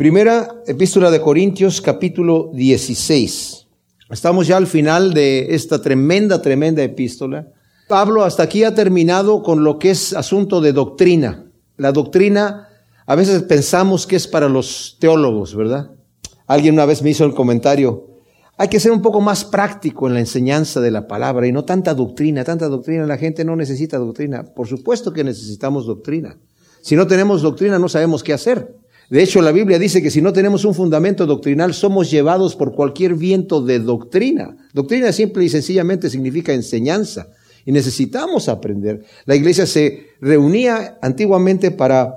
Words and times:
Primera 0.00 0.62
epístola 0.66 1.10
de 1.10 1.20
Corintios 1.20 1.82
capítulo 1.82 2.50
16. 2.54 3.66
Estamos 4.08 4.46
ya 4.46 4.56
al 4.56 4.66
final 4.66 5.12
de 5.12 5.54
esta 5.54 5.82
tremenda, 5.82 6.40
tremenda 6.40 6.82
epístola. 6.82 7.48
Pablo 7.86 8.24
hasta 8.24 8.44
aquí 8.44 8.64
ha 8.64 8.74
terminado 8.74 9.42
con 9.42 9.62
lo 9.62 9.78
que 9.78 9.90
es 9.90 10.14
asunto 10.14 10.62
de 10.62 10.72
doctrina. 10.72 11.52
La 11.76 11.92
doctrina 11.92 12.66
a 13.04 13.14
veces 13.14 13.42
pensamos 13.42 14.06
que 14.06 14.16
es 14.16 14.26
para 14.26 14.48
los 14.48 14.96
teólogos, 14.98 15.54
¿verdad? 15.54 15.90
Alguien 16.46 16.76
una 16.76 16.86
vez 16.86 17.02
me 17.02 17.10
hizo 17.10 17.26
el 17.26 17.34
comentario, 17.34 18.06
hay 18.56 18.68
que 18.68 18.80
ser 18.80 18.92
un 18.92 19.02
poco 19.02 19.20
más 19.20 19.44
práctico 19.44 20.08
en 20.08 20.14
la 20.14 20.20
enseñanza 20.20 20.80
de 20.80 20.92
la 20.92 21.06
palabra 21.08 21.46
y 21.46 21.52
no 21.52 21.66
tanta 21.66 21.92
doctrina, 21.92 22.42
tanta 22.42 22.68
doctrina. 22.68 23.04
La 23.04 23.18
gente 23.18 23.44
no 23.44 23.54
necesita 23.54 23.98
doctrina. 23.98 24.46
Por 24.46 24.66
supuesto 24.66 25.12
que 25.12 25.24
necesitamos 25.24 25.84
doctrina. 25.84 26.38
Si 26.80 26.96
no 26.96 27.06
tenemos 27.06 27.42
doctrina 27.42 27.78
no 27.78 27.90
sabemos 27.90 28.22
qué 28.22 28.32
hacer. 28.32 28.79
De 29.10 29.24
hecho, 29.24 29.42
la 29.42 29.50
Biblia 29.50 29.80
dice 29.80 30.00
que 30.00 30.10
si 30.10 30.22
no 30.22 30.32
tenemos 30.32 30.64
un 30.64 30.72
fundamento 30.72 31.26
doctrinal, 31.26 31.74
somos 31.74 32.12
llevados 32.12 32.54
por 32.54 32.72
cualquier 32.72 33.16
viento 33.16 33.60
de 33.60 33.80
doctrina. 33.80 34.56
Doctrina 34.72 35.10
simple 35.10 35.44
y 35.44 35.48
sencillamente 35.48 36.08
significa 36.08 36.52
enseñanza. 36.54 37.28
Y 37.66 37.72
necesitamos 37.72 38.48
aprender. 38.48 39.04
La 39.26 39.34
iglesia 39.34 39.66
se 39.66 40.06
reunía 40.20 40.96
antiguamente 41.02 41.72
para 41.72 42.14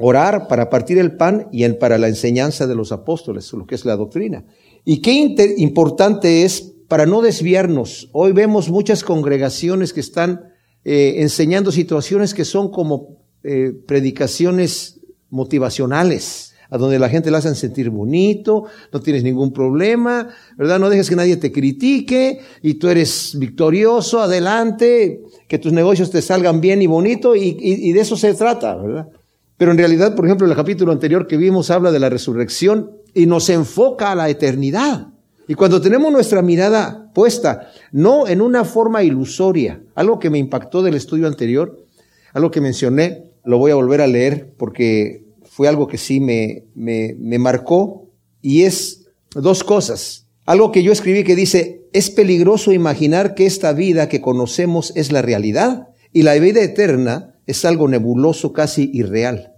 orar, 0.00 0.48
para 0.48 0.68
partir 0.68 0.98
el 0.98 1.16
pan 1.16 1.46
y 1.52 1.66
para 1.74 1.96
la 1.96 2.08
enseñanza 2.08 2.66
de 2.66 2.74
los 2.74 2.90
apóstoles, 2.90 3.52
lo 3.52 3.64
que 3.64 3.76
es 3.76 3.84
la 3.84 3.96
doctrina. 3.96 4.44
Y 4.84 5.00
qué 5.00 5.12
importante 5.58 6.42
es 6.42 6.72
para 6.88 7.06
no 7.06 7.22
desviarnos. 7.22 8.08
Hoy 8.12 8.32
vemos 8.32 8.68
muchas 8.68 9.04
congregaciones 9.04 9.92
que 9.92 10.00
están 10.00 10.40
eh, 10.84 11.14
enseñando 11.18 11.70
situaciones 11.70 12.34
que 12.34 12.44
son 12.44 12.72
como 12.72 13.22
eh, 13.44 13.72
predicaciones 13.86 15.01
motivacionales, 15.32 16.54
a 16.70 16.78
donde 16.78 16.98
la 16.98 17.08
gente 17.08 17.30
la 17.30 17.38
hacen 17.38 17.56
sentir 17.56 17.90
bonito, 17.90 18.64
no 18.92 19.00
tienes 19.00 19.24
ningún 19.24 19.52
problema, 19.52 20.28
¿verdad? 20.56 20.78
No 20.78 20.88
dejes 20.88 21.08
que 21.08 21.16
nadie 21.16 21.36
te 21.36 21.50
critique 21.50 22.40
y 22.62 22.74
tú 22.74 22.88
eres 22.88 23.36
victorioso, 23.38 24.20
adelante, 24.20 25.20
que 25.48 25.58
tus 25.58 25.72
negocios 25.72 26.10
te 26.10 26.22
salgan 26.22 26.60
bien 26.60 26.80
y 26.80 26.86
bonito 26.86 27.34
y, 27.34 27.56
y 27.60 27.92
de 27.92 28.00
eso 28.00 28.16
se 28.16 28.32
trata, 28.34 28.76
¿verdad? 28.76 29.08
Pero 29.56 29.72
en 29.72 29.78
realidad, 29.78 30.14
por 30.14 30.24
ejemplo, 30.24 30.46
el 30.46 30.56
capítulo 30.56 30.92
anterior 30.92 31.26
que 31.26 31.36
vimos 31.36 31.70
habla 31.70 31.92
de 31.92 32.00
la 32.00 32.08
resurrección 32.08 32.92
y 33.14 33.26
nos 33.26 33.48
enfoca 33.48 34.12
a 34.12 34.14
la 34.14 34.28
eternidad. 34.28 35.08
Y 35.48 35.54
cuando 35.54 35.80
tenemos 35.80 36.10
nuestra 36.10 36.40
mirada 36.40 37.10
puesta, 37.14 37.70
no 37.90 38.26
en 38.26 38.40
una 38.40 38.64
forma 38.64 39.02
ilusoria, 39.02 39.82
algo 39.94 40.18
que 40.18 40.30
me 40.30 40.38
impactó 40.38 40.82
del 40.82 40.94
estudio 40.94 41.26
anterior, 41.26 41.84
algo 42.32 42.50
que 42.50 42.60
mencioné, 42.60 43.31
lo 43.44 43.58
voy 43.58 43.70
a 43.70 43.76
volver 43.76 44.00
a 44.00 44.06
leer 44.06 44.52
porque 44.56 45.24
fue 45.44 45.68
algo 45.68 45.86
que 45.86 45.98
sí 45.98 46.20
me, 46.20 46.64
me, 46.74 47.14
me 47.18 47.38
marcó 47.38 48.08
y 48.40 48.62
es 48.62 49.06
dos 49.34 49.64
cosas. 49.64 50.26
Algo 50.44 50.72
que 50.72 50.82
yo 50.82 50.92
escribí 50.92 51.24
que 51.24 51.36
dice, 51.36 51.86
es 51.92 52.10
peligroso 52.10 52.72
imaginar 52.72 53.34
que 53.34 53.46
esta 53.46 53.72
vida 53.72 54.08
que 54.08 54.20
conocemos 54.20 54.92
es 54.96 55.12
la 55.12 55.22
realidad 55.22 55.88
y 56.12 56.22
la 56.22 56.34
vida 56.34 56.62
eterna 56.62 57.36
es 57.46 57.64
algo 57.64 57.88
nebuloso, 57.88 58.52
casi 58.52 58.90
irreal. 58.92 59.52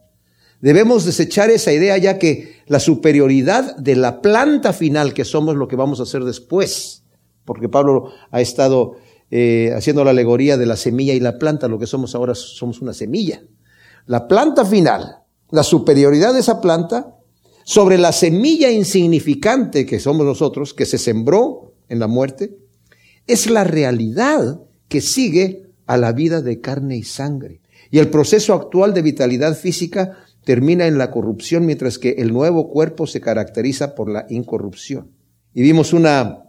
Debemos 0.60 1.04
desechar 1.04 1.50
esa 1.50 1.72
idea 1.72 1.96
ya 1.98 2.18
que 2.18 2.54
la 2.66 2.80
superioridad 2.80 3.76
de 3.76 3.96
la 3.96 4.22
planta 4.22 4.72
final 4.72 5.12
que 5.12 5.24
somos 5.24 5.56
lo 5.56 5.68
que 5.68 5.76
vamos 5.76 6.00
a 6.00 6.04
hacer 6.04 6.24
después, 6.24 7.04
porque 7.44 7.68
Pablo 7.68 8.10
ha 8.30 8.40
estado 8.40 8.96
eh, 9.30 9.72
haciendo 9.76 10.04
la 10.04 10.10
alegoría 10.10 10.56
de 10.56 10.66
la 10.66 10.76
semilla 10.76 11.12
y 11.12 11.20
la 11.20 11.38
planta, 11.38 11.68
lo 11.68 11.78
que 11.78 11.86
somos 11.86 12.14
ahora 12.14 12.34
somos 12.34 12.80
una 12.80 12.94
semilla 12.94 13.42
la 14.06 14.28
planta 14.28 14.64
final, 14.64 15.18
la 15.50 15.62
superioridad 15.62 16.34
de 16.34 16.40
esa 16.40 16.60
planta 16.60 17.16
sobre 17.64 17.96
la 17.96 18.12
semilla 18.12 18.70
insignificante 18.70 19.86
que 19.86 20.00
somos 20.00 20.26
nosotros, 20.26 20.74
que 20.74 20.86
se 20.86 20.98
sembró 20.98 21.72
en 21.88 21.98
la 21.98 22.06
muerte, 22.06 22.56
es 23.26 23.48
la 23.48 23.64
realidad 23.64 24.60
que 24.88 25.00
sigue 25.00 25.70
a 25.86 25.96
la 25.96 26.12
vida 26.12 26.42
de 26.42 26.60
carne 26.60 26.96
y 26.96 27.02
sangre. 27.02 27.60
Y 27.90 27.98
el 27.98 28.08
proceso 28.08 28.54
actual 28.54 28.92
de 28.92 29.02
vitalidad 29.02 29.56
física 29.56 30.18
termina 30.44 30.86
en 30.86 30.98
la 30.98 31.10
corrupción, 31.10 31.64
mientras 31.64 31.98
que 31.98 32.10
el 32.18 32.32
nuevo 32.32 32.68
cuerpo 32.68 33.06
se 33.06 33.20
caracteriza 33.20 33.94
por 33.94 34.10
la 34.10 34.26
incorrupción. 34.28 35.10
Y 35.54 35.62
vimos 35.62 35.92
una, 35.92 36.44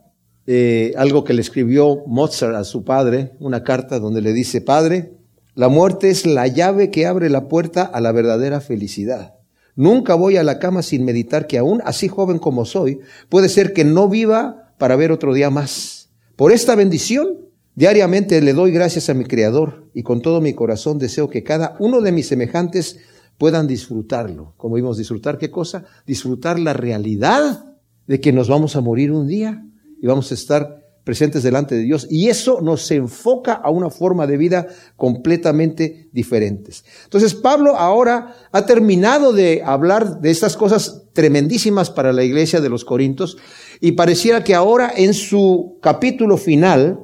eh, 0.48 0.94
algo 0.98 1.24
que 1.24 1.34
le 1.34 1.42
escribió 1.42 2.04
Mozart 2.08 2.56
a 2.56 2.64
su 2.64 2.84
padre, 2.84 3.32
una 3.40 3.64
carta 3.64 4.00
donde 4.00 4.22
le 4.22 4.34
dice, 4.34 4.62
Padre, 4.62 5.14
la 5.56 5.70
muerte 5.70 6.10
es 6.10 6.26
la 6.26 6.48
llave 6.48 6.92
que 6.92 7.06
abre 7.06 7.30
la 7.30 7.48
puerta 7.48 7.84
a 7.84 8.02
la 8.02 8.12
verdadera 8.12 8.60
felicidad. 8.60 9.36
Nunca 9.76 10.16
voy 10.16 10.38
a 10.38 10.44
la 10.44 10.60
cama 10.60 10.82
sin 10.82 11.06
meditar 11.06 11.48
que 11.48 11.58
aún 11.58 11.82
así 11.86 12.08
joven 12.08 12.40
como 12.40 12.66
soy, 12.66 13.00
puede 13.30 13.50
ser 13.50 13.74
que 13.74 13.86
no 13.86 14.10
viva 14.10 14.74
para 14.78 14.96
ver 14.96 15.12
otro 15.12 15.34
día 15.34 15.50
más. 15.50 16.10
Por 16.36 16.52
esta 16.52 16.76
bendición, 16.76 17.40
diariamente 17.76 18.42
le 18.42 18.54
doy 18.54 18.72
gracias 18.72 19.10
a 19.10 19.14
mi 19.14 19.24
Creador 19.24 19.90
y 19.94 20.04
con 20.04 20.22
todo 20.22 20.42
mi 20.42 20.54
corazón 20.54 21.00
deseo 21.00 21.30
que 21.30 21.44
cada 21.44 21.78
uno 21.80 22.02
de 22.02 22.12
mis 22.12 22.28
semejantes 22.28 23.00
puedan 23.38 23.68
disfrutarlo. 23.68 24.54
Como 24.58 24.76
vimos, 24.76 24.98
disfrutar 24.98 25.38
qué 25.38 25.52
cosa? 25.52 25.86
Disfrutar 26.06 26.60
la 26.60 26.74
realidad 26.74 27.74
de 28.08 28.20
que 28.20 28.34
nos 28.34 28.50
vamos 28.50 28.76
a 28.76 28.82
morir 28.82 29.12
un 29.12 29.28
día 29.28 29.66
y 30.02 30.08
vamos 30.08 30.32
a 30.32 30.36
estar 30.36 30.85
presentes 31.06 31.44
delante 31.44 31.76
de 31.76 31.84
Dios. 31.84 32.08
Y 32.10 32.28
eso 32.28 32.60
nos 32.62 32.92
enfoca 32.92 33.54
a 33.54 33.70
una 33.70 33.90
forma 33.90 34.28
de 34.28 34.36
vida 34.36 34.68
completamente 34.98 36.10
diferentes. 36.12 36.84
Entonces 37.06 37.34
Pablo 37.36 37.78
ahora 37.78 38.36
ha 38.52 38.66
terminado 38.66 39.32
de 39.32 39.62
hablar 39.64 40.20
de 40.20 40.32
estas 40.32 40.58
cosas 40.58 41.04
tremendísimas 41.14 41.90
para 41.90 42.12
la 42.12 42.24
iglesia 42.24 42.60
de 42.60 42.70
los 42.70 42.84
Corintios 42.84 43.38
y 43.80 43.94
pareciera 43.94 44.44
que 44.44 44.56
ahora 44.56 44.92
en 44.94 45.14
su 45.14 45.78
capítulo 45.82 46.38
final 46.38 47.00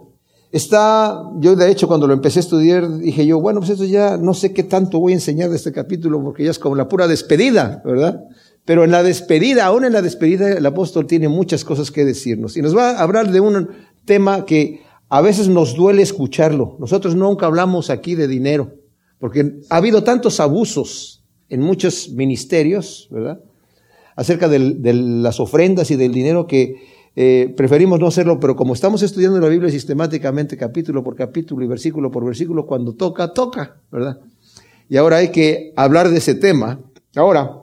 está, 0.52 1.24
yo 1.38 1.56
de 1.56 1.72
hecho 1.72 1.88
cuando 1.88 2.08
lo 2.08 2.14
empecé 2.14 2.40
a 2.40 2.42
estudiar 2.42 2.98
dije 2.98 3.26
yo, 3.26 3.40
bueno, 3.40 3.60
pues 3.60 3.70
esto 3.70 3.86
ya 3.86 4.18
no 4.18 4.34
sé 4.34 4.52
qué 4.52 4.64
tanto 4.64 5.00
voy 5.00 5.14
a 5.14 5.16
enseñar 5.16 5.50
de 5.52 5.56
este 5.56 5.72
capítulo 5.72 6.22
porque 6.22 6.44
ya 6.44 6.52
es 6.52 6.60
como 6.60 6.76
la 6.76 6.90
pura 6.90 7.08
despedida, 7.08 7.82
¿verdad? 7.86 8.26
Pero 8.66 8.84
en 8.84 8.92
la 8.92 9.02
despedida, 9.02 9.66
aún 9.66 9.86
en 9.86 9.94
la 9.94 10.02
despedida, 10.02 10.52
el 10.52 10.66
apóstol 10.66 11.08
tiene 11.08 11.28
muchas 11.30 11.66
cosas 11.66 11.90
que 11.90 12.06
decirnos. 12.06 12.58
Y 12.58 12.62
nos 12.62 12.78
va 12.78 12.92
a 12.92 13.02
hablar 13.02 13.32
de 13.32 13.40
un, 13.40 13.70
tema 14.06 14.46
que 14.46 14.82
a 15.10 15.22
veces 15.22 15.48
nos 15.48 15.76
duele 15.76 16.02
escucharlo. 16.02 16.78
Nosotros 16.80 17.16
nunca 17.16 17.46
hablamos 17.46 17.90
aquí 17.90 18.16
de 18.16 18.28
dinero, 18.28 18.76
porque 19.20 19.60
ha 19.70 19.78
habido 19.78 20.04
tantos 20.04 20.40
abusos 20.40 21.24
en 21.50 21.62
muchos 21.62 22.10
ministerios, 22.10 23.10
¿verdad? 23.12 23.42
Acerca 24.16 24.48
de 24.48 24.94
las 24.94 25.40
ofrendas 25.40 25.92
y 25.92 25.96
del 25.96 26.14
dinero 26.14 26.48
que 26.48 26.76
eh, 27.16 27.54
preferimos 27.58 28.00
no 28.00 28.08
hacerlo, 28.08 28.40
pero 28.40 28.56
como 28.56 28.74
estamos 28.74 29.02
estudiando 29.04 29.40
la 29.40 29.50
Biblia 29.50 29.70
sistemáticamente, 29.70 30.56
capítulo 30.56 31.04
por 31.04 31.16
capítulo 31.16 31.66
y 31.66 31.68
versículo 31.68 32.10
por 32.10 32.24
versículo, 32.24 32.66
cuando 32.66 32.94
toca, 32.94 33.34
toca, 33.34 33.82
¿verdad? 33.92 34.20
Y 34.88 34.98
ahora 34.98 35.18
hay 35.18 35.30
que 35.30 35.74
hablar 35.76 36.10
de 36.10 36.18
ese 36.18 36.36
tema. 36.36 36.80
Ahora, 37.16 37.58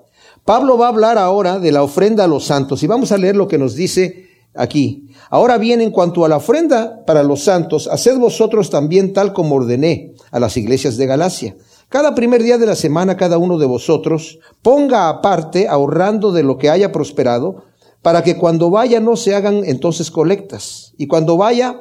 Pablo 0.44 0.77
va 0.77 0.87
a 0.87 0.91
hablar 0.91 1.16
ahora 1.16 1.59
de 1.59 1.72
la 1.72 1.82
ofrenda 1.82 2.25
a 2.25 2.28
los 2.28 2.44
santos 2.44 2.82
y 2.82 2.87
vamos 2.87 3.12
a 3.12 3.19
leer 3.19 3.37
lo 3.37 3.48
que 3.48 3.59
nos 3.59 3.75
dice 3.75 4.28
aquí. 4.59 5.09
Ahora 5.31 5.57
bien, 5.57 5.81
en 5.81 5.91
cuanto 5.91 6.25
a 6.25 6.29
la 6.29 6.37
ofrenda 6.37 7.05
para 7.07 7.23
los 7.23 7.45
santos, 7.45 7.89
haced 7.89 8.19
vosotros 8.19 8.71
también 8.71 9.13
tal 9.13 9.33
como 9.33 9.55
ordené 9.55 10.15
a 10.31 10.41
las 10.41 10.57
iglesias 10.57 10.97
de 10.97 11.07
Galacia. 11.07 11.57
Cada 11.89 12.15
primer 12.15 12.43
día 12.43 12.59
de 12.59 12.67
la 12.67 12.75
semana 12.75 13.17
cada 13.17 13.39
uno 13.39 13.57
de 13.57 13.65
vosotros 13.65 14.41
ponga 14.61 15.09
aparte, 15.09 15.69
ahorrando 15.69 16.33
de 16.33 16.43
lo 16.43 16.59
que 16.59 16.69
haya 16.69 16.93
prosperado, 16.93 17.65
para 18.03 18.23
que 18.23 18.37
cuando 18.37 18.69
vaya 18.69 19.01
no 19.01 19.17
se 19.17 19.35
hagan 19.35 19.63
entonces 19.65 20.11
colectas. 20.11 20.93
Y 20.99 21.07
cuando 21.07 21.37
vaya, 21.37 21.81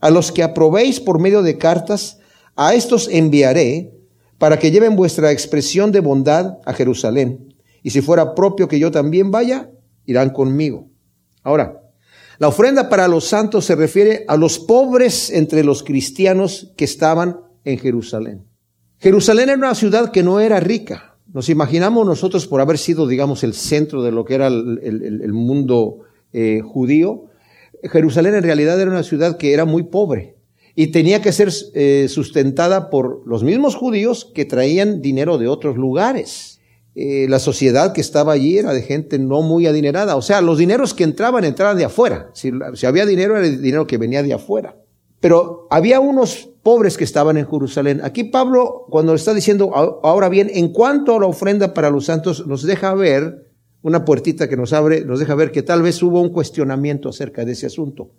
a 0.00 0.10
los 0.10 0.32
que 0.32 0.42
aprobéis 0.42 0.98
por 0.98 1.20
medio 1.20 1.42
de 1.42 1.56
cartas, 1.58 2.18
a 2.56 2.74
estos 2.74 3.08
enviaré, 3.08 3.92
para 4.38 4.58
que 4.58 4.70
lleven 4.70 4.96
vuestra 4.96 5.30
expresión 5.30 5.92
de 5.92 6.00
bondad 6.00 6.58
a 6.64 6.72
Jerusalén. 6.72 7.54
Y 7.82 7.90
si 7.90 8.00
fuera 8.00 8.34
propio 8.34 8.66
que 8.66 8.78
yo 8.78 8.90
también 8.90 9.30
vaya, 9.30 9.70
irán 10.04 10.30
conmigo. 10.30 10.88
Ahora, 11.42 11.83
la 12.38 12.48
ofrenda 12.48 12.88
para 12.88 13.08
los 13.08 13.24
santos 13.24 13.64
se 13.64 13.76
refiere 13.76 14.24
a 14.28 14.36
los 14.36 14.58
pobres 14.58 15.30
entre 15.30 15.64
los 15.64 15.82
cristianos 15.82 16.72
que 16.76 16.84
estaban 16.84 17.40
en 17.64 17.78
Jerusalén. 17.78 18.44
Jerusalén 18.98 19.50
era 19.50 19.58
una 19.58 19.74
ciudad 19.74 20.10
que 20.10 20.22
no 20.22 20.40
era 20.40 20.60
rica. 20.60 21.16
Nos 21.32 21.48
imaginamos 21.48 22.06
nosotros 22.06 22.46
por 22.46 22.60
haber 22.60 22.78
sido, 22.78 23.06
digamos, 23.06 23.44
el 23.44 23.54
centro 23.54 24.02
de 24.02 24.12
lo 24.12 24.24
que 24.24 24.34
era 24.34 24.46
el, 24.46 25.32
mundo 25.32 26.00
eh, 26.32 26.60
judío. 26.64 27.26
Jerusalén 27.82 28.34
en 28.34 28.42
realidad 28.42 28.80
era 28.80 28.90
una 28.90 29.02
ciudad 29.02 29.36
que 29.36 29.52
era 29.52 29.64
muy 29.64 29.84
pobre 29.84 30.36
y 30.76 30.88
tenía 30.88 31.22
que 31.22 31.32
ser 31.32 31.52
eh, 31.74 32.06
sustentada 32.08 32.90
por 32.90 33.26
los 33.26 33.44
mismos 33.44 33.76
judíos 33.76 34.30
que 34.34 34.44
traían 34.44 35.02
dinero 35.02 35.38
de 35.38 35.48
otros 35.48 35.76
lugares. 35.76 36.53
Eh, 36.96 37.26
la 37.28 37.40
sociedad 37.40 37.92
que 37.92 38.00
estaba 38.00 38.32
allí 38.32 38.56
era 38.56 38.72
de 38.72 38.82
gente 38.82 39.18
no 39.18 39.42
muy 39.42 39.66
adinerada. 39.66 40.14
O 40.16 40.22
sea, 40.22 40.40
los 40.40 40.58
dineros 40.58 40.94
que 40.94 41.04
entraban, 41.04 41.44
entraban 41.44 41.76
de 41.76 41.84
afuera. 41.84 42.30
Si, 42.34 42.52
había 42.86 43.04
dinero, 43.04 43.36
era 43.36 43.46
el 43.46 43.60
dinero 43.60 43.86
que 43.86 43.98
venía 43.98 44.22
de 44.22 44.34
afuera. 44.34 44.76
Pero 45.18 45.66
había 45.70 45.98
unos 45.98 46.50
pobres 46.62 46.96
que 46.96 47.04
estaban 47.04 47.36
en 47.36 47.48
Jerusalén. 47.48 48.00
Aquí 48.04 48.24
Pablo, 48.24 48.86
cuando 48.90 49.14
está 49.14 49.34
diciendo, 49.34 49.72
ahora 49.74 50.28
bien, 50.28 50.50
en 50.52 50.68
cuanto 50.72 51.16
a 51.16 51.20
la 51.20 51.26
ofrenda 51.26 51.74
para 51.74 51.90
los 51.90 52.04
santos, 52.04 52.46
nos 52.46 52.62
deja 52.62 52.94
ver 52.94 53.48
una 53.82 54.04
puertita 54.04 54.48
que 54.48 54.56
nos 54.56 54.72
abre, 54.72 55.04
nos 55.04 55.18
deja 55.18 55.34
ver 55.34 55.50
que 55.50 55.62
tal 55.62 55.82
vez 55.82 56.02
hubo 56.02 56.20
un 56.20 56.30
cuestionamiento 56.30 57.08
acerca 57.08 57.44
de 57.44 57.52
ese 57.52 57.66
asunto. 57.66 58.10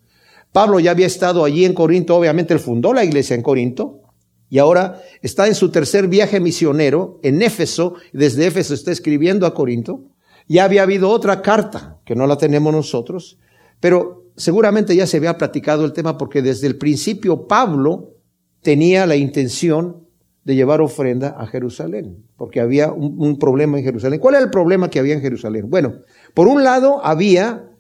Pablo 0.51 0.80
ya 0.80 0.92
había 0.92 1.07
estado 1.07 1.44
allí 1.44 1.66
en 1.66 1.74
Corinto, 1.74 2.16
obviamente 2.16 2.54
él 2.54 2.60
fundó 2.60 2.94
la 2.94 3.04
iglesia 3.04 3.36
en 3.36 3.42
Corinto, 3.42 4.05
y 4.50 4.59
ahora 4.59 5.01
está 5.21 5.47
en 5.47 5.56
su 5.56 5.69
tercer 5.69 6.07
viaje 6.07 6.39
misionero 6.39 7.19
en 7.24 7.42
Éfeso, 7.42 7.95
desde 8.13 8.47
Éfeso 8.47 8.74
está 8.74 8.92
escribiendo 8.92 9.45
a 9.45 9.53
Corinto. 9.53 10.03
Ya 10.47 10.63
había 10.63 10.83
habido 10.83 11.09
otra 11.09 11.42
carta, 11.42 12.00
que 12.06 12.15
no 12.15 12.27
la 12.27 12.38
tenemos 12.38 12.74
nosotros, 12.74 13.39
pero 13.80 14.25
seguramente 14.36 14.95
ya 14.95 15.07
se 15.07 15.18
había 15.18 15.38
platicado 15.38 15.86
el 15.86 15.94
tema 15.94 16.18
porque 16.18 16.42
desde 16.42 16.68
el 16.68 16.77
principio 16.77 17.47
Pablo 17.47 18.13
tenía 18.62 19.06
la 19.06 19.15
intención 19.15 20.06
de 20.44 20.56
llevar 20.56 20.80
ofrenda 20.81 21.36
a 21.39 21.48
Jerusalén, 21.48 22.24
porque 22.38 22.62
había 22.62 22.91
un, 22.91 23.15
un, 23.18 23.39
problema 23.39 23.80
en 23.80 23.83
Jerusalén. 23.83 24.19
¿Cuál 24.19 24.36
era 24.36 24.44
el 24.44 24.51
problema 24.51 24.91
que 24.91 25.00
había 25.00 25.15
en 25.15 25.21
Jerusalén? 25.21 25.69
Bueno, 25.69 26.01
por 26.36 26.48
un 26.48 26.63
lado 26.63 27.03
había 27.03 27.71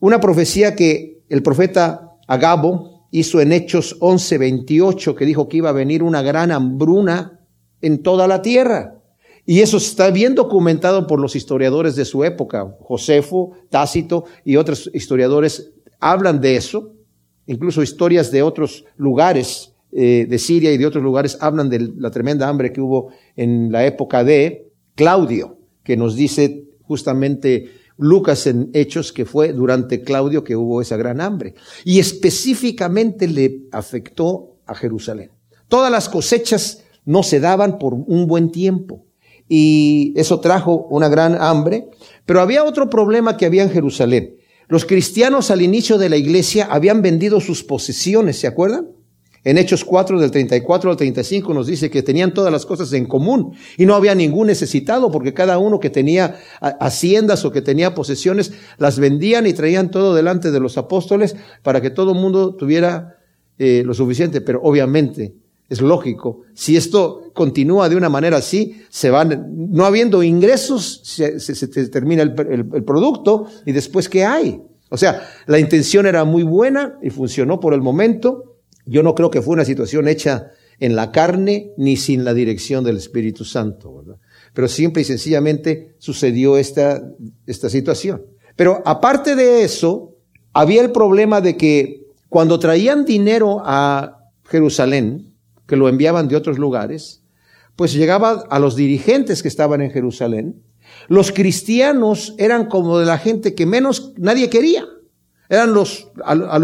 una 0.00 0.20
profecía 0.20 0.74
que 0.74 1.22
el 1.28 1.42
profeta 1.42 2.12
Agabo, 2.26 2.93
hizo 3.14 3.40
en 3.40 3.52
Hechos 3.52 3.96
11, 4.00 4.38
28, 4.38 5.14
que 5.14 5.24
dijo 5.24 5.48
que 5.48 5.58
iba 5.58 5.68
a 5.68 5.72
venir 5.72 6.02
una 6.02 6.20
gran 6.20 6.50
hambruna 6.50 7.38
en 7.80 8.02
toda 8.02 8.26
la 8.26 8.42
tierra. 8.42 9.00
Y 9.46 9.60
eso 9.60 9.76
está 9.76 10.10
bien 10.10 10.34
documentado 10.34 11.06
por 11.06 11.20
los 11.20 11.36
historiadores 11.36 11.94
de 11.94 12.06
su 12.06 12.24
época. 12.24 12.76
Josefo, 12.80 13.52
Tácito 13.70 14.24
y 14.44 14.56
otros 14.56 14.90
historiadores 14.92 15.70
hablan 16.00 16.40
de 16.40 16.56
eso. 16.56 16.92
Incluso 17.46 17.84
historias 17.84 18.32
de 18.32 18.42
otros 18.42 18.84
lugares 18.96 19.74
eh, 19.92 20.26
de 20.28 20.38
Siria 20.40 20.72
y 20.72 20.78
de 20.78 20.86
otros 20.86 21.04
lugares 21.04 21.38
hablan 21.40 21.70
de 21.70 21.92
la 21.96 22.10
tremenda 22.10 22.48
hambre 22.48 22.72
que 22.72 22.80
hubo 22.80 23.10
en 23.36 23.70
la 23.70 23.86
época 23.86 24.24
de 24.24 24.72
Claudio, 24.96 25.58
que 25.84 25.96
nos 25.96 26.16
dice 26.16 26.64
justamente 26.82 27.70
Lucas 27.96 28.46
en 28.46 28.70
Hechos 28.72 29.12
que 29.12 29.24
fue 29.24 29.52
durante 29.52 30.02
Claudio 30.02 30.44
que 30.44 30.56
hubo 30.56 30.80
esa 30.80 30.96
gran 30.96 31.20
hambre. 31.20 31.54
Y 31.84 31.98
específicamente 31.98 33.28
le 33.28 33.62
afectó 33.72 34.56
a 34.66 34.74
Jerusalén. 34.74 35.30
Todas 35.68 35.90
las 35.90 36.08
cosechas 36.08 36.84
no 37.04 37.22
se 37.22 37.40
daban 37.40 37.78
por 37.78 37.94
un 37.94 38.26
buen 38.26 38.50
tiempo. 38.50 39.04
Y 39.48 40.12
eso 40.16 40.40
trajo 40.40 40.86
una 40.90 41.08
gran 41.08 41.40
hambre. 41.40 41.88
Pero 42.26 42.40
había 42.40 42.64
otro 42.64 42.88
problema 42.88 43.36
que 43.36 43.46
había 43.46 43.62
en 43.62 43.70
Jerusalén. 43.70 44.36
Los 44.68 44.86
cristianos 44.86 45.50
al 45.50 45.62
inicio 45.62 45.98
de 45.98 46.08
la 46.08 46.16
iglesia 46.16 46.66
habían 46.70 47.02
vendido 47.02 47.40
sus 47.40 47.62
posesiones, 47.62 48.38
¿se 48.38 48.46
acuerdan? 48.46 48.88
En 49.44 49.58
Hechos 49.58 49.84
4 49.84 50.18
del 50.18 50.30
34 50.30 50.90
al 50.90 50.96
35 50.96 51.52
nos 51.52 51.66
dice 51.66 51.90
que 51.90 52.02
tenían 52.02 52.32
todas 52.32 52.50
las 52.50 52.64
cosas 52.64 52.90
en 52.94 53.04
común 53.04 53.54
y 53.76 53.84
no 53.84 53.94
había 53.94 54.14
ningún 54.14 54.46
necesitado 54.46 55.10
porque 55.10 55.34
cada 55.34 55.58
uno 55.58 55.78
que 55.78 55.90
tenía 55.90 56.38
haciendas 56.60 57.44
o 57.44 57.52
que 57.52 57.60
tenía 57.60 57.94
posesiones 57.94 58.52
las 58.78 58.98
vendían 58.98 59.46
y 59.46 59.52
traían 59.52 59.90
todo 59.90 60.14
delante 60.14 60.50
de 60.50 60.60
los 60.60 60.78
apóstoles 60.78 61.36
para 61.62 61.82
que 61.82 61.90
todo 61.90 62.12
el 62.12 62.18
mundo 62.18 62.54
tuviera 62.54 63.18
eh, 63.58 63.82
lo 63.84 63.92
suficiente. 63.92 64.40
Pero 64.40 64.62
obviamente 64.62 65.34
es 65.68 65.82
lógico, 65.82 66.42
si 66.54 66.76
esto 66.76 67.30
continúa 67.34 67.88
de 67.88 67.96
una 67.96 68.08
manera 68.08 68.38
así, 68.38 68.82
se 68.88 69.10
van, 69.10 69.46
no 69.70 69.84
habiendo 69.84 70.22
ingresos, 70.22 71.00
se, 71.04 71.40
se, 71.40 71.88
termina 71.88 72.22
el, 72.22 72.34
el 72.74 72.84
producto 72.84 73.46
y 73.66 73.72
después 73.72 74.08
¿qué 74.08 74.24
hay? 74.24 74.62
O 74.90 74.96
sea, 74.96 75.26
la 75.46 75.58
intención 75.58 76.06
era 76.06 76.24
muy 76.24 76.44
buena 76.44 76.98
y 77.02 77.10
funcionó 77.10 77.60
por 77.60 77.74
el 77.74 77.80
momento 77.80 78.53
yo 78.86 79.02
no 79.02 79.14
creo 79.14 79.30
que 79.30 79.42
fue 79.42 79.54
una 79.54 79.64
situación 79.64 80.08
hecha 80.08 80.50
en 80.78 80.96
la 80.96 81.12
carne 81.12 81.72
ni 81.76 81.96
sin 81.96 82.24
la 82.24 82.34
dirección 82.34 82.84
del 82.84 82.96
Espíritu 82.96 83.44
Santo, 83.44 83.94
¿verdad? 83.94 84.16
Pero 84.52 84.68
simple 84.68 85.02
y 85.02 85.04
sencillamente 85.04 85.94
sucedió 85.98 86.56
esta, 86.56 87.02
esta 87.46 87.68
situación. 87.68 88.22
Pero 88.56 88.82
aparte 88.84 89.34
de 89.34 89.64
eso, 89.64 90.16
había 90.52 90.82
el 90.82 90.92
problema 90.92 91.40
de 91.40 91.56
que 91.56 92.06
cuando 92.28 92.58
traían 92.58 93.04
dinero 93.04 93.62
a 93.64 94.30
Jerusalén, 94.44 95.34
que 95.66 95.76
lo 95.76 95.88
enviaban 95.88 96.28
de 96.28 96.36
otros 96.36 96.58
lugares, 96.58 97.22
pues 97.76 97.92
llegaba 97.92 98.44
a 98.50 98.58
los 98.58 98.76
dirigentes 98.76 99.42
que 99.42 99.48
estaban 99.48 99.80
en 99.80 99.90
Jerusalén. 99.90 100.62
Los 101.08 101.32
cristianos 101.32 102.34
eran 102.38 102.66
como 102.66 102.98
de 102.98 103.06
la 103.06 103.18
gente 103.18 103.54
que 103.54 103.66
menos 103.66 104.12
nadie 104.16 104.48
quería. 104.50 104.86
Eran 105.54 105.72
los, 105.72 106.08
a, 106.24 106.58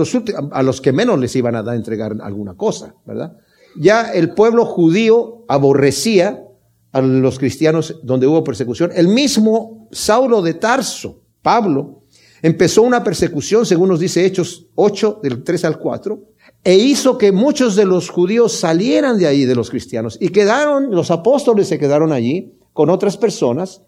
los, 0.62 0.81
que 0.81 0.92
menos 0.92 1.19
les 1.19 1.34
iban 1.37 1.54
a 1.56 1.62
dar 1.62 1.76
entregar 1.76 2.16
alguna 2.20 2.54
cosa, 2.54 2.94
¿verdad? 3.06 3.37
Ya 3.76 4.12
el 4.12 4.34
pueblo 4.34 4.64
judío 4.64 5.44
aborrecía 5.48 6.44
a 6.92 7.00
los 7.00 7.38
cristianos 7.38 8.00
donde 8.02 8.26
hubo 8.26 8.42
persecución. 8.42 8.90
El 8.94 9.08
mismo 9.08 9.88
Saulo 9.92 10.42
de 10.42 10.54
Tarso, 10.54 11.22
Pablo, 11.40 12.02
empezó 12.42 12.82
una 12.82 13.04
persecución, 13.04 13.64
según 13.64 13.90
nos 13.90 14.00
dice 14.00 14.25
Hechos 14.25 14.66
8, 14.75 15.20
del 15.22 15.44
3 15.44 15.64
al 15.66 15.78
4, 15.78 16.22
e 16.64 16.75
hizo 16.76 17.16
que 17.16 17.32
muchos 17.32 17.76
de 17.76 17.84
los 17.84 18.10
judíos 18.10 18.52
salieran 18.52 19.19
de 19.19 19.26
ahí, 19.26 19.44
de 19.44 19.54
los 19.54 19.70
cristianos, 19.70 20.19
y 20.20 20.31
quedaron, 20.31 20.90
los 20.90 21.10
apóstoles 21.10 21.69
se 21.69 21.78
quedaron 21.78 22.12
allí 22.12 22.54
con 22.72 22.90
otras 22.90 23.16
personas, 23.16 23.82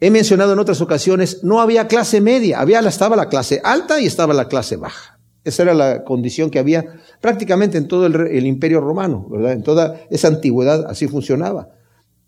He 0.00 0.10
mencionado 0.10 0.52
en 0.52 0.58
otras 0.60 0.80
ocasiones, 0.80 1.42
no 1.42 1.60
había 1.60 1.88
clase 1.88 2.20
media, 2.20 2.60
había, 2.60 2.80
estaba 2.80 3.16
la 3.16 3.28
clase 3.28 3.60
alta 3.64 4.00
y 4.00 4.06
estaba 4.06 4.32
la 4.32 4.48
clase 4.48 4.76
baja. 4.76 5.18
Esa 5.44 5.62
era 5.64 5.74
la 5.74 6.04
condición 6.04 6.50
que 6.50 6.58
había 6.58 6.84
prácticamente 7.20 7.78
en 7.78 7.88
todo 7.88 8.06
el, 8.06 8.46
imperio 8.46 8.80
romano, 8.80 9.26
¿verdad? 9.30 9.52
En 9.52 9.62
toda 9.62 10.00
esa 10.10 10.28
antigüedad 10.28 10.86
así 10.88 11.08
funcionaba. 11.08 11.70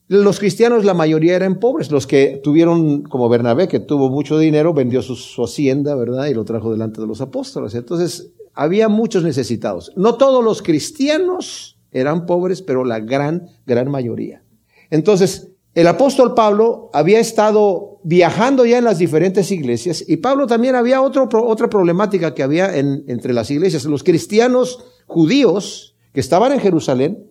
Los 0.09 0.41
cristianos, 0.41 0.85
la 0.85 0.95
mayoría 0.95 1.37
eran 1.37 1.61
pobres. 1.61 1.93
Los 1.93 2.09
que 2.09 2.41
tuvieron, 2.43 3.03
como 3.03 3.29
Bernabé, 3.29 3.69
que 3.69 3.79
tuvo 3.79 4.11
mucho 4.11 4.39
dinero, 4.39 4.75
vendió 4.75 5.03
su 5.03 5.45
hacienda, 5.45 5.95
¿verdad? 5.95 6.27
Y 6.27 6.35
lo 6.35 6.45
trajo 6.45 6.73
delante 6.73 7.01
de 7.01 7.07
los 7.07 7.21
apóstoles. 7.21 7.75
Entonces, 7.77 8.33
había 8.55 8.89
muchos 8.89 9.23
necesitados. 9.23 9.93
No 9.95 10.17
todos 10.17 10.43
los 10.43 10.63
cristianos 10.63 11.79
eran 11.93 12.27
pobres, 12.27 12.63
pero 12.63 12.85
la 12.85 12.99
gran, 13.01 13.49
gran 13.67 13.89
mayoría. 13.91 14.43
Entonces, 14.91 15.50
el 15.75 15.87
apóstol 15.87 16.35
Pablo 16.35 16.91
había 16.93 17.21
estado 17.21 18.01
viajando 18.03 18.65
ya 18.67 18.79
en 18.79 18.85
las 18.85 18.99
diferentes 18.99 19.51
iglesias 19.53 20.05
y 20.07 20.17
Pablo 20.17 20.47
también 20.47 20.75
había 20.75 21.01
otra 21.01 21.29
problemática 21.69 22.35
que 22.35 22.43
había 22.43 22.77
en, 22.77 23.05
entre 23.07 23.33
las 23.33 23.51
iglesias. 23.51 23.85
Los 23.85 24.03
cristianos 24.03 24.85
judíos 25.07 25.95
que 26.13 26.21
estaban 26.21 26.53
en 26.53 26.61
Jerusalén, 26.61 27.25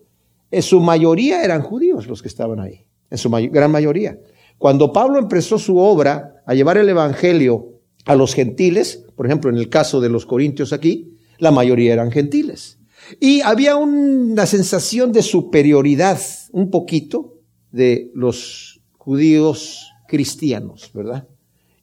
en 0.50 0.62
su 0.62 0.80
mayoría 0.80 1.44
eran 1.44 1.62
judíos 1.62 2.06
los 2.06 2.22
que 2.22 2.28
estaban 2.28 2.60
ahí, 2.60 2.86
en 3.10 3.18
su 3.18 3.30
gran 3.30 3.70
mayoría. 3.70 4.18
Cuando 4.58 4.92
Pablo 4.92 5.18
empezó 5.18 5.58
su 5.58 5.78
obra 5.78 6.42
a 6.46 6.54
llevar 6.54 6.78
el 6.78 6.88
evangelio 6.88 7.80
a 8.06 8.14
los 8.14 8.34
gentiles, 8.34 9.04
por 9.16 9.26
ejemplo 9.26 9.50
en 9.50 9.56
el 9.56 9.68
caso 9.68 10.00
de 10.00 10.08
los 10.08 10.24
corintios 10.24 10.72
aquí, 10.72 11.16
la 11.38 11.50
mayoría 11.50 11.92
eran 11.92 12.10
gentiles. 12.10 12.78
Y 13.18 13.40
había 13.40 13.76
una 13.76 14.46
sensación 14.46 15.12
de 15.12 15.22
superioridad, 15.22 16.20
un 16.52 16.70
poquito, 16.70 17.39
de 17.72 18.10
los 18.14 18.80
judíos 18.98 19.92
cristianos, 20.06 20.90
¿verdad? 20.92 21.26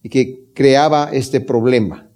Y 0.04 0.10
que 0.10 0.46
creaba 0.54 1.10
este 1.12 1.42
problema. 1.42 2.10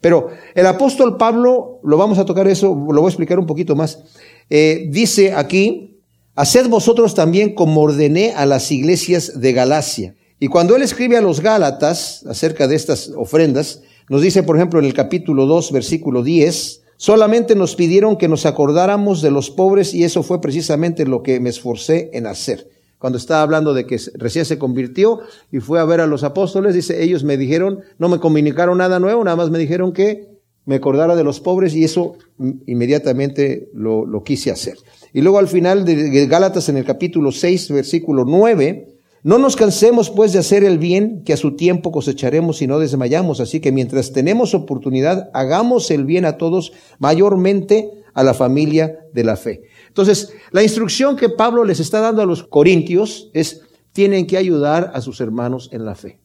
Pero 0.00 0.28
el 0.54 0.66
apóstol 0.66 1.16
Pablo, 1.16 1.80
lo 1.82 1.96
vamos 1.96 2.18
a 2.18 2.26
tocar 2.26 2.46
eso, 2.46 2.68
lo 2.68 3.00
voy 3.00 3.06
a 3.06 3.08
explicar 3.08 3.38
un 3.38 3.46
poquito 3.46 3.74
más, 3.74 4.04
eh, 4.50 4.86
dice 4.90 5.32
aquí, 5.32 5.98
haced 6.34 6.68
vosotros 6.68 7.14
también 7.14 7.54
como 7.54 7.80
ordené 7.80 8.32
a 8.34 8.44
las 8.44 8.70
iglesias 8.70 9.40
de 9.40 9.52
Galacia. 9.54 10.14
Y 10.38 10.48
cuando 10.48 10.76
él 10.76 10.82
escribe 10.82 11.16
a 11.16 11.22
los 11.22 11.40
Gálatas 11.40 12.26
acerca 12.26 12.68
de 12.68 12.76
estas 12.76 13.10
ofrendas, 13.16 13.80
nos 14.10 14.20
dice, 14.20 14.42
por 14.42 14.56
ejemplo, 14.56 14.78
en 14.78 14.84
el 14.84 14.92
capítulo 14.92 15.46
2, 15.46 15.72
versículo 15.72 16.22
10, 16.22 16.82
solamente 16.98 17.54
nos 17.54 17.74
pidieron 17.74 18.18
que 18.18 18.28
nos 18.28 18.44
acordáramos 18.44 19.22
de 19.22 19.30
los 19.30 19.48
pobres 19.50 19.94
y 19.94 20.04
eso 20.04 20.22
fue 20.22 20.42
precisamente 20.42 21.06
lo 21.06 21.22
que 21.22 21.40
me 21.40 21.48
esforcé 21.48 22.10
en 22.12 22.26
hacer 22.26 22.73
cuando 23.04 23.18
estaba 23.18 23.42
hablando 23.42 23.74
de 23.74 23.84
que 23.84 24.00
recién 24.14 24.46
se 24.46 24.56
convirtió 24.56 25.20
y 25.52 25.60
fue 25.60 25.78
a 25.78 25.84
ver 25.84 26.00
a 26.00 26.06
los 26.06 26.24
apóstoles, 26.24 26.74
dice, 26.74 27.04
ellos 27.04 27.22
me 27.22 27.36
dijeron, 27.36 27.80
no 27.98 28.08
me 28.08 28.18
comunicaron 28.18 28.78
nada 28.78 28.98
nuevo, 28.98 29.22
nada 29.22 29.36
más 29.36 29.50
me 29.50 29.58
dijeron 29.58 29.92
que 29.92 30.26
me 30.64 30.76
acordara 30.76 31.14
de 31.14 31.22
los 31.22 31.38
pobres 31.38 31.74
y 31.74 31.84
eso 31.84 32.16
inmediatamente 32.64 33.68
lo, 33.74 34.06
lo 34.06 34.24
quise 34.24 34.50
hacer. 34.50 34.78
Y 35.12 35.20
luego 35.20 35.38
al 35.38 35.48
final 35.48 35.84
de 35.84 36.26
Gálatas 36.26 36.70
en 36.70 36.78
el 36.78 36.86
capítulo 36.86 37.30
6, 37.30 37.72
versículo 37.72 38.24
9, 38.24 38.96
no 39.22 39.36
nos 39.36 39.54
cansemos 39.54 40.08
pues 40.08 40.32
de 40.32 40.38
hacer 40.38 40.64
el 40.64 40.78
bien, 40.78 41.24
que 41.26 41.34
a 41.34 41.36
su 41.36 41.56
tiempo 41.56 41.92
cosecharemos 41.92 42.62
y 42.62 42.66
no 42.66 42.78
desmayamos. 42.78 43.38
Así 43.38 43.60
que 43.60 43.70
mientras 43.70 44.14
tenemos 44.14 44.54
oportunidad, 44.54 45.28
hagamos 45.34 45.90
el 45.90 46.06
bien 46.06 46.24
a 46.24 46.38
todos, 46.38 46.72
mayormente 46.98 47.90
a 48.14 48.22
la 48.22 48.32
familia 48.32 49.00
de 49.12 49.24
la 49.24 49.36
fe. 49.36 49.64
Entonces, 49.94 50.32
la 50.50 50.64
instrucción 50.64 51.14
que 51.14 51.28
Pablo 51.28 51.62
les 51.62 51.78
está 51.78 52.00
dando 52.00 52.20
a 52.20 52.26
los 52.26 52.42
corintios 52.42 53.30
es, 53.32 53.62
tienen 53.92 54.26
que 54.26 54.36
ayudar 54.36 54.90
a 54.92 55.00
sus 55.00 55.20
hermanos 55.20 55.68
en 55.70 55.84
la 55.84 55.94
fe. 55.94 56.18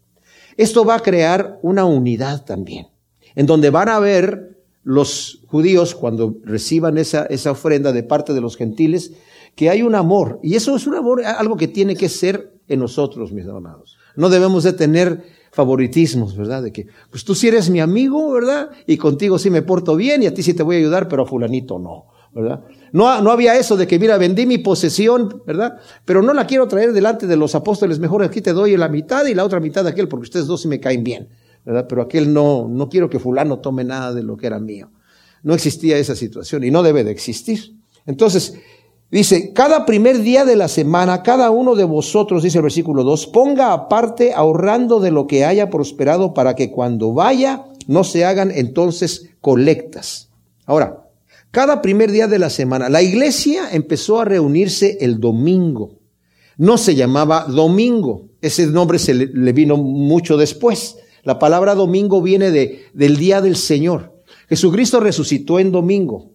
Esto 0.57 0.85
va 0.85 0.95
a 0.95 1.01
crear 1.01 1.59
una 1.61 1.85
unidad 1.85 2.45
también, 2.45 2.87
en 3.35 3.45
donde 3.45 3.69
van 3.69 3.89
a 3.89 3.99
ver 3.99 4.57
los 4.81 5.43
judíos 5.45 5.93
cuando 5.93 6.35
reciban 6.43 6.97
esa, 6.97 7.27
esa 7.27 7.51
ofrenda 7.51 7.91
de 7.91 8.01
parte 8.01 8.33
de 8.33 8.41
los 8.41 8.57
gentiles, 8.57 9.13
que 9.55 9.69
hay 9.69 9.83
un 9.83 9.93
amor. 9.93 10.39
Y 10.41 10.55
eso 10.55 10.75
es 10.75 10.87
un 10.87 10.95
amor, 10.95 11.23
algo 11.23 11.55
que 11.55 11.67
tiene 11.67 11.95
que 11.95 12.09
ser 12.09 12.51
en 12.67 12.79
nosotros, 12.79 13.31
mis 13.31 13.45
hermanos. 13.45 13.99
No 14.15 14.29
debemos 14.29 14.63
de 14.63 14.73
tener 14.73 15.23
favoritismos, 15.51 16.35
¿verdad? 16.35 16.63
De 16.63 16.71
que, 16.71 16.87
pues 17.11 17.23
tú 17.23 17.35
sí 17.35 17.49
eres 17.49 17.69
mi 17.69 17.81
amigo, 17.81 18.31
¿verdad? 18.31 18.71
Y 18.87 18.97
contigo 18.97 19.37
sí 19.37 19.51
me 19.51 19.61
porto 19.61 19.95
bien 19.95 20.23
y 20.23 20.25
a 20.25 20.33
ti 20.33 20.41
sí 20.41 20.55
te 20.55 20.63
voy 20.63 20.77
a 20.77 20.79
ayudar, 20.79 21.07
pero 21.07 21.21
a 21.21 21.25
fulanito 21.27 21.77
no, 21.77 22.07
No, 22.91 23.21
no 23.21 23.31
había 23.31 23.55
eso 23.57 23.75
de 23.75 23.87
que, 23.87 23.99
mira, 23.99 24.17
vendí 24.17 24.45
mi 24.45 24.57
posesión, 24.59 25.41
¿verdad? 25.45 25.77
Pero 26.05 26.21
no 26.21 26.33
la 26.33 26.45
quiero 26.47 26.67
traer 26.67 26.93
delante 26.93 27.27
de 27.27 27.35
los 27.35 27.55
apóstoles, 27.55 27.99
mejor 27.99 28.23
aquí 28.23 28.41
te 28.41 28.53
doy 28.53 28.77
la 28.77 28.87
mitad 28.87 29.25
y 29.25 29.33
la 29.33 29.43
otra 29.43 29.59
mitad 29.59 29.83
de 29.83 29.89
aquel, 29.89 30.07
porque 30.07 30.23
ustedes 30.23 30.47
dos 30.47 30.61
sí 30.61 30.67
me 30.67 30.79
caen 30.79 31.03
bien, 31.03 31.29
¿verdad? 31.65 31.85
Pero 31.87 32.01
aquel 32.01 32.33
no, 32.33 32.67
no 32.67 32.89
quiero 32.89 33.09
que 33.09 33.19
fulano 33.19 33.59
tome 33.59 33.83
nada 33.83 34.13
de 34.13 34.23
lo 34.23 34.37
que 34.37 34.47
era 34.47 34.59
mío. 34.59 34.91
No 35.43 35.53
existía 35.53 35.97
esa 35.97 36.15
situación 36.15 36.63
y 36.63 36.71
no 36.71 36.83
debe 36.83 37.03
de 37.03 37.11
existir. 37.11 37.75
Entonces, 38.05 38.55
dice, 39.09 39.53
cada 39.53 39.85
primer 39.85 40.19
día 40.19 40.45
de 40.45 40.55
la 40.55 40.67
semana, 40.67 41.23
cada 41.23 41.49
uno 41.51 41.75
de 41.75 41.83
vosotros, 41.83 42.43
dice 42.43 42.57
el 42.57 42.63
versículo 42.63 43.03
2, 43.03 43.27
ponga 43.27 43.73
aparte 43.73 44.33
ahorrando 44.33 44.99
de 44.99 45.11
lo 45.11 45.27
que 45.27 45.45
haya 45.45 45.69
prosperado 45.69 46.33
para 46.33 46.55
que 46.55 46.71
cuando 46.71 47.13
vaya 47.13 47.65
no 47.87 48.03
se 48.03 48.25
hagan 48.25 48.51
entonces 48.51 49.29
colectas. 49.41 50.29
Ahora, 50.65 51.08
cada 51.51 51.81
primer 51.81 52.11
día 52.11 52.27
de 52.27 52.37
la 52.37 52.49
semana, 52.49 52.89
la 52.89 53.01
iglesia 53.01 53.69
empezó 53.71 54.19
a 54.19 54.25
reunirse 54.25 54.99
el 55.01 55.19
domingo. 55.19 55.97
No 56.57 56.77
se 56.77 56.93
llamaba 56.93 57.45
domingo, 57.45 58.29
ese 58.41 58.67
nombre 58.67 58.99
se 58.99 59.13
le, 59.13 59.53
vino 59.53 59.77
mucho 59.77 60.37
después. 60.37 60.97
La 61.23 61.39
palabra 61.39 61.73
domingo 61.73 62.21
viene 62.21 62.51
de, 62.51 62.85
del 62.93 63.17
día 63.17 63.41
del 63.41 63.55
Señor. 63.55 64.13
Jesucristo 64.47 64.99
resucitó 64.99 65.59
en 65.59 65.71
domingo 65.71 66.31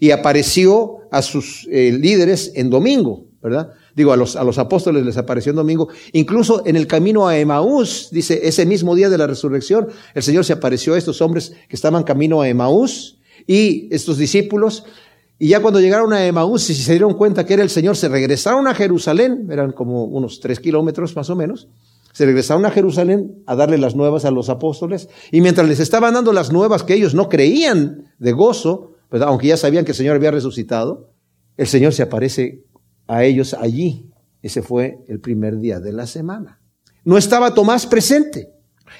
y 0.00 0.10
apareció 0.10 0.98
a 1.12 1.22
sus 1.22 1.68
eh, 1.70 1.92
líderes 1.92 2.52
en 2.56 2.68
domingo, 2.68 3.26
¿verdad? 3.40 3.70
Digo, 3.94 4.12
a 4.12 4.16
los, 4.16 4.34
a 4.34 4.44
los 4.44 4.58
apóstoles 4.58 5.06
les 5.06 5.16
apareció 5.16 5.50
en 5.50 5.56
domingo. 5.56 5.88
Incluso 6.12 6.66
en 6.66 6.76
el 6.76 6.86
camino 6.86 7.28
a 7.28 7.38
Emaús, 7.38 8.08
dice, 8.10 8.40
ese 8.42 8.66
mismo 8.66 8.94
día 8.94 9.08
de 9.08 9.16
la 9.16 9.26
resurrección, 9.26 9.88
el 10.14 10.22
Señor 10.22 10.44
se 10.44 10.52
apareció 10.52 10.94
a 10.94 10.98
estos 10.98 11.22
hombres 11.22 11.52
que 11.68 11.76
estaban 11.76 12.02
camino 12.02 12.42
a 12.42 12.48
Emaús 12.48 13.15
y 13.46 13.88
estos 13.94 14.18
discípulos. 14.18 14.84
Y 15.38 15.48
ya 15.48 15.60
cuando 15.60 15.80
llegaron 15.80 16.12
a 16.12 16.26
Emaús 16.26 16.68
y 16.70 16.74
se 16.74 16.92
dieron 16.92 17.14
cuenta 17.14 17.44
que 17.44 17.54
era 17.54 17.62
el 17.62 17.70
Señor, 17.70 17.96
se 17.96 18.08
regresaron 18.08 18.66
a 18.68 18.74
Jerusalén, 18.74 19.48
eran 19.50 19.72
como 19.72 20.04
unos 20.04 20.40
tres 20.40 20.60
kilómetros 20.60 21.14
más 21.14 21.28
o 21.28 21.36
menos, 21.36 21.68
se 22.12 22.24
regresaron 22.24 22.64
a 22.64 22.70
Jerusalén 22.70 23.42
a 23.46 23.54
darle 23.54 23.76
las 23.76 23.94
nuevas 23.94 24.24
a 24.24 24.30
los 24.30 24.48
apóstoles, 24.48 25.10
y 25.30 25.42
mientras 25.42 25.68
les 25.68 25.80
estaban 25.80 26.14
dando 26.14 26.32
las 26.32 26.50
nuevas 26.50 26.82
que 26.82 26.94
ellos 26.94 27.14
no 27.14 27.28
creían 27.28 28.14
de 28.18 28.32
gozo, 28.32 28.94
aunque 29.10 29.48
ya 29.48 29.58
sabían 29.58 29.84
que 29.84 29.92
el 29.92 29.96
Señor 29.96 30.16
había 30.16 30.30
resucitado, 30.30 31.10
el 31.56 31.66
Señor 31.66 31.92
se 31.92 32.02
aparece 32.02 32.64
a 33.06 33.24
ellos 33.24 33.54
allí. 33.54 34.10
Ese 34.42 34.62
fue 34.62 34.98
el 35.08 35.20
primer 35.20 35.58
día 35.58 35.80
de 35.80 35.92
la 35.92 36.06
semana. 36.06 36.60
No 37.04 37.18
estaba 37.18 37.54
Tomás 37.54 37.86
presente. 37.86 38.52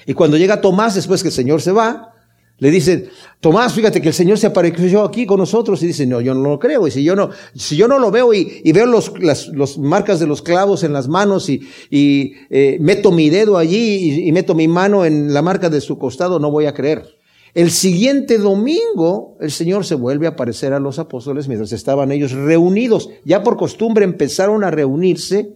Y 0.05 0.13
cuando 0.13 0.37
llega 0.37 0.61
Tomás, 0.61 0.95
después 0.95 1.21
que 1.21 1.29
el 1.29 1.33
Señor 1.33 1.61
se 1.61 1.71
va, 1.71 2.13
le 2.59 2.71
dicen, 2.71 3.09
Tomás, 3.39 3.73
fíjate 3.73 4.01
que 4.01 4.07
el 4.07 4.13
Señor 4.13 4.39
se 4.39 4.47
apareció 4.47 5.03
aquí 5.03 5.27
con 5.27 5.39
nosotros 5.39 5.81
y 5.83 5.87
dice, 5.87 6.07
no, 6.07 6.21
yo 6.21 6.33
no 6.33 6.41
lo 6.49 6.59
creo. 6.59 6.87
Y 6.87 6.91
si 6.91 7.03
yo 7.03 7.15
no, 7.15 7.29
si 7.53 7.77
yo 7.77 7.87
no 7.87 7.99
lo 7.99 8.09
veo 8.09 8.33
y, 8.33 8.71
veo 8.71 8.87
los, 8.87 9.13
las 9.19 9.77
marcas 9.77 10.19
de 10.19 10.25
los 10.25 10.41
clavos 10.41 10.83
en 10.83 10.91
las 10.91 11.07
manos 11.07 11.49
y, 11.49 11.61
y 11.91 12.33
eh, 12.49 12.77
meto 12.79 13.11
mi 13.11 13.29
dedo 13.29 13.57
allí 13.57 13.77
y, 13.77 14.27
y 14.27 14.31
meto 14.31 14.55
mi 14.55 14.67
mano 14.67 15.05
en 15.05 15.33
la 15.33 15.43
marca 15.43 15.69
de 15.69 15.81
su 15.81 15.99
costado, 15.99 16.39
no 16.39 16.49
voy 16.49 16.65
a 16.65 16.73
creer. 16.73 17.05
El 17.53 17.71
siguiente 17.71 18.37
domingo 18.37 19.37
el 19.39 19.51
Señor 19.51 19.85
se 19.85 19.95
vuelve 19.95 20.25
a 20.27 20.31
aparecer 20.31 20.73
a 20.73 20.79
los 20.79 20.99
apóstoles 20.99 21.47
mientras 21.47 21.71
estaban 21.73 22.11
ellos 22.11 22.31
reunidos. 22.31 23.09
Ya 23.23 23.43
por 23.43 23.57
costumbre 23.57 24.03
empezaron 24.03 24.63
a 24.63 24.71
reunirse 24.71 25.53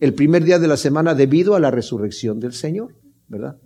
el 0.00 0.14
primer 0.14 0.44
día 0.44 0.58
de 0.58 0.68
la 0.68 0.76
semana 0.76 1.14
debido 1.14 1.54
a 1.54 1.60
la 1.60 1.70
resurrección 1.70 2.38
del 2.40 2.52
Señor, 2.52 2.94
¿verdad? 3.28 3.56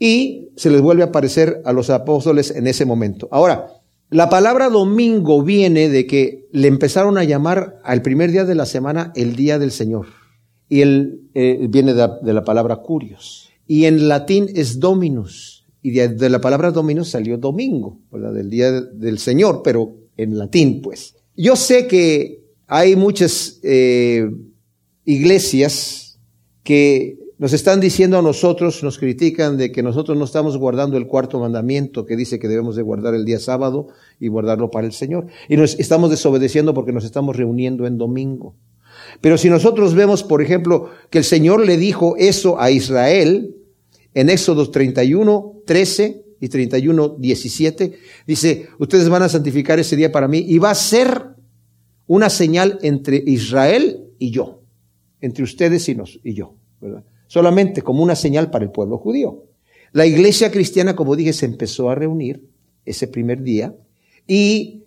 Y 0.00 0.48
se 0.56 0.70
les 0.70 0.80
vuelve 0.80 1.02
a 1.02 1.06
aparecer 1.06 1.60
a 1.64 1.72
los 1.72 1.90
apóstoles 1.90 2.50
en 2.50 2.66
ese 2.66 2.86
momento. 2.86 3.28
Ahora, 3.30 3.66
la 4.08 4.30
palabra 4.30 4.70
domingo 4.70 5.44
viene 5.44 5.88
de 5.90 6.06
que 6.06 6.48
le 6.52 6.66
empezaron 6.66 7.18
a 7.18 7.22
llamar 7.22 7.78
al 7.84 8.02
primer 8.02 8.32
día 8.32 8.44
de 8.44 8.56
la 8.56 8.66
semana 8.66 9.12
el 9.14 9.36
día 9.36 9.58
del 9.60 9.70
Señor. 9.70 10.06
Y 10.68 10.80
él 10.80 11.28
eh, 11.34 11.66
viene 11.68 11.92
de, 11.94 12.32
la 12.32 12.44
palabra 12.44 12.76
curios. 12.76 13.50
Y 13.66 13.84
en 13.84 14.08
latín 14.08 14.48
es 14.54 14.80
dominus. 14.80 15.66
Y 15.82 15.90
de, 15.90 16.30
la 16.30 16.40
palabra 16.40 16.70
dominus 16.70 17.10
salió 17.10 17.36
domingo. 17.36 18.00
Del 18.10 18.48
día 18.48 18.72
del 18.72 19.18
Señor, 19.18 19.60
pero 19.62 19.96
en 20.16 20.38
latín, 20.38 20.80
pues. 20.80 21.14
Yo 21.36 21.56
sé 21.56 21.86
que 21.86 22.42
hay 22.66 22.96
muchas 22.96 23.60
eh, 23.62 24.30
iglesias 25.04 26.18
que 26.62 27.19
nos 27.40 27.54
están 27.54 27.80
diciendo 27.80 28.18
a 28.18 28.22
nosotros, 28.22 28.82
nos 28.82 28.98
critican 28.98 29.56
de 29.56 29.72
que 29.72 29.82
nosotros 29.82 30.18
no 30.18 30.26
estamos 30.26 30.58
guardando 30.58 30.98
el 30.98 31.06
cuarto 31.06 31.40
mandamiento 31.40 32.04
que 32.04 32.14
dice 32.14 32.38
que 32.38 32.48
debemos 32.48 32.76
de 32.76 32.82
guardar 32.82 33.14
el 33.14 33.24
día 33.24 33.40
sábado 33.40 33.88
y 34.20 34.28
guardarlo 34.28 34.70
para 34.70 34.86
el 34.86 34.92
Señor. 34.92 35.26
Y 35.48 35.56
nos 35.56 35.80
estamos 35.80 36.10
desobedeciendo 36.10 36.74
porque 36.74 36.92
nos 36.92 37.02
estamos 37.02 37.34
reuniendo 37.34 37.86
en 37.86 37.96
domingo. 37.96 38.56
Pero 39.22 39.38
si 39.38 39.48
nosotros 39.48 39.94
vemos, 39.94 40.22
por 40.22 40.42
ejemplo, 40.42 40.90
que 41.08 41.16
el 41.16 41.24
Señor 41.24 41.64
le 41.64 41.78
dijo 41.78 42.14
eso 42.18 42.60
a 42.60 42.70
Israel 42.70 43.56
en 44.12 44.28
Éxodo 44.28 44.70
31, 44.70 45.62
13 45.64 46.22
y 46.42 46.48
31, 46.50 47.16
17, 47.18 47.92
dice, 48.26 48.68
ustedes 48.78 49.08
van 49.08 49.22
a 49.22 49.30
santificar 49.30 49.78
ese 49.78 49.96
día 49.96 50.12
para 50.12 50.28
mí 50.28 50.44
y 50.46 50.58
va 50.58 50.72
a 50.72 50.74
ser 50.74 51.24
una 52.06 52.28
señal 52.28 52.78
entre 52.82 53.16
Israel 53.16 54.10
y 54.18 54.30
yo, 54.30 54.60
entre 55.22 55.42
ustedes 55.42 55.88
y, 55.88 55.94
nos, 55.94 56.20
y 56.22 56.34
yo. 56.34 56.54
Solamente 57.30 57.82
como 57.82 58.02
una 58.02 58.16
señal 58.16 58.50
para 58.50 58.64
el 58.64 58.72
pueblo 58.72 58.98
judío. 58.98 59.44
La 59.92 60.04
iglesia 60.04 60.50
cristiana, 60.50 60.96
como 60.96 61.14
dije, 61.14 61.32
se 61.32 61.46
empezó 61.46 61.88
a 61.88 61.94
reunir 61.94 62.44
ese 62.84 63.06
primer 63.06 63.42
día 63.44 63.72
y, 64.26 64.82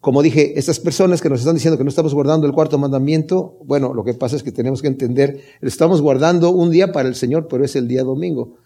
como 0.00 0.20
dije, 0.22 0.58
estas 0.58 0.78
personas 0.78 1.22
que 1.22 1.30
nos 1.30 1.40
están 1.40 1.54
diciendo 1.54 1.78
que 1.78 1.84
no 1.84 1.88
estamos 1.88 2.12
guardando 2.12 2.46
el 2.46 2.52
cuarto 2.52 2.76
mandamiento, 2.76 3.56
bueno, 3.64 3.94
lo 3.94 4.04
que 4.04 4.12
pasa 4.12 4.36
es 4.36 4.42
que 4.42 4.52
tenemos 4.52 4.82
que 4.82 4.88
entender, 4.88 5.40
estamos 5.62 6.02
guardando 6.02 6.50
un 6.50 6.70
día 6.70 6.92
para 6.92 7.08
el 7.08 7.14
Señor, 7.14 7.48
pero 7.48 7.64
es 7.64 7.74
el 7.76 7.88
día 7.88 8.04
domingo. 8.04 8.56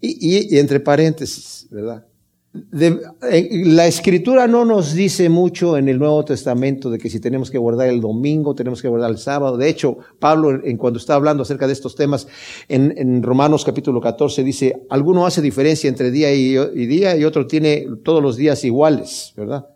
Y, 0.00 0.58
entre 0.58 0.80
paréntesis, 0.80 1.68
¿verdad? 1.70 2.06
La 2.52 3.86
escritura 3.86 4.48
no 4.48 4.64
nos 4.64 4.92
dice 4.92 5.28
mucho 5.28 5.76
en 5.76 5.88
el 5.88 6.00
Nuevo 6.00 6.24
Testamento 6.24 6.90
de 6.90 6.98
que 6.98 7.08
si 7.08 7.20
tenemos 7.20 7.48
que 7.48 7.58
guardar 7.58 7.88
el 7.88 8.00
domingo, 8.00 8.56
tenemos 8.56 8.82
que 8.82 8.88
guardar 8.88 9.10
el 9.12 9.18
sábado. 9.18 9.56
De 9.56 9.68
hecho, 9.68 9.98
Pablo, 10.18 10.60
en 10.64 10.76
cuando 10.76 10.98
está 10.98 11.14
hablando 11.14 11.44
acerca 11.44 11.68
de 11.68 11.72
estos 11.72 11.94
temas, 11.94 12.26
en, 12.68 13.22
Romanos 13.22 13.64
capítulo 13.64 14.00
14 14.00 14.42
dice, 14.42 14.82
alguno 14.90 15.26
hace 15.26 15.40
diferencia 15.40 15.88
entre 15.88 16.10
día 16.10 16.34
y, 16.34 16.56
y 16.56 16.86
día 16.86 17.16
y 17.16 17.24
otro 17.24 17.46
tiene 17.46 17.86
todos 18.02 18.20
los 18.20 18.36
días 18.36 18.64
iguales, 18.64 19.32
¿verdad? 19.36 19.66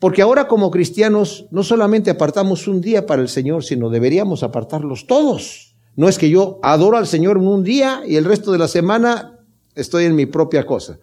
Porque 0.00 0.20
ahora 0.20 0.48
como 0.48 0.72
cristianos 0.72 1.46
no 1.52 1.62
solamente 1.62 2.10
apartamos 2.10 2.66
un 2.66 2.80
día 2.80 3.06
para 3.06 3.22
el 3.22 3.28
Señor, 3.28 3.62
sino 3.62 3.90
deberíamos 3.90 4.42
apartarlos 4.42 5.06
todos. 5.06 5.76
No 5.94 6.08
es 6.08 6.18
que 6.18 6.28
yo 6.28 6.58
adoro 6.62 6.96
al 6.96 7.06
Señor 7.06 7.38
un 7.38 7.62
día 7.62 8.02
y 8.04 8.16
el 8.16 8.24
resto 8.24 8.50
de 8.50 8.58
la 8.58 8.66
semana 8.66 9.38
estoy 9.76 10.06
en 10.06 10.16
mi 10.16 10.26
propia 10.26 10.66
cosa. 10.66 10.98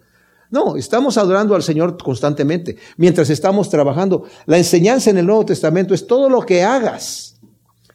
No, 0.52 0.76
estamos 0.76 1.16
adorando 1.16 1.54
al 1.54 1.62
Señor 1.62 1.96
constantemente 1.96 2.76
mientras 2.98 3.30
estamos 3.30 3.70
trabajando. 3.70 4.24
La 4.44 4.58
enseñanza 4.58 5.08
en 5.08 5.16
el 5.16 5.24
Nuevo 5.24 5.46
Testamento 5.46 5.94
es 5.94 6.06
todo 6.06 6.28
lo 6.28 6.42
que 6.42 6.62
hagas. 6.62 7.40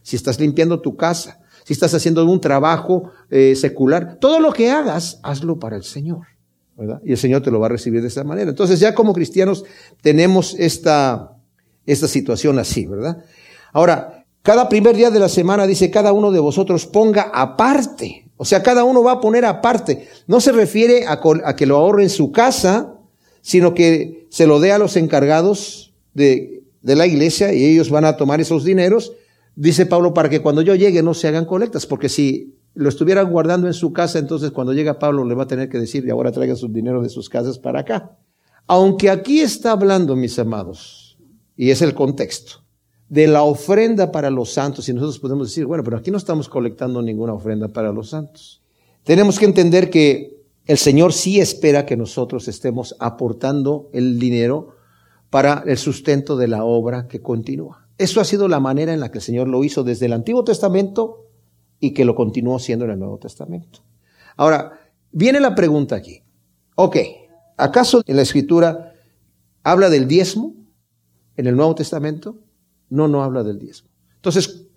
Si 0.02 0.16
estás 0.16 0.40
limpiando 0.40 0.82
tu 0.82 0.98
casa, 0.98 1.40
si 1.64 1.74
estás 1.74 1.94
haciendo 1.94 2.26
un 2.26 2.42
trabajo 2.42 3.12
eh, 3.30 3.56
secular, 3.56 4.18
todo 4.20 4.40
lo 4.40 4.52
que 4.52 4.72
hagas, 4.72 5.20
hazlo 5.22 5.60
para 5.60 5.76
el 5.76 5.84
Señor. 5.84 6.26
¿verdad? 6.76 7.00
Y 7.06 7.12
el 7.12 7.18
Señor 7.20 7.44
te 7.44 7.52
lo 7.52 7.60
va 7.60 7.68
a 7.68 7.70
recibir 7.70 8.02
de 8.02 8.08
esa 8.08 8.24
manera. 8.24 8.50
Entonces 8.50 8.80
ya 8.80 8.96
como 8.96 9.14
cristianos 9.14 9.64
tenemos 10.02 10.56
esta, 10.58 11.38
esta 11.86 12.08
situación 12.08 12.58
así, 12.58 12.88
¿verdad? 12.88 13.24
Ahora, 13.72 14.26
cada 14.42 14.68
primer 14.68 14.96
día 14.96 15.12
de 15.12 15.20
la 15.20 15.30
semana 15.30 15.68
dice, 15.68 15.92
cada 15.92 16.12
uno 16.12 16.32
de 16.32 16.40
vosotros 16.40 16.88
ponga 16.88 17.30
aparte 17.32 18.27
o 18.38 18.46
sea, 18.46 18.62
cada 18.62 18.84
uno 18.84 19.04
va 19.04 19.14
a 19.14 19.22
poner 19.22 19.46
aparte. 19.46 20.08
No 20.28 20.40
se 20.40 20.52
refiere 20.52 21.06
a, 21.08 21.20
que 21.56 21.66
lo 21.66 21.78
ahorre 21.78 22.04
en 22.04 22.10
su 22.10 22.32
casa, 22.32 22.96
sino 23.42 23.74
que 23.74 24.28
se 24.30 24.46
lo 24.46 24.60
dé 24.60 24.72
a 24.72 24.78
los 24.78 24.96
encargados 24.96 25.94
de, 26.14 26.64
la 26.84 27.06
iglesia 27.06 27.54
y 27.54 27.66
ellos 27.66 27.90
van 27.90 28.06
a 28.06 28.16
tomar 28.16 28.40
esos 28.40 28.64
dineros. 28.64 29.14
Dice 29.56 29.88
Pablo, 29.88 30.14
para 30.14 30.30
que 30.30 30.42
cuando 30.42 30.62
yo 30.62 30.76
llegue 30.76 31.02
no 31.02 31.16
se 31.16 31.28
hagan 31.28 31.46
colectas, 31.46 31.88
porque 31.88 32.10
si 32.10 32.56
lo 32.76 32.90
estuvieran 32.90 33.32
guardando 33.32 33.66
en 33.66 33.74
su 33.74 33.92
casa, 33.92 34.20
entonces 34.20 34.52
cuando 34.52 34.72
llega 34.72 35.00
Pablo 35.00 35.26
le 35.26 35.34
va 35.34 35.44
a 35.44 35.48
tener 35.48 35.68
que 35.68 35.80
decir, 35.80 36.06
y 36.06 36.12
ahora 36.12 36.32
traigan 36.32 36.56
su 36.56 36.68
dinero 36.68 37.02
de 37.02 37.10
sus 37.10 37.28
casas 37.28 37.58
para 37.58 37.80
acá. 37.80 38.18
Aunque 38.68 39.10
aquí 39.10 39.40
está 39.40 39.72
hablando, 39.72 40.16
mis 40.16 40.38
amados, 40.38 41.18
y 41.56 41.72
es 41.72 41.82
el 41.82 41.96
contexto 41.96 42.67
de 43.10 43.28
la 43.28 43.44
ofrenda 43.44 44.12
para 44.12 44.30
los 44.30 44.54
santos. 44.54 44.88
Y 44.90 44.94
nosotros 44.94 45.20
podemos 45.20 45.48
decir, 45.48 45.66
bueno, 45.66 45.84
pero 45.84 45.98
aquí 45.98 46.12
no 46.12 46.18
estamos 46.18 46.50
colectando 46.50 47.02
ninguna 47.02 47.34
ofrenda 47.34 47.68
para 47.68 47.92
los 47.92 48.10
santos. 48.10 48.62
Tenemos 49.04 49.40
que 49.40 49.46
entender 49.46 49.90
que 49.90 50.38
el 50.66 50.78
Señor 50.78 51.14
sí 51.14 51.40
espera 51.40 51.86
que 51.86 51.96
nosotros 51.96 52.48
estemos 52.48 52.96
aportando 53.00 53.90
el 53.94 54.20
dinero 54.20 54.76
para 55.30 55.64
el 55.66 55.78
sustento 55.78 56.36
de 56.36 56.48
la 56.48 56.64
obra 56.64 57.08
que 57.08 57.22
continúa. 57.22 57.88
Eso 57.98 58.22
ha 58.22 58.26
sido 58.26 58.48
la 58.48 58.60
manera 58.60 58.94
en 58.94 59.00
la 59.00 59.10
que 59.10 59.20
el 59.20 59.24
Señor 59.24 59.48
lo 59.48 59.64
hizo 59.64 59.84
desde 59.84 60.06
el 60.06 60.14
Antiguo 60.14 60.44
Testamento 60.44 61.26
y 61.80 61.94
que 61.94 62.06
lo 62.06 62.16
continuó 62.16 62.60
siendo 62.60 62.86
en 62.86 62.92
el 62.92 63.00
Nuevo 63.00 63.18
Testamento. 63.18 63.80
Ahora, 64.36 64.74
viene 65.12 65.40
la 65.40 65.56
pregunta 65.56 65.96
aquí. 65.96 66.22
Ok, 66.76 66.98
¿acaso 67.56 68.02
en 68.06 68.16
la 68.16 68.22
escritura 68.22 68.94
habla 69.64 69.90
del 69.90 70.08
diezmo 70.08 70.54
en 71.38 71.48
el 71.48 71.56
Nuevo 71.56 71.76
Testamento? 71.76 72.38
No, 72.90 73.08
no 73.08 73.24
habla 73.24 73.44
del 73.44 73.60
diezmo. 73.60 73.90
Entonces, 74.16 74.68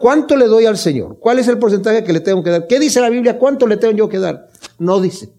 ¿cuánto 0.00 0.36
le 0.36 0.46
doy 0.46 0.66
al 0.66 0.78
Señor? 0.78 1.18
¿Cuál 1.18 1.38
es 1.38 1.48
el 1.48 1.58
porcentaje 1.58 2.04
que 2.04 2.12
le 2.12 2.20
tengo 2.20 2.42
que 2.42 2.50
dar? 2.50 2.66
¿Qué 2.66 2.78
dice 2.78 3.00
la 3.00 3.10
Biblia? 3.10 3.38
¿Cuánto 3.38 3.66
le 3.66 3.76
tengo 3.76 3.94
yo 3.94 4.08
que 4.08 4.18
dar? 4.18 4.48
No 4.78 5.00
dice. 5.00 5.32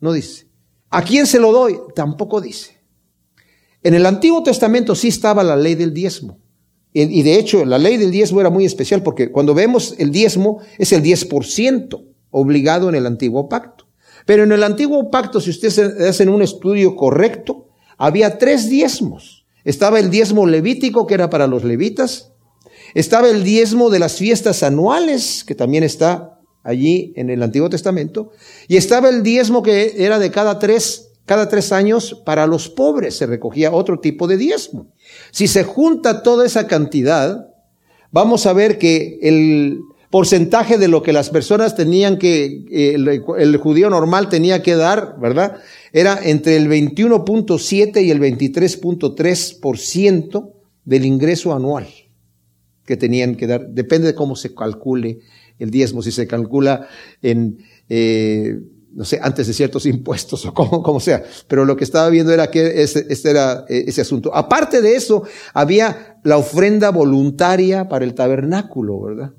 No 0.00 0.12
dice. 0.12 0.48
¿A 0.90 1.02
quién 1.02 1.26
se 1.26 1.38
lo 1.38 1.52
doy? 1.52 1.78
Tampoco 1.94 2.40
dice. 2.40 2.78
En 3.82 3.94
el 3.94 4.06
Antiguo 4.06 4.42
Testamento 4.42 4.94
sí 4.94 5.08
estaba 5.08 5.42
la 5.42 5.56
ley 5.56 5.74
del 5.74 5.94
diezmo. 5.94 6.40
Y 6.92 7.22
de 7.22 7.38
hecho, 7.38 7.64
la 7.64 7.78
ley 7.78 7.96
del 7.96 8.10
diezmo 8.10 8.40
era 8.40 8.50
muy 8.50 8.64
especial 8.64 9.02
porque 9.02 9.30
cuando 9.30 9.54
vemos 9.54 9.94
el 9.98 10.10
diezmo 10.10 10.60
es 10.78 10.92
el 10.92 11.02
10% 11.02 12.04
obligado 12.30 12.88
en 12.88 12.94
el 12.94 13.06
antiguo 13.06 13.48
pacto. 13.48 13.86
Pero 14.26 14.42
en 14.42 14.52
el 14.52 14.64
antiguo 14.64 15.10
pacto, 15.10 15.40
si 15.40 15.50
ustedes 15.50 15.78
hacen 15.78 16.28
un 16.28 16.42
estudio 16.42 16.96
correcto, 16.96 17.68
había 17.96 18.38
tres 18.38 18.68
diezmos. 18.68 19.37
Estaba 19.68 20.00
el 20.00 20.08
diezmo 20.08 20.46
levítico, 20.46 21.06
que 21.06 21.12
era 21.12 21.28
para 21.28 21.46
los 21.46 21.62
levitas. 21.62 22.32
Estaba 22.94 23.28
el 23.28 23.44
diezmo 23.44 23.90
de 23.90 23.98
las 23.98 24.16
fiestas 24.16 24.62
anuales, 24.62 25.44
que 25.44 25.54
también 25.54 25.84
está 25.84 26.40
allí 26.62 27.12
en 27.16 27.28
el 27.28 27.42
Antiguo 27.42 27.68
Testamento. 27.68 28.30
Y 28.66 28.78
estaba 28.78 29.10
el 29.10 29.22
diezmo 29.22 29.62
que 29.62 29.92
era 29.98 30.18
de 30.18 30.30
cada 30.30 30.58
tres, 30.58 31.10
cada 31.26 31.50
tres 31.50 31.70
años 31.70 32.22
para 32.24 32.46
los 32.46 32.70
pobres. 32.70 33.18
Se 33.18 33.26
recogía 33.26 33.70
otro 33.70 34.00
tipo 34.00 34.26
de 34.26 34.38
diezmo. 34.38 34.90
Si 35.32 35.46
se 35.48 35.64
junta 35.64 36.22
toda 36.22 36.46
esa 36.46 36.66
cantidad, 36.66 37.50
vamos 38.10 38.46
a 38.46 38.54
ver 38.54 38.78
que 38.78 39.18
el 39.20 39.80
porcentaje 40.10 40.76
de 40.78 40.88
lo 40.88 41.02
que 41.02 41.12
las 41.12 41.28
personas 41.30 41.76
tenían 41.76 42.18
que, 42.18 42.64
el, 42.70 43.56
judío 43.58 43.90
normal 43.90 44.28
tenía 44.28 44.60
que 44.62 44.74
dar, 44.74 45.14
¿verdad? 45.20 45.58
Era 45.92 46.18
entre 46.22 46.56
el 46.56 46.68
21.7 46.68 48.04
y 48.04 48.10
el 48.10 48.20
23.3% 48.20 50.52
del 50.84 51.04
ingreso 51.04 51.54
anual 51.54 51.86
que 52.86 52.96
tenían 52.96 53.36
que 53.36 53.46
dar. 53.46 53.68
Depende 53.68 54.08
de 54.08 54.14
cómo 54.14 54.34
se 54.34 54.54
calcule 54.54 55.18
el 55.58 55.70
diezmo, 55.70 56.00
si 56.00 56.10
se 56.10 56.26
calcula 56.26 56.88
en, 57.20 57.58
eh, 57.90 58.58
no 58.94 59.04
sé, 59.04 59.20
antes 59.22 59.46
de 59.46 59.52
ciertos 59.52 59.84
impuestos 59.86 60.46
o 60.46 60.54
como, 60.54 60.82
como 60.82 61.00
sea. 61.00 61.22
Pero 61.48 61.66
lo 61.66 61.76
que 61.76 61.84
estaba 61.84 62.08
viendo 62.08 62.32
era 62.32 62.50
que 62.50 62.82
este, 62.82 63.04
este 63.12 63.28
era 63.28 63.66
eh, 63.68 63.84
ese 63.86 64.00
asunto. 64.00 64.34
Aparte 64.34 64.80
de 64.80 64.96
eso, 64.96 65.24
había 65.52 66.18
la 66.24 66.38
ofrenda 66.38 66.90
voluntaria 66.90 67.90
para 67.90 68.06
el 68.06 68.14
tabernáculo, 68.14 69.02
¿verdad? 69.02 69.34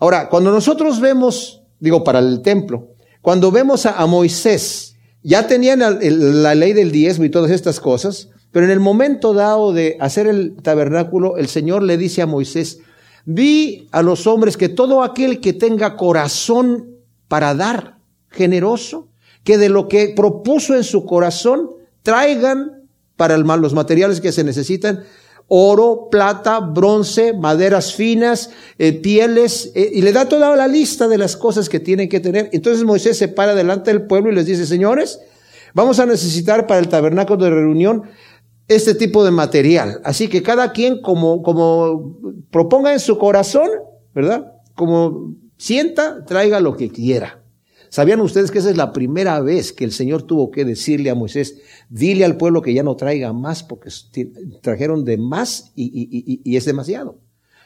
Ahora, 0.00 0.30
cuando 0.30 0.50
nosotros 0.50 0.98
vemos, 0.98 1.62
digo, 1.78 2.02
para 2.02 2.18
el 2.18 2.40
templo, 2.40 2.88
cuando 3.20 3.52
vemos 3.52 3.84
a, 3.84 4.04
Moisés, 4.06 4.96
ya 5.22 5.46
tenían 5.46 5.80
la, 5.80 6.54
ley 6.54 6.72
del 6.72 6.90
diezmo 6.90 7.24
y 7.24 7.30
todas 7.30 7.50
estas 7.50 7.80
cosas, 7.80 8.30
pero 8.50 8.64
en 8.64 8.72
el 8.72 8.80
momento 8.80 9.34
dado 9.34 9.74
de 9.74 9.98
hacer 10.00 10.26
el 10.26 10.56
tabernáculo, 10.62 11.36
el 11.36 11.48
Señor 11.48 11.82
le 11.82 11.98
dice 11.98 12.22
a 12.22 12.26
Moisés, 12.26 12.80
vi 13.26 13.88
a 13.92 14.00
los 14.00 14.26
hombres 14.26 14.56
que 14.56 14.70
todo 14.70 15.02
aquel 15.02 15.38
que 15.40 15.52
tenga 15.52 15.96
corazón 15.96 16.96
para 17.28 17.54
dar, 17.54 17.98
generoso, 18.30 19.08
que 19.44 19.58
de 19.58 19.68
lo 19.68 19.86
que 19.86 20.14
propuso 20.16 20.74
en 20.74 20.84
su 20.84 21.04
corazón 21.04 21.70
traigan 22.02 22.88
para 23.16 23.34
el, 23.34 23.42
los 23.42 23.74
materiales 23.74 24.22
que 24.22 24.32
se 24.32 24.44
necesitan, 24.44 25.04
oro, 25.52 26.08
plata, 26.12 26.60
bronce, 26.60 27.32
maderas 27.32 27.92
finas, 27.92 28.50
eh, 28.78 28.92
pieles, 28.92 29.72
eh, 29.74 29.90
y 29.92 30.00
le 30.00 30.12
da 30.12 30.28
toda 30.28 30.54
la 30.54 30.68
lista 30.68 31.08
de 31.08 31.18
las 31.18 31.36
cosas 31.36 31.68
que 31.68 31.80
tienen 31.80 32.08
que 32.08 32.20
tener. 32.20 32.48
Entonces 32.52 32.84
Moisés 32.84 33.18
se 33.18 33.26
para 33.26 33.56
delante 33.56 33.90
del 33.90 34.06
pueblo 34.06 34.30
y 34.30 34.34
les 34.36 34.46
dice, 34.46 34.64
señores, 34.64 35.20
vamos 35.74 35.98
a 35.98 36.06
necesitar 36.06 36.68
para 36.68 36.78
el 36.78 36.88
tabernáculo 36.88 37.44
de 37.44 37.50
reunión 37.50 38.04
este 38.68 38.94
tipo 38.94 39.24
de 39.24 39.32
material. 39.32 40.00
Así 40.04 40.28
que 40.28 40.40
cada 40.40 40.70
quien 40.70 41.02
como, 41.02 41.42
como 41.42 42.16
proponga 42.52 42.92
en 42.92 43.00
su 43.00 43.18
corazón, 43.18 43.68
¿verdad? 44.14 44.52
Como 44.76 45.34
sienta, 45.58 46.24
traiga 46.26 46.60
lo 46.60 46.76
que 46.76 46.90
quiera. 46.90 47.39
¿Sabían 47.90 48.20
ustedes 48.20 48.52
que 48.52 48.60
esa 48.60 48.70
es 48.70 48.76
la 48.76 48.92
primera 48.92 49.40
vez 49.40 49.72
que 49.72 49.84
el 49.84 49.90
Señor 49.90 50.22
tuvo 50.22 50.52
que 50.52 50.64
decirle 50.64 51.10
a 51.10 51.16
Moisés, 51.16 51.56
dile 51.88 52.24
al 52.24 52.36
pueblo 52.36 52.62
que 52.62 52.72
ya 52.72 52.84
no 52.84 52.94
traiga 52.94 53.32
más 53.32 53.64
porque 53.64 53.90
trajeron 54.62 55.04
de 55.04 55.18
más 55.18 55.72
y, 55.74 56.56
es 56.56 56.64
demasiado? 56.64 57.18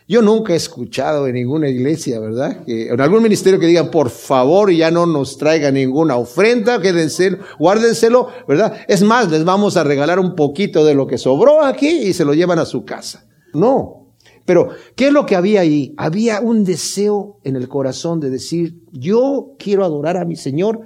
Yo 0.08 0.22
nunca 0.22 0.54
he 0.54 0.56
escuchado 0.56 1.26
en 1.26 1.34
ninguna 1.34 1.68
iglesia, 1.68 2.20
¿verdad? 2.20 2.62
En 2.66 3.00
algún 3.00 3.22
ministerio 3.22 3.60
que 3.60 3.66
digan, 3.66 3.90
por 3.90 4.10
favor, 4.10 4.70
ya 4.70 4.90
no 4.90 5.06
nos 5.06 5.36
traiga 5.36 5.70
ninguna 5.70 6.16
ofrenda, 6.16 6.80
quédense, 6.80 7.38
guárdenselo, 7.58 8.28
¿verdad? 8.48 8.80
Es 8.88 9.02
más, 9.02 9.30
les 9.30 9.44
vamos 9.44 9.76
a 9.76 9.84
regalar 9.84 10.18
un 10.18 10.34
poquito 10.34 10.84
de 10.84 10.94
lo 10.94 11.06
que 11.06 11.18
sobró 11.18 11.62
aquí 11.62 11.88
y 11.88 12.12
se 12.14 12.24
lo 12.24 12.34
llevan 12.34 12.58
a 12.58 12.66
su 12.66 12.84
casa. 12.84 13.26
No, 13.52 14.03
pero, 14.44 14.68
¿qué 14.94 15.06
es 15.06 15.12
lo 15.12 15.24
que 15.24 15.36
había 15.36 15.60
ahí? 15.60 15.94
Había 15.96 16.40
un 16.40 16.64
deseo 16.64 17.38
en 17.44 17.56
el 17.56 17.68
corazón 17.68 18.20
de 18.20 18.30
decir, 18.30 18.82
yo 18.92 19.54
quiero 19.58 19.84
adorar 19.84 20.16
a 20.16 20.24
mi 20.24 20.36
Señor. 20.36 20.80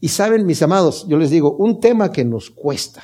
Y 0.00 0.08
saben, 0.08 0.46
mis 0.46 0.62
amados, 0.62 1.06
yo 1.08 1.18
les 1.18 1.30
digo, 1.30 1.56
un 1.56 1.80
tema 1.80 2.12
que 2.12 2.24
nos 2.24 2.50
cuesta. 2.50 3.02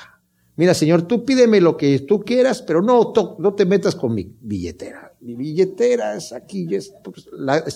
Mira, 0.55 0.73
Señor, 0.73 1.01
tú 1.03 1.25
pídeme 1.25 1.59
lo 1.59 1.75
que 1.75 1.99
tú 1.99 2.21
quieras, 2.21 2.61
pero 2.61 2.81
no, 2.81 3.11
no 3.39 3.53
te 3.55 3.65
metas 3.65 3.95
con 3.95 4.13
mi 4.13 4.31
billetera. 4.39 5.13
Mi 5.19 5.35
billetera 5.35 6.15
es 6.15 6.31
aquí, 6.31 6.67
pues, 7.03 7.27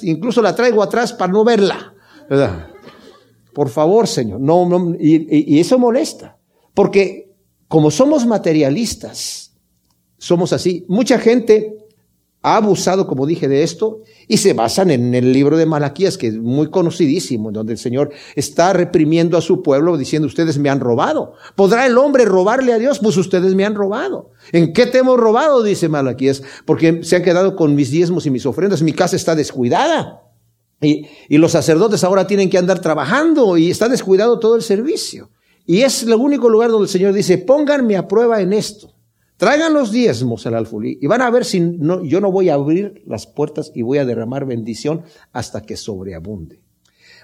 incluso 0.03 0.41
la 0.41 0.55
traigo 0.55 0.83
atrás 0.83 1.11
para 1.11 1.33
no 1.33 1.43
verla. 1.43 1.93
Por 3.53 3.69
favor, 3.69 4.07
Señor. 4.07 4.39
No, 4.39 4.69
no 4.69 4.95
y 4.99 5.59
eso 5.59 5.79
molesta. 5.79 6.37
Porque 6.73 7.33
como 7.67 7.89
somos 7.89 8.25
materialistas, 8.25 9.47
somos 10.17 10.53
así. 10.53 10.85
Mucha 10.87 11.19
gente 11.19 11.76
ha 12.47 12.55
abusado, 12.55 13.07
como 13.07 13.25
dije, 13.25 13.49
de 13.49 13.63
esto 13.63 14.03
y 14.25 14.37
se 14.37 14.53
basan 14.53 14.89
en 14.89 15.13
el 15.13 15.33
libro 15.33 15.57
de 15.57 15.65
Malaquías, 15.65 16.17
que 16.17 16.27
es 16.27 16.37
muy 16.37 16.69
conocidísimo, 16.69 17.51
donde 17.51 17.73
el 17.73 17.77
Señor 17.77 18.11
está 18.35 18.71
reprimiendo 18.71 19.37
a 19.37 19.41
su 19.41 19.61
pueblo 19.61 19.97
diciendo, 19.97 20.27
ustedes 20.27 20.57
me 20.57 20.69
han 20.69 20.79
robado. 20.79 21.33
¿Podrá 21.55 21.85
el 21.85 21.97
hombre 21.97 22.23
robarle 22.23 22.71
a 22.71 22.79
Dios? 22.79 22.99
Pues 22.99 23.17
ustedes 23.17 23.53
me 23.53 23.65
han 23.65 23.75
robado. 23.75 24.31
¿En 24.53 24.71
qué 24.71 24.85
te 24.85 24.99
hemos 24.99 25.17
robado? 25.17 25.61
Dice 25.61 25.89
Malaquías, 25.89 26.41
porque 26.65 27.03
se 27.03 27.17
han 27.17 27.23
quedado 27.23 27.55
con 27.57 27.75
mis 27.75 27.91
diezmos 27.91 28.25
y 28.25 28.29
mis 28.29 28.45
ofrendas, 28.45 28.81
mi 28.81 28.93
casa 28.93 29.17
está 29.17 29.35
descuidada. 29.35 30.23
Y, 30.79 31.05
y 31.27 31.37
los 31.37 31.51
sacerdotes 31.51 32.03
ahora 32.05 32.27
tienen 32.27 32.49
que 32.49 32.57
andar 32.57 32.79
trabajando 32.79 33.57
y 33.57 33.71
está 33.71 33.89
descuidado 33.89 34.39
todo 34.39 34.55
el 34.55 34.61
servicio. 34.61 35.31
Y 35.65 35.81
es 35.81 36.03
el 36.03 36.13
único 36.13 36.47
lugar 36.47 36.71
donde 36.71 36.85
el 36.85 36.89
Señor 36.89 37.13
dice, 37.13 37.37
pónganme 37.39 37.97
a 37.97 38.07
prueba 38.07 38.39
en 38.39 38.53
esto. 38.53 38.96
Traigan 39.37 39.73
los 39.73 39.91
diezmos 39.91 40.47
al 40.47 40.55
alfolí 40.55 40.97
y 40.99 41.05
van 41.05 41.21
a 41.21 41.29
ver 41.29 41.45
si 41.45 41.59
no, 41.59 42.03
yo 42.03 42.19
no 42.19 42.31
voy 42.31 42.49
a 42.49 42.55
abrir 42.55 43.03
las 43.05 43.27
puertas 43.27 43.71
y 43.75 43.83
voy 43.83 43.99
a 43.99 44.05
derramar 44.05 44.45
bendición 44.45 45.03
hasta 45.31 45.61
que 45.61 45.77
sobreabunde. 45.77 46.59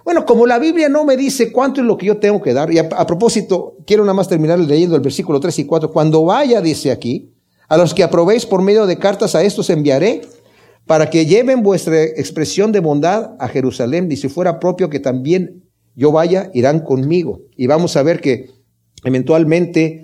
Bueno, 0.06 0.26
como 0.26 0.46
la 0.46 0.60
Biblia 0.60 0.90
no 0.90 1.06
me 1.06 1.18
dice 1.18 1.52
cuánto 1.52 1.82
es 1.82 1.88
lo 1.88 1.98
que 1.98 2.06
yo 2.06 2.18
tengo 2.18 2.42
que 2.42 2.54
dar, 2.54 2.72
y 2.72 2.78
a, 2.78 2.90
propósito, 3.08 3.78
quiero 3.88 4.04
nada 4.04 4.14
más 4.14 4.28
terminar 4.28 4.60
leyendo 4.60 4.96
el 4.96 5.02
versículo 5.02 5.40
3 5.40 5.60
y 5.60 5.66
4. 5.66 5.92
Cuando 5.92 6.26
vaya, 6.26 6.62
dice 6.62 6.92
aquí, 6.92 7.34
a 7.70 7.78
los 7.78 7.94
que 7.94 8.04
aprobéis 8.04 8.46
por 8.46 8.62
medio 8.62 8.86
de 8.86 9.00
cartas, 9.00 9.34
a 9.34 9.44
estos 9.44 9.70
enviaré 9.70 10.22
para 10.86 11.10
que 11.10 11.26
lleven 11.26 11.64
vuestra 11.64 12.04
expresión 12.04 12.74
de 12.74 12.82
bondad 12.82 13.36
a 13.40 13.48
Jerusalén, 13.48 14.12
y 14.12 14.18
si 14.18 14.28
fuera 14.28 14.60
propio 14.60 14.90
que 14.90 15.00
también 15.00 15.64
yo 15.96 16.12
vaya, 16.12 16.52
irán 16.54 16.82
conmigo. 16.82 17.40
Y 17.56 17.68
vamos 17.68 17.96
a 17.96 18.04
ver 18.04 18.20
que 18.20 18.50
eventualmente 19.06 20.03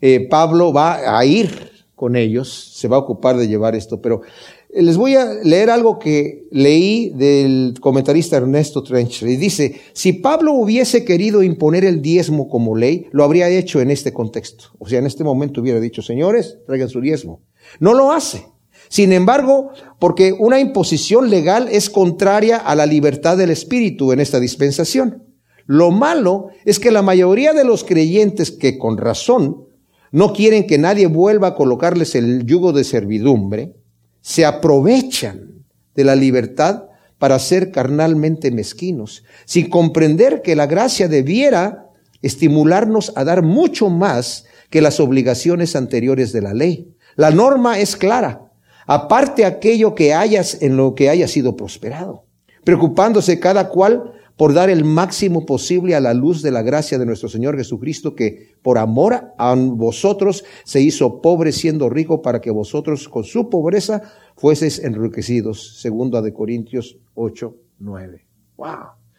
eh, 0.00 0.26
Pablo 0.28 0.72
va 0.72 1.18
a 1.18 1.24
ir 1.24 1.70
con 1.94 2.14
ellos, 2.14 2.72
se 2.74 2.86
va 2.88 2.96
a 2.96 3.00
ocupar 3.00 3.36
de 3.36 3.48
llevar 3.48 3.74
esto, 3.74 4.00
pero 4.00 4.22
eh, 4.70 4.82
les 4.82 4.96
voy 4.96 5.16
a 5.16 5.34
leer 5.42 5.70
algo 5.70 5.98
que 5.98 6.46
leí 6.50 7.10
del 7.10 7.74
comentarista 7.80 8.36
Ernesto 8.36 8.82
Trencher 8.82 9.28
y 9.28 9.36
dice, 9.36 9.80
si 9.92 10.12
Pablo 10.12 10.52
hubiese 10.52 11.04
querido 11.04 11.42
imponer 11.42 11.84
el 11.84 12.00
diezmo 12.00 12.48
como 12.48 12.76
ley, 12.76 13.06
lo 13.10 13.24
habría 13.24 13.48
hecho 13.48 13.80
en 13.80 13.90
este 13.90 14.12
contexto. 14.12 14.66
O 14.78 14.88
sea, 14.88 15.00
en 15.00 15.06
este 15.06 15.24
momento 15.24 15.60
hubiera 15.60 15.80
dicho, 15.80 16.02
señores, 16.02 16.58
traigan 16.66 16.88
su 16.88 17.00
diezmo. 17.00 17.42
No 17.80 17.94
lo 17.94 18.12
hace. 18.12 18.46
Sin 18.88 19.12
embargo, 19.12 19.70
porque 19.98 20.32
una 20.32 20.60
imposición 20.60 21.28
legal 21.28 21.68
es 21.70 21.90
contraria 21.90 22.56
a 22.56 22.74
la 22.74 22.86
libertad 22.86 23.36
del 23.36 23.50
espíritu 23.50 24.12
en 24.12 24.20
esta 24.20 24.40
dispensación. 24.40 25.24
Lo 25.66 25.90
malo 25.90 26.48
es 26.64 26.78
que 26.78 26.90
la 26.90 27.02
mayoría 27.02 27.52
de 27.52 27.64
los 27.64 27.84
creyentes 27.84 28.50
que 28.50 28.78
con 28.78 28.96
razón 28.96 29.67
no 30.12 30.32
quieren 30.32 30.66
que 30.66 30.78
nadie 30.78 31.06
vuelva 31.06 31.48
a 31.48 31.54
colocarles 31.54 32.14
el 32.14 32.46
yugo 32.46 32.72
de 32.72 32.84
servidumbre, 32.84 33.74
se 34.20 34.44
aprovechan 34.44 35.64
de 35.94 36.04
la 36.04 36.14
libertad 36.16 36.84
para 37.18 37.38
ser 37.38 37.70
carnalmente 37.72 38.50
mezquinos, 38.50 39.24
sin 39.44 39.68
comprender 39.68 40.42
que 40.42 40.56
la 40.56 40.66
gracia 40.66 41.08
debiera 41.08 41.88
estimularnos 42.22 43.12
a 43.16 43.24
dar 43.24 43.42
mucho 43.42 43.90
más 43.90 44.44
que 44.70 44.80
las 44.80 45.00
obligaciones 45.00 45.76
anteriores 45.76 46.32
de 46.32 46.42
la 46.42 46.54
ley. 46.54 46.94
La 47.16 47.30
norma 47.30 47.78
es 47.78 47.96
clara, 47.96 48.52
aparte 48.86 49.44
aquello 49.44 49.94
que 49.94 50.14
hayas 50.14 50.62
en 50.62 50.76
lo 50.76 50.94
que 50.94 51.10
haya 51.10 51.26
sido 51.26 51.56
prosperado, 51.56 52.24
preocupándose 52.64 53.40
cada 53.40 53.68
cual 53.68 54.12
por 54.38 54.54
dar 54.54 54.70
el 54.70 54.84
máximo 54.84 55.44
posible 55.44 55.96
a 55.96 56.00
la 56.00 56.14
luz 56.14 56.42
de 56.42 56.52
la 56.52 56.62
gracia 56.62 56.96
de 56.96 57.04
nuestro 57.04 57.28
Señor 57.28 57.56
Jesucristo, 57.56 58.14
que 58.14 58.54
por 58.62 58.78
amor 58.78 59.34
a 59.36 59.54
vosotros 59.56 60.44
se 60.64 60.80
hizo 60.80 61.20
pobre 61.20 61.50
siendo 61.50 61.90
rico 61.90 62.22
para 62.22 62.40
que 62.40 62.52
vosotros 62.52 63.08
con 63.08 63.24
su 63.24 63.50
pobreza 63.50 64.00
fueseis 64.36 64.78
enriquecidos. 64.78 65.80
Segunda 65.80 66.22
de 66.22 66.32
Corintios 66.32 66.98
8, 67.14 67.52
9. 67.80 68.26
Wow. 68.56 68.68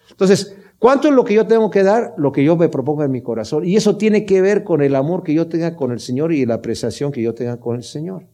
Entonces, 0.09 0.55
¿cuánto 0.79 1.09
es 1.09 1.13
lo 1.13 1.25
que 1.25 1.33
yo 1.33 1.45
tengo 1.45 1.69
que 1.69 1.83
dar? 1.83 2.13
Lo 2.17 2.31
que 2.31 2.45
yo 2.45 2.55
me 2.55 2.69
propongo 2.69 3.03
en 3.03 3.11
mi 3.11 3.21
corazón. 3.21 3.65
Y 3.65 3.75
eso 3.75 3.97
tiene 3.97 4.25
que 4.25 4.41
ver 4.41 4.63
con 4.63 4.81
el 4.81 4.95
amor 4.95 5.23
que 5.23 5.33
yo 5.33 5.47
tenga 5.49 5.75
con 5.75 5.91
el 5.91 5.99
Señor 5.99 6.31
y 6.31 6.45
la 6.45 6.55
apreciación 6.55 7.11
que 7.11 7.21
yo 7.21 7.33
tenga 7.33 7.59
con 7.59 7.75
el 7.75 7.83
Señor. 7.83 8.25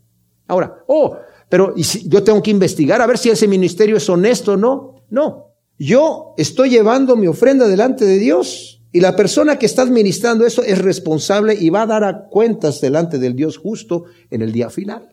Ahora, 0.48 0.84
oh, 0.86 1.18
pero 1.50 1.74
yo 1.76 2.24
tengo 2.24 2.44
que 2.44 2.52
investigar 2.52 3.02
a 3.02 3.08
ver 3.08 3.18
si 3.18 3.32
ese 3.32 3.48
ministerio 3.48 3.98
es 3.98 4.08
honesto 4.08 4.54
o 4.54 4.58
no. 4.58 5.02
No, 5.10 5.55
yo 5.78 6.34
estoy 6.38 6.70
llevando 6.70 7.16
mi 7.16 7.28
ofrenda 7.28 7.68
delante 7.68 8.06
de 8.06 8.18
Dios 8.18 8.82
y 8.92 9.02
la 9.02 9.16
persona 9.16 9.60
que 9.60 9.66
está 9.66 9.82
administrando 9.82 10.46
eso 10.46 10.64
es 10.64 10.78
responsable 10.78 11.54
y 11.60 11.70
va 11.70 11.82
a 11.82 11.88
dar 11.88 12.04
a 12.04 12.28
cuentas 12.30 12.80
delante 12.80 13.20
del 13.20 13.36
Dios 13.36 13.58
justo 13.58 14.06
en 14.32 14.42
el 14.42 14.54
día 14.54 14.70
final. 14.70 15.10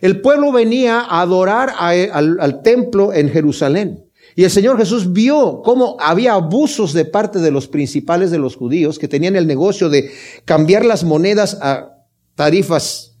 El 0.00 0.20
pueblo 0.20 0.50
venía 0.50 1.00
a 1.00 1.20
adorar 1.20 1.72
al, 1.78 2.38
al 2.40 2.62
templo 2.62 3.12
en 3.12 3.30
Jerusalén. 3.30 4.04
Y 4.34 4.44
el 4.44 4.50
Señor 4.50 4.78
Jesús 4.78 5.12
vio 5.12 5.62
cómo 5.62 5.96
había 6.00 6.32
abusos 6.32 6.94
de 6.94 7.04
parte 7.04 7.38
de 7.38 7.50
los 7.50 7.68
principales 7.68 8.30
de 8.30 8.38
los 8.38 8.56
judíos 8.56 8.98
que 8.98 9.08
tenían 9.08 9.36
el 9.36 9.46
negocio 9.46 9.88
de 9.88 10.10
cambiar 10.44 10.84
las 10.84 11.04
monedas 11.04 11.58
a 11.60 12.06
tarifas 12.34 13.18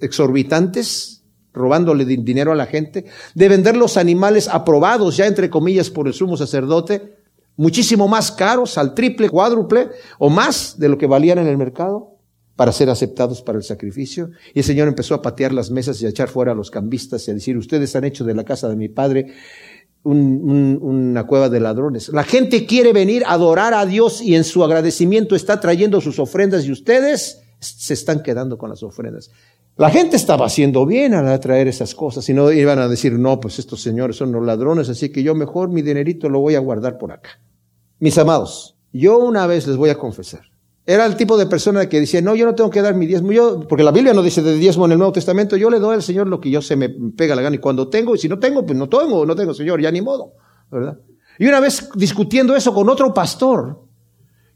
exorbitantes 0.00 1.13
robándole 1.54 2.04
dinero 2.04 2.52
a 2.52 2.56
la 2.56 2.66
gente, 2.66 3.06
de 3.34 3.48
vender 3.48 3.76
los 3.76 3.96
animales 3.96 4.48
aprobados 4.48 5.16
ya 5.16 5.26
entre 5.26 5.48
comillas 5.48 5.88
por 5.88 6.06
el 6.06 6.12
sumo 6.12 6.36
sacerdote, 6.36 7.14
muchísimo 7.56 8.08
más 8.08 8.32
caros, 8.32 8.76
al 8.76 8.94
triple, 8.94 9.30
cuádruple 9.30 9.88
o 10.18 10.28
más 10.28 10.78
de 10.78 10.88
lo 10.88 10.98
que 10.98 11.06
valían 11.06 11.38
en 11.38 11.46
el 11.46 11.56
mercado 11.56 12.10
para 12.56 12.72
ser 12.72 12.90
aceptados 12.90 13.42
para 13.42 13.58
el 13.58 13.64
sacrificio. 13.64 14.30
Y 14.52 14.60
el 14.60 14.64
Señor 14.64 14.88
empezó 14.88 15.14
a 15.14 15.22
patear 15.22 15.52
las 15.52 15.70
mesas 15.70 16.00
y 16.02 16.06
a 16.06 16.08
echar 16.08 16.28
fuera 16.28 16.52
a 16.52 16.54
los 16.54 16.70
cambistas 16.70 17.26
y 17.26 17.30
a 17.30 17.34
decir, 17.34 17.56
ustedes 17.56 17.94
han 17.96 18.04
hecho 18.04 18.24
de 18.24 18.34
la 18.34 18.44
casa 18.44 18.68
de 18.68 18.76
mi 18.76 18.88
padre 18.88 19.32
una 20.04 21.26
cueva 21.26 21.48
de 21.48 21.60
ladrones. 21.60 22.10
La 22.10 22.24
gente 22.24 22.66
quiere 22.66 22.92
venir 22.92 23.24
a 23.24 23.32
adorar 23.32 23.72
a 23.72 23.86
Dios 23.86 24.20
y 24.20 24.34
en 24.34 24.44
su 24.44 24.62
agradecimiento 24.62 25.34
está 25.34 25.60
trayendo 25.60 26.00
sus 26.00 26.18
ofrendas 26.18 26.66
y 26.66 26.72
ustedes 26.72 27.40
se 27.58 27.94
están 27.94 28.22
quedando 28.22 28.58
con 28.58 28.68
las 28.68 28.82
ofrendas. 28.82 29.30
La 29.76 29.90
gente 29.90 30.14
estaba 30.14 30.46
haciendo 30.46 30.86
bien 30.86 31.14
al 31.14 31.40
traer 31.40 31.66
esas 31.66 31.96
cosas 31.96 32.28
y 32.28 32.34
no 32.34 32.52
iban 32.52 32.78
a 32.78 32.86
decir, 32.86 33.12
no, 33.18 33.40
pues 33.40 33.58
estos 33.58 33.82
señores 33.82 34.16
son 34.16 34.30
los 34.30 34.44
ladrones, 34.44 34.88
así 34.88 35.10
que 35.10 35.24
yo 35.24 35.34
mejor 35.34 35.68
mi 35.68 35.82
dinerito 35.82 36.28
lo 36.28 36.38
voy 36.38 36.54
a 36.54 36.60
guardar 36.60 36.96
por 36.96 37.10
acá. 37.10 37.40
Mis 37.98 38.16
amados, 38.16 38.76
yo 38.92 39.18
una 39.18 39.48
vez 39.48 39.66
les 39.66 39.76
voy 39.76 39.90
a 39.90 39.98
confesar. 39.98 40.42
Era 40.86 41.06
el 41.06 41.16
tipo 41.16 41.36
de 41.36 41.46
persona 41.46 41.88
que 41.88 41.98
decía, 41.98 42.20
no, 42.20 42.36
yo 42.36 42.46
no 42.46 42.54
tengo 42.54 42.70
que 42.70 42.82
dar 42.82 42.94
mi 42.94 43.06
diezmo, 43.06 43.32
yo, 43.32 43.66
porque 43.66 43.82
la 43.82 43.90
Biblia 43.90 44.14
no 44.14 44.22
dice 44.22 44.42
de 44.42 44.54
diezmo 44.54 44.84
en 44.84 44.92
el 44.92 44.98
Nuevo 44.98 45.12
Testamento, 45.14 45.56
yo 45.56 45.70
le 45.70 45.80
doy 45.80 45.94
al 45.94 46.02
Señor 46.02 46.28
lo 46.28 46.40
que 46.40 46.50
yo 46.50 46.62
se 46.62 46.76
me 46.76 46.88
pega 46.88 47.34
la 47.34 47.42
gana 47.42 47.56
y 47.56 47.58
cuando 47.58 47.88
tengo, 47.88 48.14
y 48.14 48.18
si 48.18 48.28
no 48.28 48.38
tengo, 48.38 48.64
pues 48.64 48.78
no 48.78 48.88
tengo, 48.88 49.26
no 49.26 49.34
tengo, 49.34 49.54
Señor, 49.54 49.80
ya 49.80 49.90
ni 49.90 50.02
modo, 50.02 50.34
¿verdad? 50.70 50.98
Y 51.38 51.46
una 51.46 51.58
vez 51.58 51.88
discutiendo 51.96 52.54
eso 52.54 52.72
con 52.72 52.88
otro 52.88 53.12
pastor, 53.12 53.83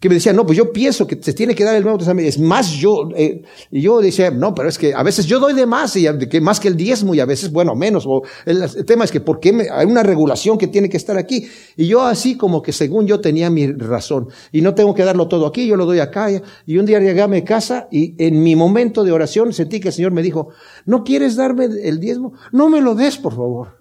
que 0.00 0.08
me 0.08 0.14
decía, 0.14 0.32
no, 0.32 0.46
pues 0.46 0.56
yo 0.56 0.72
pienso 0.72 1.06
que 1.08 1.20
se 1.20 1.32
tiene 1.32 1.56
que 1.56 1.64
dar 1.64 1.74
el 1.74 1.82
Nuevo 1.82 1.98
Testamento. 1.98 2.28
Es 2.28 2.38
más 2.38 2.70
yo, 2.70 3.08
eh, 3.16 3.42
y 3.70 3.80
yo 3.80 4.00
decía, 4.00 4.30
no, 4.30 4.54
pero 4.54 4.68
es 4.68 4.78
que 4.78 4.94
a 4.94 5.02
veces 5.02 5.26
yo 5.26 5.40
doy 5.40 5.54
de 5.54 5.66
más, 5.66 5.96
y 5.96 6.06
que 6.28 6.40
más 6.40 6.61
que 6.61 6.68
el 6.68 6.76
diezmo, 6.76 7.16
y 7.16 7.20
a 7.20 7.24
veces, 7.24 7.50
bueno, 7.50 7.74
menos. 7.74 8.06
El, 8.46 8.87
tema 8.87 9.04
es 9.04 9.11
que, 9.11 9.20
¿por 9.20 9.40
qué 9.40 9.68
hay 9.72 9.87
una 9.87 10.04
regulación 10.04 10.56
que 10.56 10.68
tiene 10.68 10.88
que 10.88 10.96
estar 10.96 11.18
aquí? 11.18 11.48
Y 11.76 11.87
yo 11.88 12.02
así 12.02 12.37
como 12.37 12.62
que 12.62 12.72
según 12.72 13.06
yo 13.08 13.20
tenía 13.20 13.50
mi 13.50 13.72
razón, 13.72 14.28
y 14.52 14.61
no 14.61 14.74
tengo 14.74 14.94
que 14.94 15.04
darlo 15.04 15.26
todo 15.26 15.46
aquí, 15.46 15.66
yo 15.66 15.74
lo 15.76 15.84
doy 15.84 15.98
acá. 15.98 16.28
Y 16.64 16.78
un 16.78 16.87
día 16.87 17.00
llegué 17.00 17.22
a 17.22 17.44
casa, 17.44 17.88
y 17.90 18.14
en 18.24 18.40
mi 18.40 18.54
momento 18.54 19.02
de 19.02 19.11
oración 19.11 19.52
sentí 19.52 19.80
que 19.80 19.88
el 19.88 19.94
Señor 19.94 20.12
me 20.12 20.22
dijo, 20.22 20.50
¿no 20.87 21.02
quieres 21.02 21.34
darme 21.34 21.64
el 21.64 21.98
diezmo? 21.98 22.34
No 22.52 22.68
me 22.68 22.80
lo 22.80 22.94
des, 22.94 23.18
por 23.18 23.34
favor. 23.34 23.78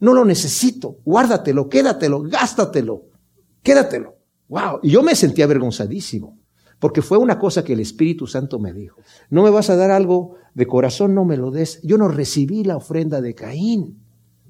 No 0.00 0.12
lo 0.12 0.26
necesito. 0.26 0.98
Guárdatelo, 1.06 1.70
quédatelo, 1.70 2.22
gástatelo, 2.22 3.06
quédatelo. 3.62 4.13
Wow, 4.54 4.78
y 4.84 4.90
yo 4.90 5.02
me 5.02 5.16
sentí 5.16 5.42
avergonzadísimo, 5.42 6.38
porque 6.78 7.02
fue 7.02 7.18
una 7.18 7.40
cosa 7.40 7.64
que 7.64 7.72
el 7.72 7.80
Espíritu 7.80 8.28
Santo 8.28 8.60
me 8.60 8.72
dijo. 8.72 9.00
No 9.28 9.42
me 9.42 9.50
vas 9.50 9.68
a 9.68 9.74
dar 9.74 9.90
algo 9.90 10.36
de 10.54 10.64
corazón, 10.68 11.12
no 11.12 11.24
me 11.24 11.36
lo 11.36 11.50
des. 11.50 11.80
Yo 11.82 11.98
no 11.98 12.06
recibí 12.06 12.62
la 12.62 12.76
ofrenda 12.76 13.20
de 13.20 13.34
Caín. 13.34 13.98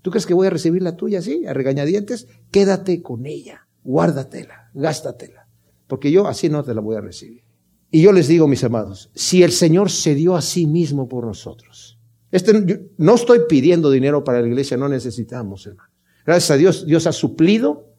¿Tú 0.03 0.11
crees 0.11 0.27
que 0.27 0.35
voy 0.35 0.47
a 0.47 0.51
recibir 0.51 0.83
la 0.83 0.95
tuya 0.95 1.21
así, 1.21 1.47
a 1.47 1.55
regañadientes? 1.55 2.29
Quédate 2.51 3.01
con 3.01 3.25
ella, 3.25 3.67
guárdatela, 3.83 4.71
gástatela, 4.75 5.49
porque 5.87 6.13
yo 6.13 6.29
así 6.29 6.51
no 6.51 6.63
te 6.63 6.75
la 6.75 6.83
voy 6.83 6.97
a 6.97 7.01
recibir. 7.01 7.43
Y 7.91 8.03
yo 8.03 8.13
les 8.13 8.29
digo, 8.29 8.47
mis 8.47 8.63
amados, 8.63 9.11
si 9.15 9.43
el 9.43 9.53
Señor 9.53 9.91
se 9.91 10.15
dio 10.15 10.37
a 10.37 10.43
sí 10.43 10.67
mismo 10.67 11.09
por 11.09 11.25
nosotros, 11.25 11.99
este, 12.31 12.91
no 12.99 13.15
estoy 13.15 13.41
pidiendo 13.49 13.91
dinero 13.91 14.23
para 14.23 14.43
la 14.43 14.49
iglesia, 14.49 14.77
no 14.77 14.91
necesitamos, 14.91 15.67
hermano. 15.67 15.89
Gracias 16.27 16.51
a 16.51 16.57
Dios, 16.59 16.85
Dios 16.85 17.07
ha 17.07 17.13
suplido 17.13 17.94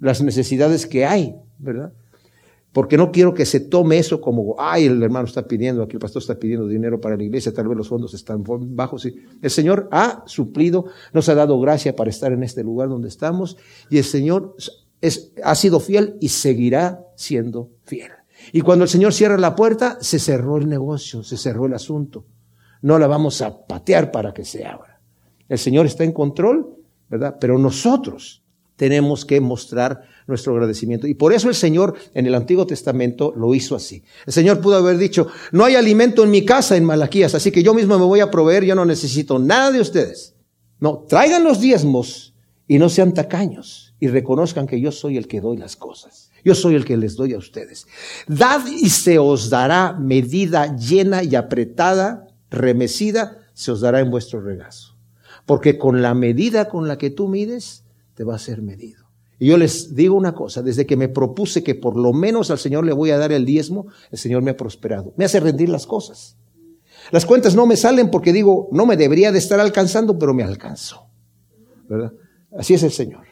las 0.00 0.22
necesidades 0.22 0.86
que 0.86 1.04
hay, 1.04 1.36
¿verdad? 1.58 1.92
Porque 2.72 2.96
no 2.96 3.10
quiero 3.10 3.34
que 3.34 3.46
se 3.46 3.58
tome 3.58 3.98
eso 3.98 4.20
como, 4.20 4.54
ay, 4.58 4.86
el 4.86 5.02
hermano 5.02 5.26
está 5.26 5.46
pidiendo, 5.46 5.82
aquí 5.82 5.94
el 5.94 5.98
pastor 5.98 6.22
está 6.22 6.38
pidiendo 6.38 6.68
dinero 6.68 7.00
para 7.00 7.16
la 7.16 7.24
iglesia, 7.24 7.52
tal 7.52 7.66
vez 7.66 7.76
los 7.76 7.88
fondos 7.88 8.14
están 8.14 8.44
bajos. 8.76 9.08
El 9.42 9.50
Señor 9.50 9.88
ha 9.90 10.22
suplido, 10.26 10.86
nos 11.12 11.28
ha 11.28 11.34
dado 11.34 11.58
gracia 11.60 11.96
para 11.96 12.10
estar 12.10 12.32
en 12.32 12.44
este 12.44 12.62
lugar 12.62 12.88
donde 12.88 13.08
estamos 13.08 13.56
y 13.90 13.98
el 13.98 14.04
Señor 14.04 14.54
es, 15.00 15.32
ha 15.42 15.54
sido 15.56 15.80
fiel 15.80 16.16
y 16.20 16.28
seguirá 16.28 17.04
siendo 17.16 17.70
fiel. 17.82 18.12
Y 18.52 18.60
cuando 18.60 18.84
el 18.84 18.88
Señor 18.88 19.12
cierra 19.12 19.36
la 19.36 19.56
puerta, 19.56 19.98
se 20.00 20.18
cerró 20.18 20.56
el 20.56 20.68
negocio, 20.68 21.24
se 21.24 21.36
cerró 21.36 21.66
el 21.66 21.74
asunto. 21.74 22.24
No 22.82 22.98
la 22.98 23.08
vamos 23.08 23.42
a 23.42 23.66
patear 23.66 24.12
para 24.12 24.32
que 24.32 24.44
se 24.44 24.64
abra. 24.64 25.00
El 25.48 25.58
Señor 25.58 25.86
está 25.86 26.04
en 26.04 26.12
control, 26.12 26.76
¿verdad? 27.08 27.36
Pero 27.40 27.58
nosotros 27.58 28.39
tenemos 28.80 29.26
que 29.26 29.42
mostrar 29.42 30.04
nuestro 30.26 30.54
agradecimiento. 30.54 31.06
Y 31.06 31.12
por 31.12 31.34
eso 31.34 31.50
el 31.50 31.54
Señor 31.54 31.96
en 32.14 32.24
el 32.24 32.34
Antiguo 32.34 32.66
Testamento 32.66 33.30
lo 33.36 33.54
hizo 33.54 33.76
así. 33.76 34.02
El 34.26 34.32
Señor 34.32 34.62
pudo 34.62 34.76
haber 34.76 34.96
dicho, 34.96 35.26
no 35.52 35.66
hay 35.66 35.74
alimento 35.74 36.24
en 36.24 36.30
mi 36.30 36.46
casa 36.46 36.78
en 36.78 36.86
Malaquías, 36.86 37.34
así 37.34 37.50
que 37.50 37.62
yo 37.62 37.74
mismo 37.74 37.98
me 37.98 38.06
voy 38.06 38.20
a 38.20 38.30
proveer, 38.30 38.64
yo 38.64 38.74
no 38.74 38.86
necesito 38.86 39.38
nada 39.38 39.70
de 39.70 39.82
ustedes. 39.82 40.34
No, 40.78 41.04
traigan 41.06 41.44
los 41.44 41.60
diezmos 41.60 42.32
y 42.66 42.78
no 42.78 42.88
sean 42.88 43.12
tacaños 43.12 43.94
y 44.00 44.08
reconozcan 44.08 44.66
que 44.66 44.80
yo 44.80 44.92
soy 44.92 45.18
el 45.18 45.28
que 45.28 45.42
doy 45.42 45.58
las 45.58 45.76
cosas. 45.76 46.30
Yo 46.42 46.54
soy 46.54 46.74
el 46.74 46.86
que 46.86 46.96
les 46.96 47.16
doy 47.16 47.34
a 47.34 47.38
ustedes. 47.38 47.86
Dad 48.28 48.66
y 48.66 48.88
se 48.88 49.18
os 49.18 49.50
dará 49.50 49.92
medida 49.92 50.74
llena 50.74 51.22
y 51.22 51.34
apretada, 51.34 52.28
remecida, 52.48 53.40
se 53.52 53.72
os 53.72 53.82
dará 53.82 54.00
en 54.00 54.10
vuestro 54.10 54.40
regazo. 54.40 54.96
Porque 55.44 55.76
con 55.76 56.00
la 56.00 56.14
medida 56.14 56.70
con 56.70 56.88
la 56.88 56.96
que 56.96 57.10
tú 57.10 57.28
mides, 57.28 57.84
te 58.20 58.24
va 58.24 58.34
a 58.34 58.38
ser 58.38 58.60
medido. 58.60 59.06
Y 59.38 59.46
yo 59.46 59.56
les 59.56 59.94
digo 59.94 60.14
una 60.14 60.34
cosa, 60.34 60.60
desde 60.60 60.84
que 60.84 60.94
me 60.94 61.08
propuse 61.08 61.62
que 61.62 61.74
por 61.74 61.96
lo 61.96 62.12
menos 62.12 62.50
al 62.50 62.58
Señor 62.58 62.84
le 62.84 62.92
voy 62.92 63.12
a 63.12 63.16
dar 63.16 63.32
el 63.32 63.46
diezmo, 63.46 63.86
el 64.10 64.18
Señor 64.18 64.42
me 64.42 64.50
ha 64.50 64.58
prosperado. 64.58 65.14
Me 65.16 65.24
hace 65.24 65.40
rendir 65.40 65.70
las 65.70 65.86
cosas. 65.86 66.36
Las 67.12 67.24
cuentas 67.24 67.54
no 67.54 67.64
me 67.64 67.78
salen 67.78 68.10
porque 68.10 68.34
digo, 68.34 68.68
no 68.72 68.84
me 68.84 68.98
debería 68.98 69.32
de 69.32 69.38
estar 69.38 69.58
alcanzando, 69.58 70.18
pero 70.18 70.34
me 70.34 70.42
alcanzó. 70.42 71.06
¿Verdad? 71.88 72.12
Así 72.54 72.74
es 72.74 72.82
el 72.82 72.92
Señor. 72.92 73.24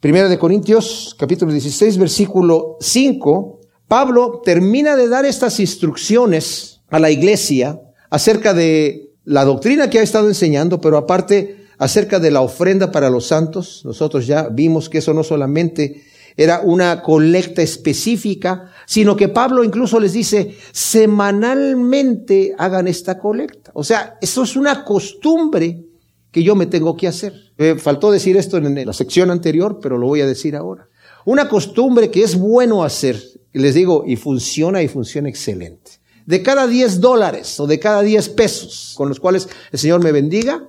Primera 0.00 0.28
de 0.28 0.38
Corintios, 0.38 1.16
capítulo 1.18 1.50
16, 1.50 1.96
versículo 1.96 2.76
5, 2.78 3.60
Pablo 3.88 4.42
termina 4.44 4.96
de 4.96 5.08
dar 5.08 5.24
estas 5.24 5.60
instrucciones 5.60 6.82
a 6.90 6.98
la 6.98 7.10
iglesia 7.10 7.80
acerca 8.10 8.52
de 8.52 9.14
la 9.24 9.46
doctrina 9.46 9.88
que 9.88 9.98
ha 9.98 10.02
estado 10.02 10.28
enseñando, 10.28 10.78
pero 10.78 10.98
aparte 10.98 11.61
acerca 11.82 12.20
de 12.20 12.30
la 12.30 12.42
ofrenda 12.42 12.92
para 12.92 13.10
los 13.10 13.26
santos. 13.26 13.82
Nosotros 13.84 14.24
ya 14.24 14.48
vimos 14.48 14.88
que 14.88 14.98
eso 14.98 15.12
no 15.12 15.24
solamente 15.24 16.04
era 16.36 16.60
una 16.60 17.02
colecta 17.02 17.60
específica, 17.60 18.70
sino 18.86 19.16
que 19.16 19.28
Pablo 19.28 19.64
incluso 19.64 19.98
les 19.98 20.12
dice, 20.12 20.54
semanalmente 20.70 22.54
hagan 22.56 22.86
esta 22.86 23.18
colecta. 23.18 23.72
O 23.74 23.82
sea, 23.82 24.16
eso 24.20 24.44
es 24.44 24.54
una 24.54 24.84
costumbre 24.84 25.84
que 26.30 26.44
yo 26.44 26.54
me 26.54 26.66
tengo 26.66 26.96
que 26.96 27.08
hacer. 27.08 27.34
faltó 27.78 28.12
decir 28.12 28.36
esto 28.36 28.58
en 28.58 28.86
la 28.86 28.92
sección 28.92 29.32
anterior, 29.32 29.80
pero 29.82 29.98
lo 29.98 30.06
voy 30.06 30.20
a 30.20 30.26
decir 30.26 30.54
ahora. 30.54 30.88
Una 31.24 31.48
costumbre 31.48 32.12
que 32.12 32.22
es 32.22 32.36
bueno 32.36 32.84
hacer, 32.84 33.20
les 33.52 33.74
digo, 33.74 34.04
y 34.06 34.14
funciona 34.14 34.82
y 34.82 34.88
funciona 34.88 35.28
excelente. 35.28 35.90
De 36.26 36.42
cada 36.44 36.68
10 36.68 37.00
dólares 37.00 37.58
o 37.58 37.66
de 37.66 37.80
cada 37.80 38.02
10 38.02 38.28
pesos 38.28 38.94
con 38.96 39.08
los 39.08 39.18
cuales 39.18 39.48
el 39.72 39.80
Señor 39.80 40.00
me 40.00 40.12
bendiga, 40.12 40.68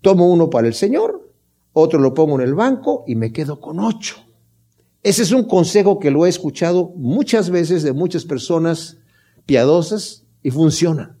Tomo 0.00 0.32
uno 0.32 0.50
para 0.50 0.66
el 0.66 0.74
Señor, 0.74 1.30
otro 1.72 2.00
lo 2.00 2.14
pongo 2.14 2.40
en 2.40 2.46
el 2.46 2.54
banco 2.54 3.04
y 3.06 3.14
me 3.14 3.32
quedo 3.32 3.60
con 3.60 3.78
ocho. 3.80 4.16
Ese 5.02 5.22
es 5.22 5.32
un 5.32 5.44
consejo 5.44 5.98
que 5.98 6.10
lo 6.10 6.26
he 6.26 6.28
escuchado 6.28 6.92
muchas 6.96 7.50
veces 7.50 7.82
de 7.82 7.92
muchas 7.92 8.24
personas 8.24 8.98
piadosas 9.46 10.24
y 10.42 10.50
funciona. 10.50 11.16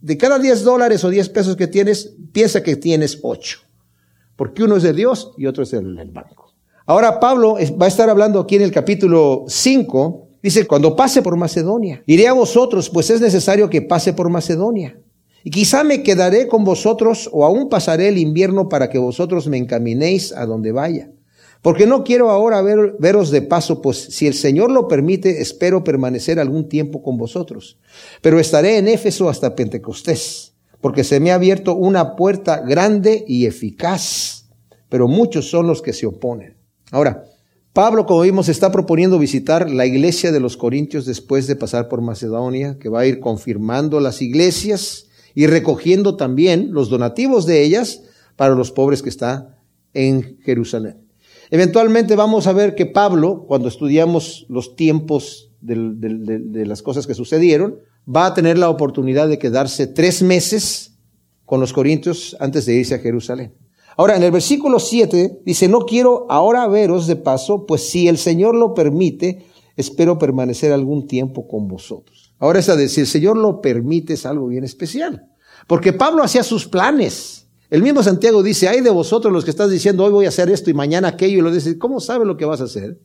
De 0.00 0.16
cada 0.16 0.38
diez 0.38 0.62
dólares 0.62 1.04
o 1.04 1.10
diez 1.10 1.28
pesos 1.28 1.56
que 1.56 1.66
tienes, 1.66 2.14
piensa 2.32 2.62
que 2.62 2.76
tienes 2.76 3.18
ocho. 3.22 3.60
Porque 4.36 4.62
uno 4.62 4.76
es 4.76 4.82
de 4.82 4.92
Dios 4.92 5.32
y 5.36 5.46
otro 5.46 5.62
es 5.62 5.70
del 5.70 6.10
banco. 6.10 6.52
Ahora 6.86 7.18
Pablo 7.18 7.56
va 7.80 7.86
a 7.86 7.88
estar 7.88 8.10
hablando 8.10 8.40
aquí 8.40 8.56
en 8.56 8.62
el 8.62 8.70
capítulo 8.70 9.44
5, 9.48 10.28
dice, 10.42 10.66
cuando 10.66 10.94
pase 10.94 11.22
por 11.22 11.36
Macedonia, 11.36 12.02
iré 12.06 12.28
a 12.28 12.34
vosotros, 12.34 12.90
pues 12.90 13.08
es 13.10 13.20
necesario 13.20 13.70
que 13.70 13.82
pase 13.82 14.12
por 14.12 14.28
Macedonia. 14.28 14.98
Y 15.44 15.50
quizá 15.50 15.84
me 15.84 16.02
quedaré 16.02 16.48
con 16.48 16.64
vosotros 16.64 17.28
o 17.30 17.44
aún 17.44 17.68
pasaré 17.68 18.08
el 18.08 18.16
invierno 18.16 18.70
para 18.70 18.88
que 18.88 18.96
vosotros 18.96 19.46
me 19.46 19.58
encaminéis 19.58 20.32
a 20.32 20.46
donde 20.46 20.72
vaya. 20.72 21.10
Porque 21.60 21.86
no 21.86 22.02
quiero 22.02 22.30
ahora 22.30 22.62
ver, 22.62 22.96
veros 22.98 23.30
de 23.30 23.42
paso, 23.42 23.82
pues 23.82 23.98
si 23.98 24.26
el 24.26 24.32
Señor 24.32 24.70
lo 24.70 24.88
permite, 24.88 25.42
espero 25.42 25.84
permanecer 25.84 26.40
algún 26.40 26.68
tiempo 26.68 27.02
con 27.02 27.18
vosotros. 27.18 27.78
Pero 28.22 28.40
estaré 28.40 28.78
en 28.78 28.88
Éfeso 28.88 29.28
hasta 29.28 29.54
Pentecostés, 29.54 30.54
porque 30.80 31.04
se 31.04 31.20
me 31.20 31.30
ha 31.30 31.34
abierto 31.34 31.74
una 31.74 32.16
puerta 32.16 32.60
grande 32.60 33.24
y 33.28 33.44
eficaz, 33.44 34.46
pero 34.88 35.08
muchos 35.08 35.50
son 35.50 35.66
los 35.66 35.82
que 35.82 35.92
se 35.92 36.06
oponen. 36.06 36.56
Ahora, 36.90 37.24
Pablo, 37.74 38.06
como 38.06 38.22
vimos, 38.22 38.48
está 38.48 38.72
proponiendo 38.72 39.18
visitar 39.18 39.70
la 39.70 39.84
iglesia 39.84 40.32
de 40.32 40.40
los 40.40 40.56
Corintios 40.56 41.04
después 41.04 41.46
de 41.46 41.56
pasar 41.56 41.88
por 41.88 42.00
Macedonia, 42.00 42.78
que 42.78 42.88
va 42.88 43.00
a 43.00 43.06
ir 43.06 43.20
confirmando 43.20 44.00
las 44.00 44.22
iglesias 44.22 45.08
y 45.34 45.46
recogiendo 45.46 46.16
también 46.16 46.68
los 46.72 46.88
donativos 46.88 47.46
de 47.46 47.62
ellas 47.62 48.02
para 48.36 48.54
los 48.54 48.70
pobres 48.70 49.02
que 49.02 49.08
está 49.08 49.58
en 49.92 50.38
Jerusalén. 50.42 51.04
Eventualmente 51.50 52.16
vamos 52.16 52.46
a 52.46 52.52
ver 52.52 52.74
que 52.74 52.86
Pablo, 52.86 53.44
cuando 53.46 53.68
estudiamos 53.68 54.46
los 54.48 54.76
tiempos 54.76 55.50
de, 55.60 56.64
las 56.66 56.82
cosas 56.82 57.06
que 57.06 57.14
sucedieron, 57.14 57.78
va 58.08 58.26
a 58.26 58.34
tener 58.34 58.58
la 58.58 58.68
oportunidad 58.68 59.28
de 59.28 59.38
quedarse 59.38 59.86
tres 59.86 60.22
meses 60.22 60.98
con 61.44 61.60
los 61.60 61.72
corintios 61.72 62.36
antes 62.40 62.66
de 62.66 62.74
irse 62.74 62.94
a 62.94 62.98
Jerusalén. 62.98 63.54
Ahora, 63.96 64.16
en 64.16 64.22
el 64.24 64.32
versículo 64.32 64.80
7 64.80 65.42
dice, 65.44 65.68
no 65.68 65.80
quiero 65.80 66.26
ahora 66.28 66.66
veros 66.66 67.06
de 67.06 67.16
paso, 67.16 67.66
pues 67.66 67.88
si 67.88 68.08
el 68.08 68.18
Señor 68.18 68.54
lo 68.54 68.74
permite, 68.74 69.46
espero 69.76 70.18
permanecer 70.18 70.72
algún 70.72 71.06
tiempo 71.06 71.46
con 71.46 71.68
vosotros. 71.68 72.23
Ahora 72.38 72.58
esa 72.58 72.76
de 72.76 72.88
si 72.88 73.00
el 73.00 73.06
Señor 73.06 73.36
lo 73.36 73.60
permite 73.60 74.14
es 74.14 74.26
algo 74.26 74.48
bien 74.48 74.64
especial, 74.64 75.26
porque 75.66 75.92
Pablo 75.92 76.22
hacía 76.22 76.42
sus 76.42 76.66
planes. 76.66 77.48
El 77.70 77.82
mismo 77.82 78.02
Santiago 78.02 78.42
dice, 78.42 78.68
hay 78.68 78.80
de 78.80 78.90
vosotros 78.90 79.32
los 79.32 79.44
que 79.44 79.50
estás 79.50 79.70
diciendo, 79.70 80.04
hoy 80.04 80.12
voy 80.12 80.26
a 80.26 80.28
hacer 80.28 80.50
esto 80.50 80.70
y 80.70 80.74
mañana 80.74 81.08
aquello, 81.08 81.38
y 81.38 81.42
lo 81.42 81.50
dice, 81.50 81.78
¿cómo 81.78 82.00
sabe 82.00 82.24
lo 82.24 82.36
que 82.36 82.44
vas 82.44 82.60
a 82.60 82.64
hacer? 82.64 83.00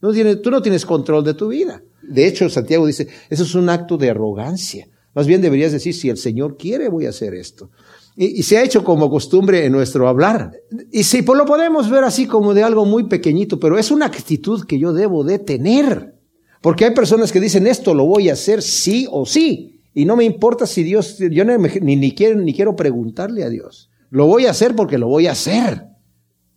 No 0.00 0.12
tiene, 0.12 0.36
tú 0.36 0.50
no 0.50 0.60
tienes 0.60 0.84
control 0.84 1.24
de 1.24 1.34
tu 1.34 1.48
vida. 1.48 1.82
De 2.02 2.26
hecho, 2.26 2.48
Santiago 2.50 2.86
dice, 2.86 3.08
eso 3.30 3.44
es 3.44 3.54
un 3.54 3.68
acto 3.68 3.96
de 3.96 4.10
arrogancia. 4.10 4.88
Más 5.14 5.26
bien 5.26 5.40
deberías 5.40 5.72
decir, 5.72 5.94
si 5.94 6.08
el 6.08 6.16
Señor 6.16 6.56
quiere, 6.56 6.88
voy 6.88 7.06
a 7.06 7.10
hacer 7.10 7.34
esto. 7.34 7.70
Y, 8.16 8.42
se 8.42 8.58
ha 8.58 8.62
hecho 8.62 8.84
como 8.84 9.08
costumbre 9.08 9.64
en 9.64 9.72
nuestro 9.72 10.08
hablar. 10.08 10.52
Y 10.90 11.04
si 11.04 11.22
pues 11.22 11.38
lo 11.38 11.46
podemos 11.46 11.88
ver 11.88 12.04
así 12.04 12.26
como 12.26 12.52
de 12.52 12.62
algo 12.62 12.84
muy 12.84 13.08
pequeñito, 13.08 13.58
pero 13.58 13.78
es 13.78 13.90
una 13.90 14.06
actitud 14.06 14.64
que 14.64 14.78
yo 14.78 14.92
debo 14.92 15.24
de 15.24 15.38
tener. 15.38 16.14
Porque 16.62 16.84
hay 16.84 16.94
personas 16.94 17.32
que 17.32 17.40
dicen, 17.40 17.66
esto 17.66 17.92
lo 17.92 18.06
voy 18.06 18.30
a 18.30 18.34
hacer 18.34 18.62
sí 18.62 19.06
o 19.10 19.26
sí. 19.26 19.80
Y 19.94 20.04
no 20.04 20.16
me 20.16 20.24
importa 20.24 20.66
si 20.66 20.82
Dios, 20.82 21.18
yo 21.18 21.44
ni, 21.44 21.96
ni, 21.96 22.14
quiero, 22.14 22.40
ni 22.40 22.54
quiero 22.54 22.76
preguntarle 22.76 23.42
a 23.44 23.50
Dios. 23.50 23.90
Lo 24.10 24.26
voy 24.26 24.46
a 24.46 24.52
hacer 24.52 24.74
porque 24.74 24.96
lo 24.96 25.08
voy 25.08 25.26
a 25.26 25.32
hacer. 25.32 25.82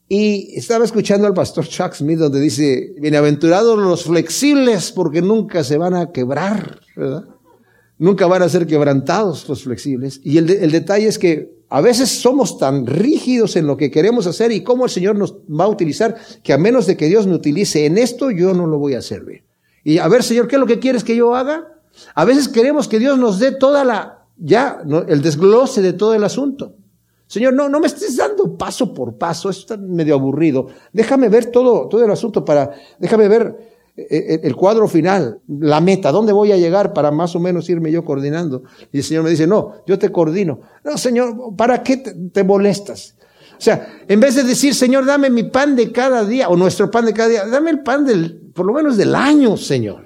Y 0.08 0.54
estaba 0.56 0.86
escuchando 0.86 1.26
al 1.26 1.34
pastor 1.34 1.68
Chuck 1.68 1.94
Smith 1.94 2.20
donde 2.20 2.40
dice, 2.40 2.94
bienaventurados 3.02 3.80
los 3.80 4.04
flexibles 4.04 4.92
porque 4.92 5.22
nunca 5.22 5.64
se 5.64 5.78
van 5.78 5.96
a 5.96 6.12
quebrar, 6.12 6.80
¿verdad? 6.96 7.26
Nunca 7.98 8.28
van 8.28 8.44
a 8.44 8.50
ser 8.50 8.68
quebrantados 8.68 9.50
los 9.50 9.64
flexibles. 9.64 10.22
Y 10.24 10.38
el, 10.38 10.50
el 10.50 10.72
detalle 10.72 11.08
es 11.08 11.18
que 11.18 11.56
a 11.70 11.82
veces 11.82 12.10
somos 12.10 12.60
tan 12.60 12.86
rígidos 12.86 13.56
en 13.56 13.66
lo 13.66 13.76
que 13.76 13.90
queremos 13.90 14.28
hacer 14.28 14.52
y 14.52 14.62
cómo 14.62 14.86
el 14.86 14.92
Señor 14.92 15.16
nos 15.16 15.34
va 15.34 15.64
a 15.64 15.70
utilizar 15.70 16.16
que 16.44 16.54
a 16.54 16.60
menos 16.60 16.86
de 16.86 16.96
que 16.96 17.08
Dios 17.08 17.26
me 17.26 17.34
utilice 17.34 17.88
en 17.88 17.98
esto, 17.98 18.30
yo 18.30 18.54
no 18.54 18.68
lo 18.68 18.78
voy 18.78 18.94
a 18.94 19.00
hacer 19.00 19.26
bien. 19.26 19.44
Y 19.86 20.00
a 20.00 20.08
ver, 20.10 20.24
Señor, 20.24 20.48
¿qué 20.50 20.56
es 20.56 20.60
lo 20.60 20.66
que 20.66 20.80
quieres 20.80 21.04
que 21.04 21.16
yo 21.16 21.36
haga? 21.36 21.80
A 22.16 22.26
veces 22.26 22.50
queremos 22.50 22.90
que 22.90 23.00
Dios 23.00 23.18
nos 23.18 23.40
dé 23.40 23.52
toda 23.52 23.86
la, 23.86 24.26
ya, 24.36 24.82
el 25.08 25.22
desglose 25.22 25.82
de 25.82 25.94
todo 25.94 26.14
el 26.16 26.24
asunto. 26.26 26.74
Señor, 27.28 27.54
no, 27.54 27.70
no 27.70 27.80
me 27.80 27.88
estés 27.88 28.18
dando 28.18 28.58
paso 28.58 28.94
por 28.94 29.18
paso, 29.18 29.50
esto 29.50 29.76
está 29.76 29.78
medio 29.78 30.16
aburrido. 30.16 30.68
Déjame 30.92 31.30
ver 31.30 31.46
todo, 31.52 31.88
todo 31.88 32.04
el 32.04 32.12
asunto 32.12 32.44
para, 32.44 32.72
déjame 33.00 33.28
ver 33.28 33.56
eh, 33.98 34.08
eh, 34.10 34.40
el 34.44 34.56
cuadro 34.56 34.88
final, 34.88 35.40
la 35.48 35.80
meta, 35.80 36.12
dónde 36.12 36.34
voy 36.34 36.52
a 36.52 36.58
llegar 36.58 36.92
para 36.92 37.12
más 37.12 37.36
o 37.36 37.40
menos 37.40 37.70
irme 37.70 37.92
yo 37.92 38.04
coordinando. 38.04 38.64
Y 38.92 38.98
el 38.98 39.04
Señor 39.04 39.24
me 39.24 39.30
dice, 39.30 39.48
no, 39.48 39.76
yo 39.88 39.98
te 39.98 40.12
coordino. 40.12 40.60
No, 40.84 40.98
Señor, 40.98 41.56
¿para 41.56 41.82
qué 41.82 41.98
te, 41.98 42.44
molestas? 42.44 43.15
O 43.58 43.62
sea, 43.62 44.02
en 44.08 44.20
vez 44.20 44.36
de 44.36 44.44
decir, 44.44 44.74
Señor, 44.74 45.06
dame 45.06 45.30
mi 45.30 45.44
pan 45.44 45.76
de 45.76 45.92
cada 45.92 46.26
día, 46.26 46.50
o 46.50 46.56
nuestro 46.56 46.92
pan 46.92 47.06
de 47.06 47.14
cada 47.14 47.30
día, 47.30 47.46
dame 47.48 47.72
el 47.72 47.84
pan 47.84 48.06
del, 48.06 48.52
por 48.54 48.66
lo 48.66 48.74
menos 48.74 48.98
del 48.98 49.16
año, 49.16 49.58
Señor. 49.58 50.04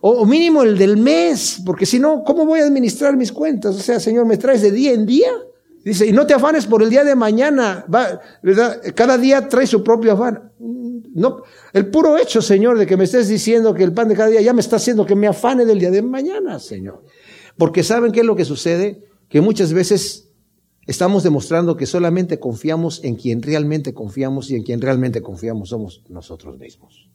O, 0.00 0.24
mínimo 0.24 0.62
el 0.62 0.78
del 0.78 0.96
mes, 0.96 1.60
porque 1.64 1.84
si 1.84 1.98
no, 1.98 2.22
¿cómo 2.24 2.46
voy 2.46 2.60
a 2.60 2.64
administrar 2.64 3.16
mis 3.16 3.32
cuentas? 3.32 3.74
O 3.74 3.80
sea, 3.80 3.98
Señor, 3.98 4.26
¿me 4.26 4.36
traes 4.36 4.62
de 4.62 4.70
día 4.70 4.92
en 4.92 5.06
día? 5.06 5.30
Dice, 5.84 6.06
y 6.06 6.12
no 6.12 6.26
te 6.26 6.34
afanes 6.34 6.66
por 6.66 6.82
el 6.82 6.90
día 6.90 7.02
de 7.02 7.14
mañana. 7.14 7.84
Cada 8.94 9.18
día 9.18 9.48
trae 9.48 9.66
su 9.66 9.82
propio 9.82 10.12
afán. 10.12 10.52
No, 10.58 11.42
el 11.72 11.90
puro 11.90 12.16
hecho, 12.16 12.40
Señor, 12.40 12.78
de 12.78 12.86
que 12.86 12.96
me 12.96 13.04
estés 13.04 13.26
diciendo 13.26 13.74
que 13.74 13.82
el 13.82 13.92
pan 13.92 14.08
de 14.08 14.14
cada 14.14 14.28
día 14.28 14.40
ya 14.40 14.52
me 14.52 14.60
está 14.60 14.76
haciendo 14.76 15.04
que 15.04 15.16
me 15.16 15.26
afane 15.26 15.64
del 15.64 15.80
día 15.80 15.90
de 15.90 16.02
mañana, 16.02 16.60
Señor. 16.60 17.02
Porque 17.56 17.82
¿saben 17.82 18.12
qué 18.12 18.20
es 18.20 18.26
lo 18.26 18.36
que 18.36 18.44
sucede? 18.44 19.04
Que 19.28 19.40
muchas 19.40 19.72
veces 19.72 20.27
estamos 20.88 21.22
demostrando 21.22 21.76
que 21.76 21.84
solamente 21.84 22.40
confiamos 22.40 23.04
en 23.04 23.14
quien 23.14 23.42
realmente 23.42 23.92
confiamos 23.92 24.50
y 24.50 24.56
en 24.56 24.62
quien 24.62 24.80
realmente 24.80 25.20
confiamos 25.20 25.68
somos 25.68 26.02
nosotros 26.08 26.58
mismos. 26.58 27.10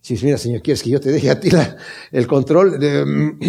Si 0.00 0.14
mira, 0.24 0.38
Señor, 0.38 0.62
quieres 0.62 0.82
que 0.82 0.90
yo 0.90 1.00
te 1.00 1.10
deje 1.10 1.28
a 1.28 1.40
ti 1.40 1.50
el 2.12 2.26
control 2.28 2.78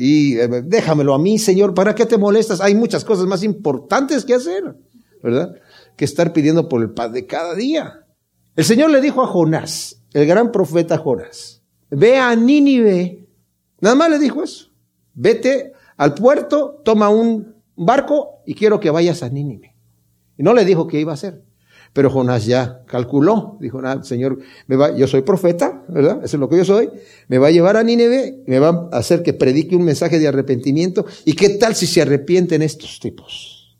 y 0.00 0.38
eh, 0.38 0.48
déjamelo 0.64 1.14
a 1.14 1.18
mí, 1.18 1.38
Señor, 1.38 1.74
¿para 1.74 1.94
qué 1.94 2.06
te 2.06 2.16
molestas? 2.16 2.62
Hay 2.62 2.74
muchas 2.74 3.04
cosas 3.04 3.26
más 3.26 3.44
importantes 3.44 4.24
que 4.24 4.34
hacer, 4.34 4.74
¿verdad? 5.22 5.54
Que 5.94 6.06
estar 6.06 6.32
pidiendo 6.32 6.68
por 6.68 6.82
el 6.82 6.90
pan 6.90 7.12
de 7.12 7.26
cada 7.26 7.54
día. 7.54 8.06
El 8.56 8.64
Señor 8.64 8.90
le 8.90 9.02
dijo 9.02 9.22
a 9.22 9.26
Jonás, 9.26 10.02
el 10.14 10.26
gran 10.26 10.50
profeta 10.50 10.96
Jonás, 10.96 11.62
ve 11.90 12.16
a 12.16 12.34
Nínive. 12.34 13.28
Nada 13.80 13.94
más 13.94 14.10
le 14.10 14.18
dijo 14.18 14.42
eso. 14.42 14.70
Vete 15.12 15.72
al 15.98 16.14
puerto, 16.14 16.80
toma 16.84 17.10
un 17.10 17.57
barco 17.78 18.42
y 18.44 18.54
quiero 18.54 18.80
que 18.80 18.90
vayas 18.90 19.22
a 19.22 19.28
Nínive. 19.28 19.74
Y 20.36 20.42
no 20.42 20.54
le 20.54 20.64
dijo 20.64 20.86
qué 20.86 21.00
iba 21.00 21.12
a 21.12 21.14
hacer. 21.14 21.42
Pero 21.92 22.10
Jonás 22.10 22.44
ya 22.44 22.84
calculó, 22.86 23.56
dijo, 23.60 23.80
Señor, 24.02 24.38
me 24.66 24.76
va, 24.76 24.94
yo 24.94 25.06
soy 25.06 25.22
profeta, 25.22 25.84
¿verdad? 25.88 26.20
Eso 26.22 26.36
es 26.36 26.40
lo 26.40 26.48
que 26.48 26.58
yo 26.58 26.64
soy. 26.64 26.90
Me 27.28 27.38
va 27.38 27.48
a 27.48 27.50
llevar 27.50 27.76
a 27.76 27.82
Nínive, 27.82 28.42
me 28.46 28.58
va 28.58 28.88
a 28.92 28.98
hacer 28.98 29.22
que 29.22 29.32
predique 29.32 29.74
un 29.74 29.84
mensaje 29.84 30.18
de 30.18 30.28
arrepentimiento. 30.28 31.06
¿Y 31.24 31.32
qué 31.32 31.50
tal 31.50 31.74
si 31.74 31.86
se 31.86 32.02
arrepienten 32.02 32.62
estos 32.62 33.00
tipos? 33.00 33.78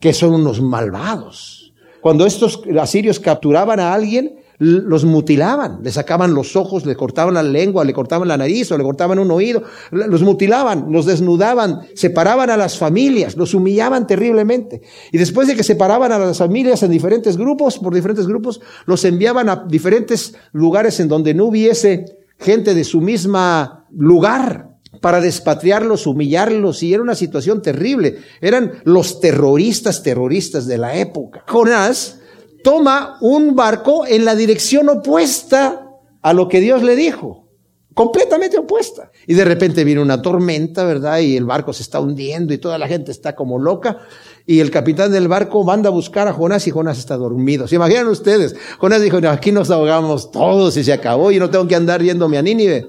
Que 0.00 0.12
son 0.12 0.34
unos 0.34 0.60
malvados. 0.60 1.72
Cuando 2.00 2.26
estos 2.26 2.60
asirios 2.78 3.20
capturaban 3.20 3.80
a 3.80 3.94
alguien, 3.94 4.34
los 4.58 5.04
mutilaban, 5.04 5.80
le 5.82 5.90
sacaban 5.90 6.34
los 6.34 6.56
ojos, 6.56 6.86
le 6.86 6.94
cortaban 6.94 7.34
la 7.34 7.42
lengua, 7.42 7.84
le 7.84 7.92
cortaban 7.92 8.28
la 8.28 8.36
nariz 8.36 8.70
o 8.70 8.78
le 8.78 8.84
cortaban 8.84 9.18
un 9.18 9.30
oído, 9.30 9.62
los 9.90 10.22
mutilaban, 10.22 10.86
los 10.90 11.06
desnudaban, 11.06 11.80
separaban 11.94 12.50
a 12.50 12.56
las 12.56 12.78
familias, 12.78 13.36
los 13.36 13.54
humillaban 13.54 14.06
terriblemente. 14.06 14.82
Y 15.12 15.18
después 15.18 15.48
de 15.48 15.56
que 15.56 15.64
separaban 15.64 16.12
a 16.12 16.18
las 16.18 16.38
familias 16.38 16.82
en 16.82 16.90
diferentes 16.90 17.36
grupos, 17.36 17.78
por 17.78 17.94
diferentes 17.94 18.26
grupos, 18.26 18.60
los 18.86 19.04
enviaban 19.04 19.48
a 19.48 19.64
diferentes 19.68 20.34
lugares 20.52 21.00
en 21.00 21.08
donde 21.08 21.34
no 21.34 21.46
hubiese 21.46 22.18
gente 22.38 22.74
de 22.74 22.84
su 22.84 23.00
misma 23.00 23.86
lugar 23.96 24.74
para 25.00 25.20
despatriarlos, 25.20 26.06
humillarlos, 26.06 26.82
y 26.82 26.94
era 26.94 27.02
una 27.02 27.14
situación 27.14 27.60
terrible. 27.60 28.18
Eran 28.40 28.72
los 28.84 29.20
terroristas, 29.20 30.02
terroristas 30.02 30.66
de 30.66 30.78
la 30.78 30.96
época. 30.96 31.44
Jonás 31.46 32.20
toma 32.64 33.18
un 33.20 33.54
barco 33.54 34.06
en 34.06 34.24
la 34.24 34.34
dirección 34.34 34.88
opuesta 34.88 35.86
a 36.22 36.32
lo 36.32 36.48
que 36.48 36.60
Dios 36.60 36.82
le 36.82 36.96
dijo. 36.96 37.44
Completamente 37.92 38.58
opuesta. 38.58 39.12
Y 39.28 39.34
de 39.34 39.44
repente 39.44 39.84
viene 39.84 40.00
una 40.00 40.20
tormenta, 40.20 40.82
¿verdad? 40.84 41.20
Y 41.20 41.36
el 41.36 41.44
barco 41.44 41.72
se 41.72 41.84
está 41.84 42.00
hundiendo 42.00 42.52
y 42.52 42.58
toda 42.58 42.76
la 42.76 42.88
gente 42.88 43.12
está 43.12 43.36
como 43.36 43.58
loca. 43.58 43.98
Y 44.46 44.58
el 44.58 44.72
capitán 44.72 45.12
del 45.12 45.28
barco 45.28 45.62
manda 45.62 45.90
a 45.90 45.92
buscar 45.92 46.26
a 46.26 46.32
Jonás 46.32 46.66
y 46.66 46.72
Jonás 46.72 46.98
está 46.98 47.16
dormido. 47.16 47.68
¿Se 47.68 47.76
imaginan 47.76 48.08
ustedes? 48.08 48.56
Jonás 48.78 49.02
dijo, 49.02 49.18
aquí 49.28 49.52
nos 49.52 49.70
ahogamos 49.70 50.32
todos 50.32 50.76
y 50.76 50.82
se 50.82 50.92
acabó 50.92 51.30
y 51.30 51.38
no 51.38 51.50
tengo 51.50 51.68
que 51.68 51.76
andar 51.76 52.02
yéndome 52.02 52.38
a 52.38 52.42
Nínive. 52.42 52.88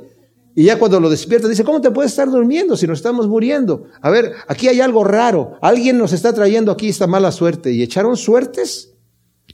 Y 0.56 0.64
ya 0.64 0.80
cuando 0.80 1.02
lo 1.02 1.10
despierta 1.10 1.50
dice, 1.50 1.66
¿cómo 1.66 1.82
te 1.82 1.92
puedes 1.92 2.14
estar 2.14 2.32
durmiendo 2.32 2.78
si 2.78 2.88
nos 2.88 3.00
estamos 3.00 3.28
muriendo? 3.28 3.84
A 4.02 4.10
ver, 4.10 4.34
aquí 4.48 4.70
hay 4.70 4.80
algo 4.80 5.04
raro. 5.04 5.58
Alguien 5.62 5.98
nos 5.98 6.14
está 6.14 6.34
trayendo 6.34 6.72
aquí 6.72 6.88
esta 6.88 7.08
mala 7.08 7.32
suerte. 7.34 7.74
Y 7.74 7.84
echaron 7.84 8.16
suertes 8.16 8.95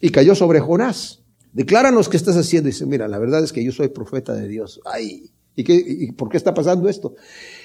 y 0.01 0.09
cayó 0.09 0.35
sobre 0.35 0.59
Jonás. 0.59 1.21
Decláranos 1.53 2.09
qué 2.09 2.17
estás 2.17 2.35
haciendo. 2.35 2.69
Y 2.69 2.71
dice, 2.71 2.85
mira, 2.85 3.07
la 3.07 3.19
verdad 3.19 3.43
es 3.43 3.53
que 3.53 3.63
yo 3.63 3.71
soy 3.71 3.89
profeta 3.89 4.33
de 4.33 4.47
Dios. 4.47 4.81
Ay, 4.85 5.31
¿y, 5.55 5.63
qué, 5.63 5.73
y 5.73 6.11
por 6.13 6.29
qué 6.29 6.37
está 6.37 6.53
pasando 6.53 6.89
esto? 6.89 7.15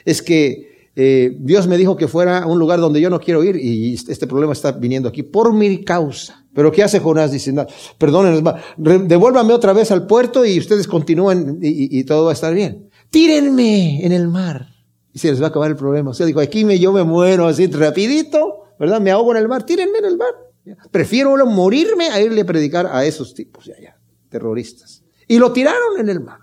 Es 0.05 0.23
que 0.23 0.77
eh, 0.99 1.37
Dios 1.39 1.67
me 1.67 1.77
dijo 1.77 1.95
que 1.95 2.09
fuera 2.09 2.39
a 2.39 2.47
un 2.47 2.59
lugar 2.59 2.81
donde 2.81 3.03
yo 3.03 3.11
no 3.11 3.21
quiero 3.21 3.45
ir 3.45 3.57
y 3.57 3.93
este 3.93 4.27
problema 4.27 4.55
está 4.55 4.73
viniendo 4.73 5.11
aquí 5.11 5.23
por 5.23 5.53
mi 5.53 5.85
causa. 5.85 6.47
Pero 6.55 6.73
¿qué 6.73 6.83
hace 6.83 7.01
Jonás? 7.01 7.31
Dice, 7.31 7.53
no, 7.53 7.67
perdónenos, 7.99 8.43
devuélvame 8.79 9.53
otra 9.53 9.75
vez 9.75 9.91
al 9.91 10.07
puerto 10.07 10.47
y 10.47 10.59
ustedes 10.59 10.89
continúen 10.89 11.59
y, 11.61 12.03
todo 12.05 12.25
va 12.25 12.31
a 12.31 12.33
estar 12.33 12.55
bien. 12.55 12.89
Tírenme 13.11 14.07
en 14.07 14.13
el 14.13 14.29
mar. 14.29 14.69
Y 15.13 15.19
se 15.19 15.31
les 15.31 15.41
va 15.41 15.47
a 15.47 15.49
acabar 15.51 15.71
el 15.71 15.77
problema. 15.77 16.11
O 16.11 16.15
sea, 16.15 16.25
dijo, 16.25 16.41
aquí 16.41 16.65
me, 16.65 16.79
yo 16.79 16.93
me 16.95 17.05
muero 17.05 17.47
así 17.47 17.67
rapidito, 17.67 18.65
¿verdad? 18.81 18.99
Me 19.01 19.11
ahogo 19.11 19.33
en 19.33 19.43
el 19.43 19.49
mar, 19.49 19.67
tírenme 19.67 19.99
en 19.99 20.05
el 20.07 20.17
mar. 20.17 20.46
Prefiero 20.91 21.35
morirme 21.47 22.09
a 22.09 22.21
irle 22.21 22.41
a 22.41 22.47
predicar 22.47 22.87
a 22.87 23.05
esos 23.05 23.35
tipos, 23.35 23.67
ya, 23.67 23.75
ya, 23.81 23.99
terroristas. 24.29 25.03
Y 25.29 25.39
lo 25.39 25.53
tiraron 25.53 25.99
en 25.99 26.09
el 26.09 26.21
mar. 26.21 26.41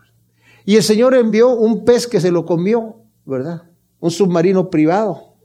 Y 0.65 0.75
el 0.75 0.83
Señor 0.83 1.15
envió 1.15 1.49
un 1.49 1.83
pez 1.83 2.07
que 2.07 2.21
se 2.21 2.31
lo 2.31 2.45
comió, 2.45 2.97
¿verdad? 3.25 3.63
Un 3.99 4.12
submarino 4.12 4.69
privado. 4.69 5.36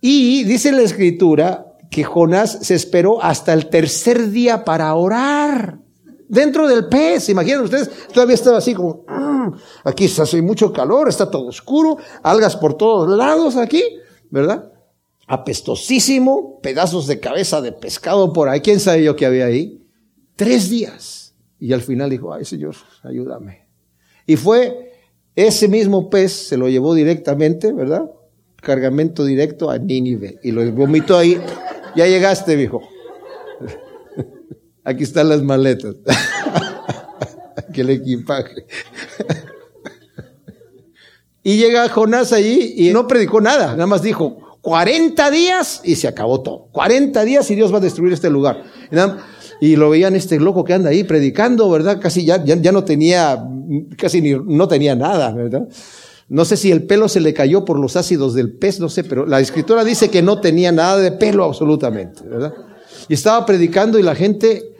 Y 0.00 0.44
dice 0.44 0.72
la 0.72 0.82
escritura 0.82 1.66
que 1.90 2.04
Jonás 2.04 2.58
se 2.62 2.74
esperó 2.74 3.22
hasta 3.22 3.52
el 3.52 3.68
tercer 3.68 4.30
día 4.30 4.64
para 4.64 4.94
orar. 4.94 5.78
Dentro 6.28 6.66
del 6.66 6.88
pez, 6.88 7.28
imaginen 7.28 7.60
ustedes, 7.60 7.90
todavía 8.12 8.34
estaba 8.34 8.58
así 8.58 8.72
como, 8.72 9.04
mm, 9.06 9.52
aquí 9.84 10.06
hace 10.06 10.40
mucho 10.40 10.72
calor, 10.72 11.08
está 11.08 11.30
todo 11.30 11.46
oscuro, 11.48 11.98
algas 12.22 12.56
por 12.56 12.74
todos 12.74 13.16
lados 13.16 13.56
aquí, 13.56 13.82
¿verdad? 14.30 14.71
Apestosísimo, 15.32 16.60
pedazos 16.60 17.06
de 17.06 17.18
cabeza 17.18 17.62
de 17.62 17.72
pescado 17.72 18.34
por 18.34 18.50
ahí, 18.50 18.60
quién 18.60 18.80
sabe 18.80 19.02
yo 19.02 19.16
qué 19.16 19.24
había 19.24 19.46
ahí. 19.46 19.82
Tres 20.36 20.68
días. 20.68 21.34
Y 21.58 21.72
al 21.72 21.80
final 21.80 22.10
dijo, 22.10 22.34
ay 22.34 22.44
Señor, 22.44 22.74
ayúdame. 23.02 23.66
Y 24.26 24.36
fue 24.36 24.92
ese 25.34 25.68
mismo 25.68 26.10
pez, 26.10 26.32
se 26.32 26.58
lo 26.58 26.68
llevó 26.68 26.94
directamente, 26.94 27.72
¿verdad? 27.72 28.10
Cargamento 28.56 29.24
directo 29.24 29.70
a 29.70 29.78
Nínive. 29.78 30.38
Y 30.42 30.50
lo 30.50 30.70
vomitó 30.70 31.16
ahí. 31.16 31.40
Ya 31.96 32.06
llegaste, 32.06 32.54
viejo. 32.54 32.82
Aquí 34.84 35.04
están 35.04 35.30
las 35.30 35.40
maletas. 35.40 35.94
Aquí 37.56 37.80
el 37.80 37.88
equipaje. 37.88 38.66
Y 41.44 41.56
llega 41.56 41.88
Jonás 41.88 42.32
allí 42.32 42.74
y 42.76 42.92
no 42.92 43.08
predicó 43.08 43.40
nada, 43.40 43.72
nada 43.72 43.88
más 43.88 44.00
dijo, 44.00 44.51
40 44.62 45.30
días 45.30 45.80
y 45.84 45.96
se 45.96 46.08
acabó 46.08 46.40
todo. 46.40 46.68
40 46.72 47.24
días 47.24 47.50
y 47.50 47.56
Dios 47.56 47.72
va 47.72 47.78
a 47.78 47.80
destruir 47.80 48.12
este 48.12 48.30
lugar. 48.30 48.62
Y 49.60 49.76
lo 49.76 49.90
veían 49.90 50.16
este 50.16 50.40
loco 50.40 50.64
que 50.64 50.72
anda 50.72 50.90
ahí 50.90 51.04
predicando, 51.04 51.68
¿verdad? 51.68 52.00
Casi 52.00 52.24
ya, 52.24 52.42
ya, 52.44 52.72
no 52.72 52.84
tenía, 52.84 53.44
casi 53.98 54.20
ni, 54.20 54.32
no 54.32 54.68
tenía 54.68 54.94
nada, 54.94 55.32
¿verdad? 55.32 55.68
No 56.28 56.44
sé 56.44 56.56
si 56.56 56.70
el 56.70 56.84
pelo 56.84 57.08
se 57.08 57.20
le 57.20 57.34
cayó 57.34 57.64
por 57.64 57.78
los 57.78 57.96
ácidos 57.96 58.34
del 58.34 58.52
pez, 58.52 58.80
no 58.80 58.88
sé, 58.88 59.04
pero 59.04 59.26
la 59.26 59.40
escritura 59.40 59.84
dice 59.84 60.08
que 60.08 60.22
no 60.22 60.40
tenía 60.40 60.72
nada 60.72 60.98
de 60.98 61.12
pelo 61.12 61.44
absolutamente, 61.44 62.22
¿verdad? 62.26 62.54
Y 63.08 63.14
estaba 63.14 63.44
predicando 63.44 63.98
y 63.98 64.02
la 64.02 64.14
gente, 64.14 64.71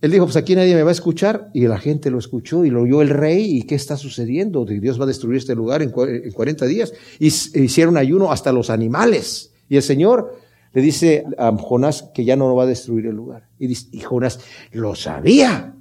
él 0.00 0.10
dijo, 0.10 0.26
pues 0.26 0.36
aquí 0.36 0.54
nadie 0.54 0.74
me 0.74 0.82
va 0.82 0.90
a 0.90 0.92
escuchar, 0.92 1.50
y 1.54 1.66
la 1.66 1.78
gente 1.78 2.10
lo 2.10 2.18
escuchó 2.18 2.64
y 2.64 2.70
lo 2.70 2.82
oyó 2.82 3.02
el 3.02 3.08
rey, 3.08 3.58
¿y 3.58 3.62
qué 3.62 3.74
está 3.74 3.96
sucediendo? 3.96 4.64
Dios 4.64 5.00
va 5.00 5.04
a 5.04 5.06
destruir 5.06 5.38
este 5.38 5.54
lugar 5.54 5.82
en 5.82 5.90
40 5.90 6.66
días. 6.66 6.92
Y 7.18 7.26
hicieron 7.26 7.96
ayuno 7.96 8.30
hasta 8.30 8.52
los 8.52 8.70
animales. 8.70 9.52
Y 9.68 9.76
el 9.76 9.82
Señor 9.82 10.38
le 10.72 10.82
dice 10.82 11.24
a 11.38 11.50
Jonás 11.56 12.10
que 12.14 12.24
ya 12.24 12.36
no 12.36 12.54
va 12.54 12.64
a 12.64 12.66
destruir 12.66 13.06
el 13.06 13.16
lugar. 13.16 13.48
Y, 13.58 13.66
dice, 13.68 13.88
y 13.92 14.00
Jonás, 14.00 14.40
lo 14.72 14.94
sabía, 14.94 15.74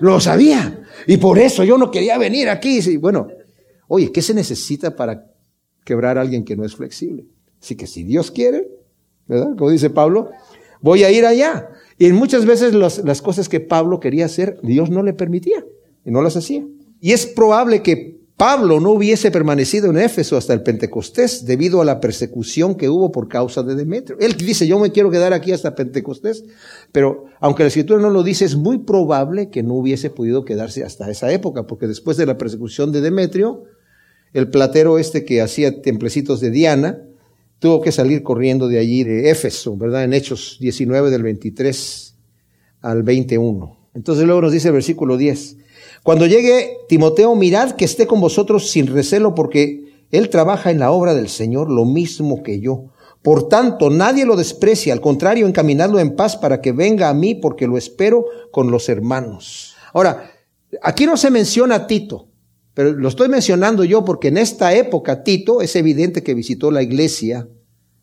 lo 0.00 0.20
sabía. 0.20 0.82
Y 1.06 1.18
por 1.18 1.38
eso 1.38 1.62
yo 1.64 1.78
no 1.78 1.90
quería 1.90 2.18
venir 2.18 2.48
aquí. 2.48 2.80
Y 2.84 2.96
bueno, 2.96 3.28
Oye, 3.94 4.10
¿qué 4.10 4.22
se 4.22 4.32
necesita 4.32 4.96
para 4.96 5.26
quebrar 5.84 6.16
a 6.16 6.22
alguien 6.22 6.46
que 6.46 6.56
no 6.56 6.64
es 6.64 6.74
flexible? 6.74 7.26
Así 7.60 7.76
que 7.76 7.86
si 7.86 8.04
Dios 8.04 8.30
quiere, 8.30 8.66
¿verdad? 9.26 9.54
Como 9.54 9.68
dice 9.68 9.90
Pablo, 9.90 10.30
voy 10.80 11.04
a 11.04 11.10
ir 11.10 11.26
allá. 11.26 11.68
Y 12.02 12.12
muchas 12.12 12.46
veces 12.46 12.74
las 12.74 13.22
cosas 13.22 13.48
que 13.48 13.60
Pablo 13.60 14.00
quería 14.00 14.24
hacer, 14.24 14.58
Dios 14.64 14.90
no 14.90 15.04
le 15.04 15.12
permitía 15.12 15.64
y 16.04 16.10
no 16.10 16.20
las 16.20 16.36
hacía. 16.36 16.66
Y 17.00 17.12
es 17.12 17.26
probable 17.26 17.80
que 17.80 18.20
Pablo 18.36 18.80
no 18.80 18.90
hubiese 18.90 19.30
permanecido 19.30 19.88
en 19.88 19.98
Éfeso 19.98 20.36
hasta 20.36 20.52
el 20.52 20.64
Pentecostés 20.64 21.44
debido 21.44 21.80
a 21.80 21.84
la 21.84 22.00
persecución 22.00 22.74
que 22.74 22.88
hubo 22.88 23.12
por 23.12 23.28
causa 23.28 23.62
de 23.62 23.76
Demetrio. 23.76 24.16
Él 24.18 24.36
dice, 24.36 24.66
yo 24.66 24.80
me 24.80 24.90
quiero 24.90 25.12
quedar 25.12 25.32
aquí 25.32 25.52
hasta 25.52 25.76
Pentecostés, 25.76 26.44
pero 26.90 27.26
aunque 27.38 27.62
la 27.62 27.68
escritura 27.68 28.00
no 28.00 28.10
lo 28.10 28.24
dice, 28.24 28.46
es 28.46 28.56
muy 28.56 28.78
probable 28.78 29.48
que 29.48 29.62
no 29.62 29.74
hubiese 29.74 30.10
podido 30.10 30.44
quedarse 30.44 30.82
hasta 30.82 31.08
esa 31.08 31.30
época, 31.30 31.68
porque 31.68 31.86
después 31.86 32.16
de 32.16 32.26
la 32.26 32.36
persecución 32.36 32.90
de 32.90 33.00
Demetrio, 33.00 33.62
el 34.32 34.50
platero 34.50 34.98
este 34.98 35.24
que 35.24 35.40
hacía 35.40 35.82
templecitos 35.82 36.40
de 36.40 36.50
Diana, 36.50 37.04
tuvo 37.62 37.80
que 37.80 37.92
salir 37.92 38.24
corriendo 38.24 38.66
de 38.66 38.80
allí, 38.80 39.04
de 39.04 39.30
Éfeso, 39.30 39.76
¿verdad? 39.76 40.02
En 40.02 40.14
Hechos 40.14 40.58
19 40.60 41.10
del 41.10 41.22
23 41.22 42.16
al 42.80 43.04
21. 43.04 43.76
Entonces 43.94 44.24
luego 44.24 44.42
nos 44.42 44.50
dice 44.50 44.66
el 44.66 44.74
versículo 44.74 45.16
10, 45.16 45.58
cuando 46.02 46.26
llegue 46.26 46.78
Timoteo, 46.88 47.36
mirad 47.36 47.76
que 47.76 47.84
esté 47.84 48.08
con 48.08 48.20
vosotros 48.20 48.68
sin 48.68 48.88
recelo, 48.88 49.36
porque 49.36 50.06
él 50.10 50.28
trabaja 50.28 50.72
en 50.72 50.80
la 50.80 50.90
obra 50.90 51.14
del 51.14 51.28
Señor 51.28 51.70
lo 51.70 51.84
mismo 51.84 52.42
que 52.42 52.58
yo. 52.58 52.86
Por 53.22 53.48
tanto, 53.48 53.90
nadie 53.90 54.26
lo 54.26 54.34
desprecia, 54.34 54.92
al 54.92 55.00
contrario, 55.00 55.46
encaminadlo 55.46 56.00
en 56.00 56.16
paz 56.16 56.36
para 56.36 56.60
que 56.60 56.72
venga 56.72 57.10
a 57.10 57.14
mí, 57.14 57.36
porque 57.36 57.68
lo 57.68 57.78
espero 57.78 58.24
con 58.50 58.72
los 58.72 58.88
hermanos. 58.88 59.76
Ahora, 59.92 60.32
aquí 60.82 61.06
no 61.06 61.16
se 61.16 61.30
menciona 61.30 61.76
a 61.76 61.86
Tito, 61.86 62.26
pero 62.74 62.92
lo 62.92 63.08
estoy 63.08 63.28
mencionando 63.28 63.84
yo 63.84 64.04
porque 64.04 64.28
en 64.28 64.38
esta 64.38 64.74
época 64.74 65.22
Tito 65.22 65.60
es 65.60 65.76
evidente 65.76 66.22
que 66.22 66.34
visitó 66.34 66.70
la 66.70 66.82
iglesia 66.82 67.48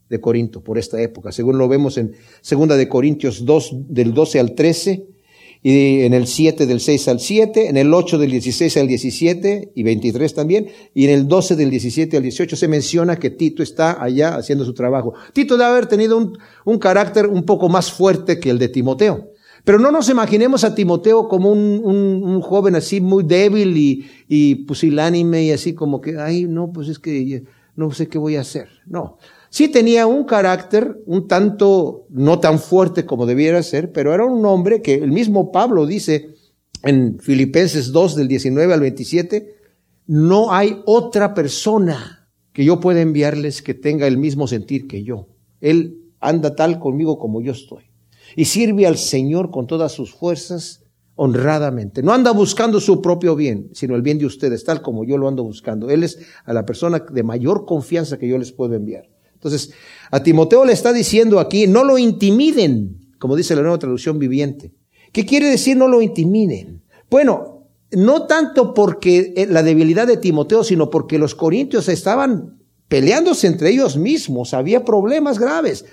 de 0.09 0.19
Corinto 0.19 0.63
por 0.63 0.77
esta 0.77 1.01
época, 1.01 1.31
según 1.31 1.57
lo 1.57 1.67
vemos 1.67 1.97
en 1.97 2.13
segunda 2.41 2.75
de 2.77 2.87
Corintios 2.87 3.45
2 3.45 3.71
del 3.89 4.13
12 4.13 4.39
al 4.39 4.55
13 4.55 5.07
y 5.61 6.01
en 6.01 6.13
el 6.13 6.25
7 6.25 6.65
del 6.65 6.79
6 6.79 7.07
al 7.09 7.19
7, 7.19 7.67
en 7.67 7.77
el 7.77 7.93
8 7.93 8.17
del 8.17 8.31
16 8.31 8.77
al 8.77 8.87
17 8.87 9.71
y 9.75 9.83
23 9.83 10.33
también, 10.33 10.67
y 10.93 11.05
en 11.05 11.11
el 11.11 11.27
12 11.27 11.55
del 11.57 11.69
17 11.69 12.15
al 12.15 12.23
18 12.23 12.55
se 12.55 12.67
menciona 12.67 13.19
que 13.19 13.29
Tito 13.29 13.61
está 13.61 14.01
allá 14.01 14.35
haciendo 14.35 14.63
su 14.63 14.73
trabajo. 14.73 15.13
Tito 15.33 15.57
debe 15.57 15.69
haber 15.69 15.87
tenido 15.87 16.17
un, 16.17 16.37
un 16.63 16.79
carácter 16.79 17.27
un 17.27 17.43
poco 17.43 17.67
más 17.67 17.91
fuerte 17.91 18.39
que 18.39 18.49
el 18.49 18.57
de 18.57 18.69
Timoteo. 18.69 19.33
Pero 19.69 19.77
no 19.77 19.91
nos 19.91 20.09
imaginemos 20.09 20.63
a 20.63 20.73
Timoteo 20.73 21.27
como 21.27 21.51
un, 21.51 21.79
un, 21.83 22.41
joven 22.41 22.73
así 22.73 23.01
muy 23.01 23.23
débil 23.23 23.77
y, 23.77 24.03
y 24.27 24.55
pusilánime 24.65 25.43
y 25.43 25.51
así 25.51 25.75
como 25.75 26.01
que, 26.01 26.17
ay, 26.17 26.47
no, 26.47 26.71
pues 26.71 26.87
es 26.87 26.97
que 26.97 27.43
no 27.75 27.91
sé 27.91 28.07
qué 28.07 28.17
voy 28.17 28.35
a 28.35 28.41
hacer. 28.41 28.67
No. 28.87 29.19
Sí 29.51 29.67
tenía 29.67 30.07
un 30.07 30.23
carácter 30.23 30.97
un 31.05 31.27
tanto 31.27 32.07
no 32.09 32.39
tan 32.39 32.57
fuerte 32.57 33.05
como 33.05 33.27
debiera 33.27 33.61
ser, 33.61 33.91
pero 33.91 34.11
era 34.11 34.25
un 34.25 34.43
hombre 34.43 34.81
que 34.81 34.95
el 34.95 35.11
mismo 35.11 35.51
Pablo 35.51 35.85
dice 35.85 36.33
en 36.81 37.19
Filipenses 37.19 37.91
2 37.91 38.15
del 38.15 38.27
19 38.27 38.73
al 38.73 38.79
27, 38.79 39.53
no 40.07 40.51
hay 40.51 40.81
otra 40.87 41.35
persona 41.35 42.27
que 42.53 42.65
yo 42.65 42.79
pueda 42.79 43.01
enviarles 43.01 43.61
que 43.61 43.75
tenga 43.75 44.07
el 44.07 44.17
mismo 44.17 44.47
sentir 44.47 44.87
que 44.87 45.03
yo. 45.03 45.27
Él 45.61 46.11
anda 46.19 46.55
tal 46.55 46.79
conmigo 46.79 47.19
como 47.19 47.39
yo 47.39 47.51
estoy 47.51 47.88
y 48.35 48.45
sirve 48.45 48.87
al 48.87 48.97
Señor 48.97 49.51
con 49.51 49.67
todas 49.67 49.91
sus 49.91 50.13
fuerzas 50.13 50.83
honradamente. 51.15 52.01
No 52.01 52.13
anda 52.13 52.31
buscando 52.31 52.79
su 52.79 53.01
propio 53.01 53.35
bien, 53.35 53.69
sino 53.73 53.95
el 53.95 54.01
bien 54.01 54.19
de 54.19 54.25
ustedes, 54.25 54.63
tal 54.63 54.81
como 54.81 55.03
yo 55.03 55.17
lo 55.17 55.27
ando 55.27 55.43
buscando. 55.43 55.89
Él 55.89 56.03
es 56.03 56.19
a 56.45 56.53
la 56.53 56.65
persona 56.65 56.99
de 56.99 57.23
mayor 57.23 57.65
confianza 57.65 58.17
que 58.17 58.27
yo 58.27 58.37
les 58.37 58.53
puedo 58.53 58.73
enviar. 58.73 59.09
Entonces, 59.33 59.71
a 60.11 60.23
Timoteo 60.23 60.63
le 60.63 60.73
está 60.73 60.93
diciendo 60.93 61.39
aquí, 61.39 61.67
no 61.67 61.83
lo 61.83 61.97
intimiden, 61.97 63.13
como 63.19 63.35
dice 63.35 63.55
la 63.55 63.61
nueva 63.61 63.79
traducción 63.79 64.17
viviente. 64.17 64.73
¿Qué 65.11 65.25
quiere 65.25 65.47
decir 65.47 65.75
no 65.75 65.87
lo 65.87 66.01
intimiden? 66.01 66.83
Bueno, 67.09 67.65
no 67.91 68.27
tanto 68.27 68.73
porque 68.73 69.33
eh, 69.35 69.47
la 69.47 69.63
debilidad 69.63 70.07
de 70.07 70.17
Timoteo, 70.17 70.63
sino 70.63 70.89
porque 70.89 71.17
los 71.17 71.35
corintios 71.35 71.89
estaban 71.89 72.59
peleándose 72.87 73.47
entre 73.47 73.69
ellos 73.69 73.97
mismos, 73.97 74.53
había 74.53 74.83
problemas 74.83 75.39
graves. 75.39 75.85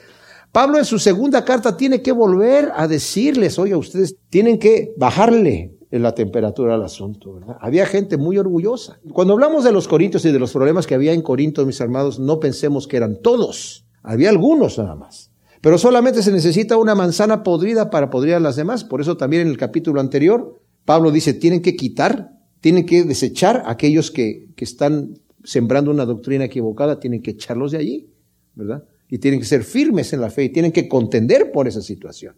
Pablo 0.56 0.78
en 0.78 0.86
su 0.86 0.98
segunda 0.98 1.44
carta 1.44 1.76
tiene 1.76 2.00
que 2.00 2.12
volver 2.12 2.72
a 2.74 2.88
decirles, 2.88 3.58
oye, 3.58 3.76
ustedes 3.76 4.16
tienen 4.30 4.58
que 4.58 4.94
bajarle 4.96 5.76
la 5.90 6.14
temperatura 6.14 6.76
al 6.76 6.82
asunto, 6.82 7.34
¿verdad? 7.34 7.58
Había 7.60 7.84
gente 7.84 8.16
muy 8.16 8.38
orgullosa. 8.38 8.98
Cuando 9.12 9.34
hablamos 9.34 9.64
de 9.64 9.72
los 9.72 9.86
corintios 9.86 10.24
y 10.24 10.32
de 10.32 10.38
los 10.38 10.54
problemas 10.54 10.86
que 10.86 10.94
había 10.94 11.12
en 11.12 11.20
Corinto, 11.20 11.66
mis 11.66 11.78
hermanos, 11.78 12.18
no 12.18 12.40
pensemos 12.40 12.88
que 12.88 12.96
eran 12.96 13.20
todos. 13.20 13.84
Había 14.02 14.30
algunos 14.30 14.78
nada 14.78 14.94
más. 14.94 15.30
Pero 15.60 15.76
solamente 15.76 16.22
se 16.22 16.32
necesita 16.32 16.78
una 16.78 16.94
manzana 16.94 17.42
podrida 17.42 17.90
para 17.90 18.08
podrir 18.08 18.32
a 18.32 18.40
las 18.40 18.56
demás. 18.56 18.82
Por 18.82 19.02
eso 19.02 19.18
también 19.18 19.42
en 19.42 19.48
el 19.48 19.58
capítulo 19.58 20.00
anterior, 20.00 20.58
Pablo 20.86 21.10
dice, 21.10 21.34
tienen 21.34 21.60
que 21.60 21.76
quitar, 21.76 22.30
tienen 22.62 22.86
que 22.86 23.04
desechar 23.04 23.62
a 23.66 23.72
aquellos 23.72 24.10
que, 24.10 24.46
que 24.56 24.64
están 24.64 25.18
sembrando 25.44 25.90
una 25.90 26.06
doctrina 26.06 26.46
equivocada, 26.46 26.98
tienen 26.98 27.20
que 27.20 27.32
echarlos 27.32 27.72
de 27.72 27.78
allí, 27.78 28.10
¿verdad? 28.54 28.84
Y 29.08 29.18
tienen 29.18 29.40
que 29.40 29.46
ser 29.46 29.62
firmes 29.64 30.12
en 30.12 30.20
la 30.20 30.30
fe 30.30 30.44
y 30.44 30.48
tienen 30.48 30.72
que 30.72 30.88
contender 30.88 31.52
por 31.52 31.68
esa 31.68 31.82
situación. 31.82 32.34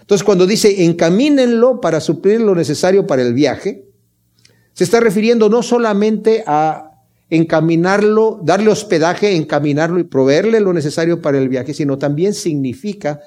Entonces, 0.00 0.24
cuando 0.24 0.46
dice 0.46 0.84
encamínenlo 0.84 1.80
para 1.80 2.00
suplir 2.00 2.40
lo 2.40 2.54
necesario 2.54 3.06
para 3.06 3.22
el 3.22 3.34
viaje, 3.34 3.86
se 4.72 4.84
está 4.84 5.00
refiriendo 5.00 5.48
no 5.48 5.62
solamente 5.62 6.44
a 6.46 6.92
encaminarlo, 7.30 8.40
darle 8.42 8.70
hospedaje, 8.70 9.36
encaminarlo 9.36 10.00
y 10.00 10.04
proveerle 10.04 10.60
lo 10.60 10.72
necesario 10.72 11.22
para 11.22 11.38
el 11.38 11.48
viaje, 11.48 11.72
sino 11.72 11.98
también 11.98 12.34
significa 12.34 13.20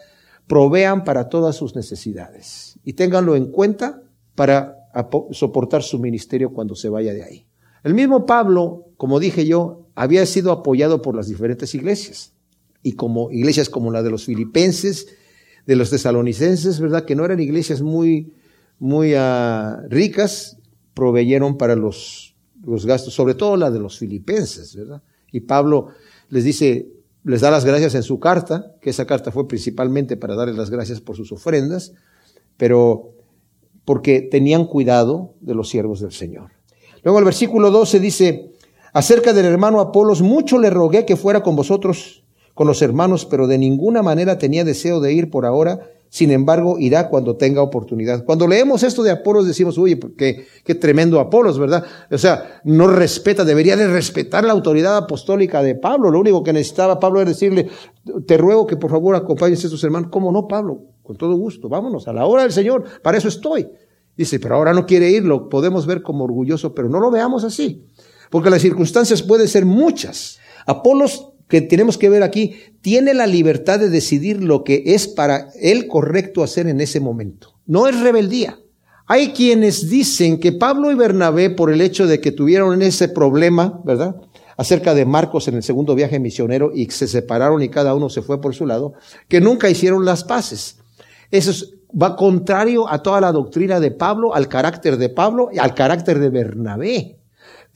provean 0.48 1.04
para 1.04 1.28
todas 1.30 1.56
sus 1.56 1.76
necesidades 1.76 2.80
y 2.84 2.94
ténganlo 2.94 3.36
en 3.36 3.52
cuenta 3.52 4.02
para 4.36 4.78
soportar 5.32 5.82
su 5.82 5.98
ministerio 5.98 6.54
cuando 6.54 6.76
se 6.76 6.90
vaya 6.90 7.14
de 7.14 7.24
ahí. 7.24 7.46
El 7.84 7.94
mismo 7.94 8.26
Pablo, 8.26 8.90
como 8.98 9.20
dije 9.20 9.46
yo, 9.46 9.88
había 9.96 10.26
sido 10.26 10.52
apoyado 10.52 11.02
por 11.02 11.16
las 11.16 11.28
diferentes 11.28 11.74
iglesias 11.74 12.35
y 12.86 12.92
como 12.92 13.32
iglesias 13.32 13.68
como 13.68 13.92
la 13.92 14.04
de 14.04 14.12
los 14.12 14.26
filipenses, 14.26 15.08
de 15.66 15.76
los 15.76 15.90
tesalonicenses, 15.90 16.80
¿verdad? 16.80 17.04
Que 17.04 17.16
no 17.16 17.26
eran 17.26 17.40
iglesias 17.40 17.82
muy, 17.82 18.32
muy 18.78 19.16
uh, 19.16 19.90
ricas, 19.90 20.58
proveyeron 20.94 21.58
para 21.58 21.76
los, 21.76 22.36
los 22.64 22.86
gastos, 22.86 23.16
sobre 23.16 23.34
todo 23.34 23.58
la 23.58 23.72
de 23.72 23.80
los 23.80 23.98
filipenses, 23.98 24.76
¿verdad? 24.76 25.02
Y 25.32 25.40
Pablo 25.40 25.88
les 26.30 26.44
dice, 26.44 26.92
les 27.24 27.42
da 27.42 27.50
las 27.50 27.66
gracias 27.66 27.96
en 27.96 28.04
su 28.04 28.20
carta, 28.20 28.76
que 28.80 28.92
esa 28.92 29.08
carta 29.08 29.32
fue 29.32 29.48
principalmente 29.48 30.16
para 30.16 30.36
darles 30.36 30.56
las 30.56 30.70
gracias 30.70 31.02
por 31.02 31.16
sus 31.16 31.32
ofrendas, 31.32 31.94
pero 32.56 33.16
porque 33.84 34.22
tenían 34.22 34.68
cuidado 34.68 35.34
de 35.42 35.56
los 35.56 35.70
siervos 35.70 36.02
del 36.02 36.12
Señor. 36.12 36.52
Luego 37.02 37.18
el 37.18 37.26
versículo 37.26 37.72
12 37.72 38.00
dice, 38.00 38.52
acerca 38.94 39.34
del 39.34 39.48
hermano 39.48 39.80
Apolos, 39.80 40.22
mucho 40.22 40.60
le 40.60 40.70
rogué 40.70 41.04
que 41.04 41.16
fuera 41.16 41.42
con 41.42 41.56
vosotros, 41.56 42.22
con 42.56 42.68
los 42.68 42.82
hermanos, 42.82 43.26
pero 43.26 43.46
de 43.46 43.60
ninguna 43.60 44.02
manera 44.02 44.40
tenía 44.40 44.64
deseo 44.64 45.00
de 45.02 45.14
ir 45.14 45.30
por 45.30 45.46
ahora, 45.46 45.92
sin 46.10 46.32
embargo, 46.32 46.80
irá 46.80 47.10
cuando 47.10 47.36
tenga 47.36 47.62
oportunidad. 47.62 48.24
Cuando 48.24 48.48
leemos 48.48 48.84
esto 48.84 49.04
de 49.04 49.12
Apolos 49.12 49.46
decimos, 49.46 49.78
oye, 49.78 49.98
pues, 49.98 50.14
qué, 50.18 50.48
qué 50.64 50.74
tremendo 50.74 51.20
Apolos, 51.20 51.60
¿verdad? 51.60 51.84
O 52.10 52.18
sea, 52.18 52.62
no 52.64 52.88
respeta, 52.88 53.44
debería 53.44 53.76
de 53.76 53.88
respetar 53.88 54.46
la 54.46 54.54
autoridad 54.54 54.96
apostólica 54.96 55.62
de 55.62 55.76
Pablo. 55.76 56.10
Lo 56.10 56.22
único 56.22 56.42
que 56.42 56.54
necesitaba 56.54 57.02
Pablo 57.02 57.20
era 57.20 57.32
decirle, 57.32 57.68
te 58.26 58.38
ruego 58.38 58.66
que 58.66 58.78
por 58.78 58.90
favor 58.90 59.16
acompañes 59.16 59.66
a 59.66 59.70
tus 59.70 59.84
hermanos. 59.84 60.10
¿Cómo 60.10 60.32
no, 60.32 60.48
Pablo? 60.48 60.80
Con 61.04 61.18
todo 61.18 61.36
gusto, 61.36 61.68
vámonos, 61.68 62.08
a 62.08 62.14
la 62.14 62.26
hora 62.26 62.44
del 62.44 62.54
Señor, 62.54 62.86
para 63.04 63.18
eso 63.18 63.28
estoy. 63.28 63.68
Dice, 64.16 64.40
pero 64.40 64.56
ahora 64.56 64.72
no 64.72 64.86
quiere 64.86 65.12
ir, 65.12 65.26
lo 65.26 65.50
podemos 65.50 65.86
ver 65.86 66.02
como 66.02 66.24
orgulloso, 66.24 66.74
pero 66.74 66.88
no 66.88 67.02
lo 67.02 67.12
veamos 67.12 67.44
así. 67.44 67.86
Porque 68.32 68.50
las 68.50 68.62
circunstancias 68.62 69.22
pueden 69.22 69.50
ser 69.50 69.66
muchas. 69.66 70.40
Apolos 70.66 71.35
que 71.48 71.62
tenemos 71.62 71.98
que 71.98 72.10
ver 72.10 72.24
aquí, 72.24 72.56
tiene 72.82 73.14
la 73.14 73.28
libertad 73.28 73.80
de 73.80 73.90
decidir 73.90 74.44
lo 74.44 74.64
que 74.64 74.84
es 74.86 75.08
para 75.08 75.50
él 75.62 75.88
correcto 75.88 76.44
hacer 76.44 76.68
en 76.68 76.82
ese 76.82 77.00
momento. 77.00 77.56
No 77.66 77.88
es 77.88 78.00
rebeldía. 78.00 78.60
Hay 79.08 79.34
quienes 79.34 79.90
dicen 79.90 80.40
que 80.40 80.52
Pablo 80.52 80.92
y 80.92 80.96
Bernabé, 80.96 81.52
por 81.52 81.72
el 81.72 81.82
hecho 81.82 82.08
de 82.08 82.20
que 82.20 82.32
tuvieron 82.32 82.82
ese 82.82 83.08
problema, 83.08 83.80
¿verdad? 83.86 84.16
Acerca 84.58 84.96
de 84.96 85.06
Marcos 85.06 85.48
en 85.48 85.56
el 85.56 85.64
segundo 85.64 85.94
viaje 85.94 86.20
misionero 86.20 86.72
y 86.74 86.90
se 86.90 87.08
separaron 87.08 87.62
y 87.62 87.70
cada 87.70 87.94
uno 87.94 88.10
se 88.10 88.24
fue 88.24 88.42
por 88.42 88.56
su 88.56 88.66
lado, 88.66 88.94
que 89.28 89.42
nunca 89.42 89.70
hicieron 89.70 90.06
las 90.06 90.24
paces. 90.24 90.78
Eso 91.30 91.68
va 92.02 92.16
contrario 92.16 92.90
a 92.90 93.04
toda 93.04 93.22
la 93.22 93.32
doctrina 93.32 93.80
de 93.80 93.92
Pablo, 93.92 94.34
al 94.34 94.48
carácter 94.48 94.98
de 94.98 95.10
Pablo 95.10 95.50
y 95.52 95.60
al 95.60 95.76
carácter 95.76 96.20
de 96.20 96.30
Bernabé. 96.30 97.20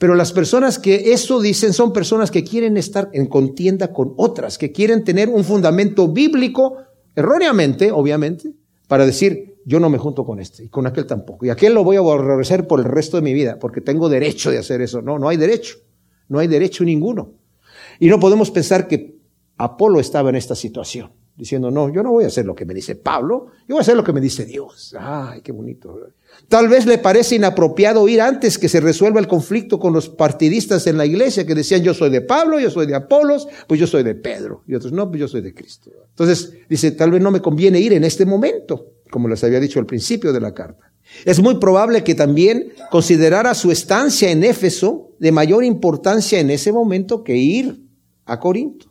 Pero 0.00 0.14
las 0.14 0.32
personas 0.32 0.78
que 0.78 1.12
eso 1.12 1.42
dicen 1.42 1.74
son 1.74 1.92
personas 1.92 2.30
que 2.30 2.42
quieren 2.42 2.78
estar 2.78 3.10
en 3.12 3.26
contienda 3.26 3.92
con 3.92 4.14
otras, 4.16 4.56
que 4.56 4.72
quieren 4.72 5.04
tener 5.04 5.28
un 5.28 5.44
fundamento 5.44 6.08
bíblico, 6.08 6.78
erróneamente, 7.14 7.92
obviamente, 7.92 8.50
para 8.88 9.04
decir, 9.04 9.58
yo 9.66 9.78
no 9.78 9.90
me 9.90 9.98
junto 9.98 10.24
con 10.24 10.40
este 10.40 10.64
y 10.64 10.68
con 10.70 10.86
aquel 10.86 11.04
tampoco. 11.04 11.44
Y 11.44 11.50
aquel 11.50 11.74
lo 11.74 11.84
voy 11.84 11.96
a 11.96 11.98
aborrecer 11.98 12.66
por 12.66 12.80
el 12.80 12.86
resto 12.86 13.18
de 13.18 13.22
mi 13.22 13.34
vida, 13.34 13.58
porque 13.58 13.82
tengo 13.82 14.08
derecho 14.08 14.50
de 14.50 14.56
hacer 14.56 14.80
eso. 14.80 15.02
No, 15.02 15.18
no 15.18 15.28
hay 15.28 15.36
derecho. 15.36 15.76
No 16.28 16.38
hay 16.38 16.48
derecho 16.48 16.82
ninguno. 16.82 17.34
Y 17.98 18.08
no 18.08 18.18
podemos 18.18 18.50
pensar 18.50 18.88
que 18.88 19.18
Apolo 19.58 20.00
estaba 20.00 20.30
en 20.30 20.36
esta 20.36 20.54
situación 20.54 21.10
diciendo, 21.40 21.70
no, 21.70 21.92
yo 21.92 22.02
no 22.02 22.12
voy 22.12 22.24
a 22.24 22.26
hacer 22.28 22.44
lo 22.44 22.54
que 22.54 22.64
me 22.64 22.74
dice 22.74 22.94
Pablo, 22.94 23.46
yo 23.66 23.74
voy 23.74 23.78
a 23.78 23.80
hacer 23.80 23.96
lo 23.96 24.04
que 24.04 24.12
me 24.12 24.20
dice 24.20 24.44
Dios. 24.44 24.94
Ay, 24.98 25.40
qué 25.40 25.52
bonito. 25.52 25.98
Tal 26.48 26.68
vez 26.68 26.86
le 26.86 26.98
parece 26.98 27.36
inapropiado 27.36 28.06
ir 28.06 28.20
antes 28.20 28.58
que 28.58 28.68
se 28.68 28.80
resuelva 28.80 29.20
el 29.20 29.26
conflicto 29.26 29.78
con 29.78 29.92
los 29.92 30.08
partidistas 30.08 30.86
en 30.86 30.98
la 30.98 31.06
iglesia 31.06 31.46
que 31.46 31.54
decían, 31.54 31.82
yo 31.82 31.94
soy 31.94 32.10
de 32.10 32.20
Pablo, 32.20 32.60
yo 32.60 32.70
soy 32.70 32.86
de 32.86 32.94
Apolos, 32.94 33.48
pues 33.66 33.80
yo 33.80 33.86
soy 33.86 34.02
de 34.02 34.14
Pedro. 34.14 34.62
Y 34.66 34.74
otros, 34.74 34.92
no, 34.92 35.08
pues 35.08 35.20
yo 35.20 35.28
soy 35.28 35.40
de 35.40 35.54
Cristo. 35.54 35.90
Entonces, 36.10 36.52
dice, 36.68 36.92
tal 36.92 37.10
vez 37.10 37.22
no 37.22 37.30
me 37.30 37.40
conviene 37.40 37.80
ir 37.80 37.92
en 37.94 38.04
este 38.04 38.26
momento, 38.26 38.92
como 39.10 39.28
les 39.28 39.42
había 39.42 39.60
dicho 39.60 39.80
al 39.80 39.86
principio 39.86 40.32
de 40.32 40.40
la 40.40 40.54
carta. 40.54 40.92
Es 41.24 41.40
muy 41.40 41.56
probable 41.56 42.04
que 42.04 42.14
también 42.14 42.72
considerara 42.90 43.54
su 43.54 43.70
estancia 43.70 44.30
en 44.30 44.44
Éfeso 44.44 45.10
de 45.18 45.32
mayor 45.32 45.64
importancia 45.64 46.38
en 46.38 46.50
ese 46.50 46.72
momento 46.72 47.24
que 47.24 47.36
ir 47.36 47.82
a 48.24 48.38
Corinto. 48.38 48.89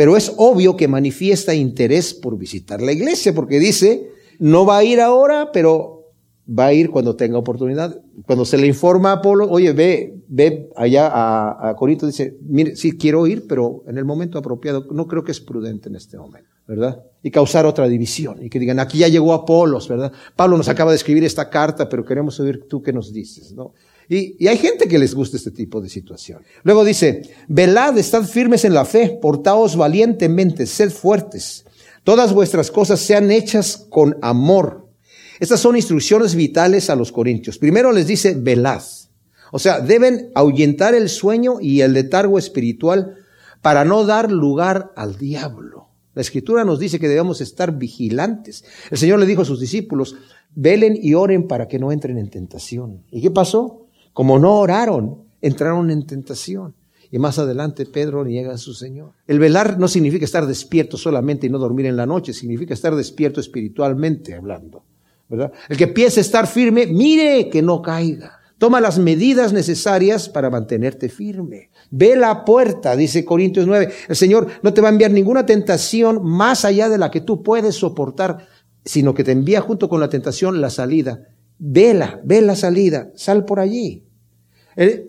Pero 0.00 0.16
es 0.16 0.32
obvio 0.38 0.78
que 0.78 0.88
manifiesta 0.88 1.54
interés 1.54 2.14
por 2.14 2.38
visitar 2.38 2.80
la 2.80 2.90
iglesia, 2.90 3.34
porque 3.34 3.58
dice, 3.58 4.08
no 4.38 4.64
va 4.64 4.78
a 4.78 4.82
ir 4.82 4.98
ahora, 4.98 5.52
pero 5.52 6.14
va 6.48 6.68
a 6.68 6.72
ir 6.72 6.88
cuando 6.88 7.16
tenga 7.16 7.36
oportunidad. 7.36 8.00
Cuando 8.24 8.46
se 8.46 8.56
le 8.56 8.66
informa 8.66 9.10
a 9.10 9.16
Apolo, 9.16 9.50
oye, 9.50 9.74
ve, 9.74 10.22
ve 10.26 10.70
allá 10.74 11.06
a, 11.06 11.68
a 11.68 11.76
Corinto, 11.76 12.06
dice, 12.06 12.38
mire, 12.40 12.76
sí 12.76 12.96
quiero 12.96 13.26
ir, 13.26 13.46
pero 13.46 13.84
en 13.86 13.98
el 13.98 14.06
momento 14.06 14.38
apropiado, 14.38 14.86
no 14.90 15.06
creo 15.06 15.22
que 15.22 15.32
es 15.32 15.40
prudente 15.42 15.90
en 15.90 15.96
este 15.96 16.16
momento, 16.16 16.48
¿verdad? 16.66 17.04
Y 17.22 17.30
causar 17.30 17.66
otra 17.66 17.86
división, 17.86 18.42
y 18.42 18.48
que 18.48 18.58
digan, 18.58 18.80
aquí 18.80 18.96
ya 18.96 19.08
llegó 19.08 19.34
Apolos, 19.34 19.86
¿verdad? 19.86 20.10
Pablo 20.34 20.56
nos 20.56 20.70
acaba 20.70 20.92
de 20.92 20.96
escribir 20.96 21.24
esta 21.24 21.50
carta, 21.50 21.90
pero 21.90 22.06
queremos 22.06 22.40
oír 22.40 22.66
tú 22.70 22.80
qué 22.80 22.94
nos 22.94 23.12
dices, 23.12 23.52
¿no? 23.52 23.74
Y, 24.10 24.48
hay 24.48 24.58
gente 24.58 24.88
que 24.88 24.98
les 24.98 25.14
gusta 25.14 25.36
este 25.36 25.52
tipo 25.52 25.80
de 25.80 25.88
situación. 25.88 26.42
Luego 26.64 26.84
dice, 26.84 27.22
velad, 27.46 27.96
estad 27.96 28.24
firmes 28.24 28.64
en 28.64 28.74
la 28.74 28.84
fe, 28.84 29.16
portaos 29.22 29.76
valientemente, 29.76 30.66
sed 30.66 30.90
fuertes. 30.90 31.64
Todas 32.02 32.34
vuestras 32.34 32.72
cosas 32.72 32.98
sean 32.98 33.30
hechas 33.30 33.86
con 33.88 34.16
amor. 34.20 34.88
Estas 35.38 35.60
son 35.60 35.76
instrucciones 35.76 36.34
vitales 36.34 36.90
a 36.90 36.96
los 36.96 37.12
corintios. 37.12 37.56
Primero 37.56 37.92
les 37.92 38.08
dice, 38.08 38.34
velad. 38.34 38.82
O 39.52 39.60
sea, 39.60 39.78
deben 39.78 40.32
ahuyentar 40.34 40.96
el 40.96 41.08
sueño 41.08 41.60
y 41.60 41.82
el 41.82 41.92
letargo 41.92 42.36
espiritual 42.36 43.14
para 43.62 43.84
no 43.84 44.04
dar 44.04 44.32
lugar 44.32 44.90
al 44.96 45.18
diablo. 45.18 45.86
La 46.14 46.22
escritura 46.22 46.64
nos 46.64 46.80
dice 46.80 46.98
que 46.98 47.08
debemos 47.08 47.40
estar 47.40 47.78
vigilantes. 47.78 48.64
El 48.90 48.98
Señor 48.98 49.20
le 49.20 49.26
dijo 49.26 49.42
a 49.42 49.44
sus 49.44 49.60
discípulos, 49.60 50.16
velen 50.52 50.98
y 51.00 51.14
oren 51.14 51.46
para 51.46 51.68
que 51.68 51.78
no 51.78 51.92
entren 51.92 52.18
en 52.18 52.28
tentación. 52.28 53.04
¿Y 53.12 53.22
qué 53.22 53.30
pasó? 53.30 53.86
Como 54.12 54.38
no 54.38 54.58
oraron, 54.58 55.24
entraron 55.40 55.90
en 55.90 56.06
tentación. 56.06 56.74
Y 57.12 57.18
más 57.18 57.38
adelante 57.38 57.86
Pedro 57.86 58.24
niega 58.24 58.54
a 58.54 58.58
su 58.58 58.72
Señor. 58.72 59.12
El 59.26 59.40
velar 59.40 59.78
no 59.78 59.88
significa 59.88 60.24
estar 60.24 60.46
despierto 60.46 60.96
solamente 60.96 61.46
y 61.46 61.50
no 61.50 61.58
dormir 61.58 61.86
en 61.86 61.96
la 61.96 62.06
noche, 62.06 62.32
significa 62.32 62.72
estar 62.72 62.94
despierto 62.94 63.40
espiritualmente 63.40 64.34
hablando. 64.34 64.84
¿verdad? 65.28 65.52
El 65.68 65.76
que 65.76 65.88
piensa 65.88 66.20
estar 66.20 66.46
firme, 66.46 66.86
mire 66.86 67.48
que 67.48 67.62
no 67.62 67.82
caiga. 67.82 68.38
Toma 68.58 68.80
las 68.80 68.98
medidas 68.98 69.52
necesarias 69.52 70.28
para 70.28 70.50
mantenerte 70.50 71.08
firme. 71.08 71.70
Ve 71.90 72.14
la 72.14 72.44
puerta, 72.44 72.94
dice 72.94 73.24
Corintios 73.24 73.66
9. 73.66 73.90
El 74.08 74.16
Señor 74.16 74.48
no 74.62 74.74
te 74.74 74.80
va 74.80 74.88
a 74.88 74.92
enviar 74.92 75.10
ninguna 75.10 75.46
tentación 75.46 76.22
más 76.22 76.64
allá 76.64 76.88
de 76.88 76.98
la 76.98 77.10
que 77.10 77.22
tú 77.22 77.42
puedes 77.42 77.76
soportar, 77.76 78.46
sino 78.84 79.14
que 79.14 79.24
te 79.24 79.32
envía 79.32 79.62
junto 79.62 79.88
con 79.88 79.98
la 79.98 80.10
tentación 80.10 80.60
la 80.60 80.70
salida 80.70 81.28
Vela, 81.62 82.22
ve 82.24 82.40
la 82.40 82.56
salida, 82.56 83.12
sal 83.14 83.44
por 83.44 83.60
allí. 83.60 84.06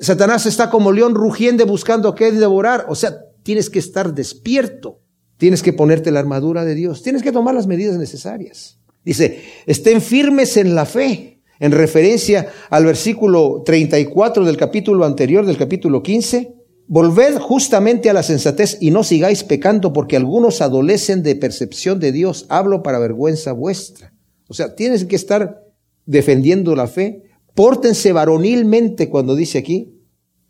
Satanás 0.01 0.45
está 0.45 0.69
como 0.69 0.91
león 0.91 1.15
rugiente 1.15 1.63
buscando 1.63 2.13
qué 2.13 2.31
devorar. 2.33 2.87
O 2.89 2.95
sea, 2.95 3.17
tienes 3.41 3.69
que 3.69 3.79
estar 3.79 4.13
despierto. 4.13 4.99
Tienes 5.37 5.63
que 5.63 5.71
ponerte 5.71 6.11
la 6.11 6.19
armadura 6.19 6.65
de 6.65 6.75
Dios. 6.75 7.03
Tienes 7.03 7.23
que 7.23 7.31
tomar 7.31 7.55
las 7.55 7.67
medidas 7.67 7.97
necesarias. 7.97 8.79
Dice, 9.05 9.41
estén 9.65 10.01
firmes 10.01 10.57
en 10.57 10.75
la 10.75 10.85
fe. 10.85 11.41
En 11.59 11.71
referencia 11.71 12.51
al 12.69 12.85
versículo 12.85 13.63
34 13.65 14.43
del 14.43 14.57
capítulo 14.57 15.05
anterior, 15.05 15.45
del 15.45 15.57
capítulo 15.57 16.03
15. 16.03 16.53
Volved 16.87 17.37
justamente 17.37 18.09
a 18.09 18.13
la 18.13 18.23
sensatez 18.23 18.77
y 18.81 18.91
no 18.91 19.03
sigáis 19.05 19.45
pecando 19.45 19.93
porque 19.93 20.17
algunos 20.17 20.61
adolecen 20.61 21.23
de 21.23 21.35
percepción 21.35 21.99
de 21.99 22.11
Dios. 22.11 22.45
Hablo 22.49 22.83
para 22.83 22.99
vergüenza 22.99 23.53
vuestra. 23.53 24.13
O 24.49 24.53
sea, 24.53 24.75
tienes 24.75 25.05
que 25.05 25.15
estar 25.15 25.61
defendiendo 26.05 26.75
la 26.75 26.87
fe. 26.87 27.23
Pórtense 27.55 28.11
varonilmente 28.13 29.09
cuando 29.09 29.35
dice 29.35 29.57
aquí. 29.57 29.97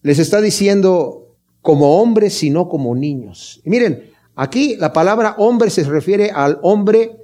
Les 0.01 0.19
está 0.19 0.41
diciendo 0.41 1.35
como 1.61 2.01
hombres 2.01 2.43
y 2.43 2.49
no 2.49 2.67
como 2.69 2.95
niños. 2.95 3.61
Y 3.63 3.69
miren, 3.69 4.11
aquí 4.35 4.75
la 4.77 4.93
palabra 4.93 5.35
hombre 5.37 5.69
se 5.69 5.83
refiere 5.83 6.31
al 6.31 6.59
hombre, 6.63 7.17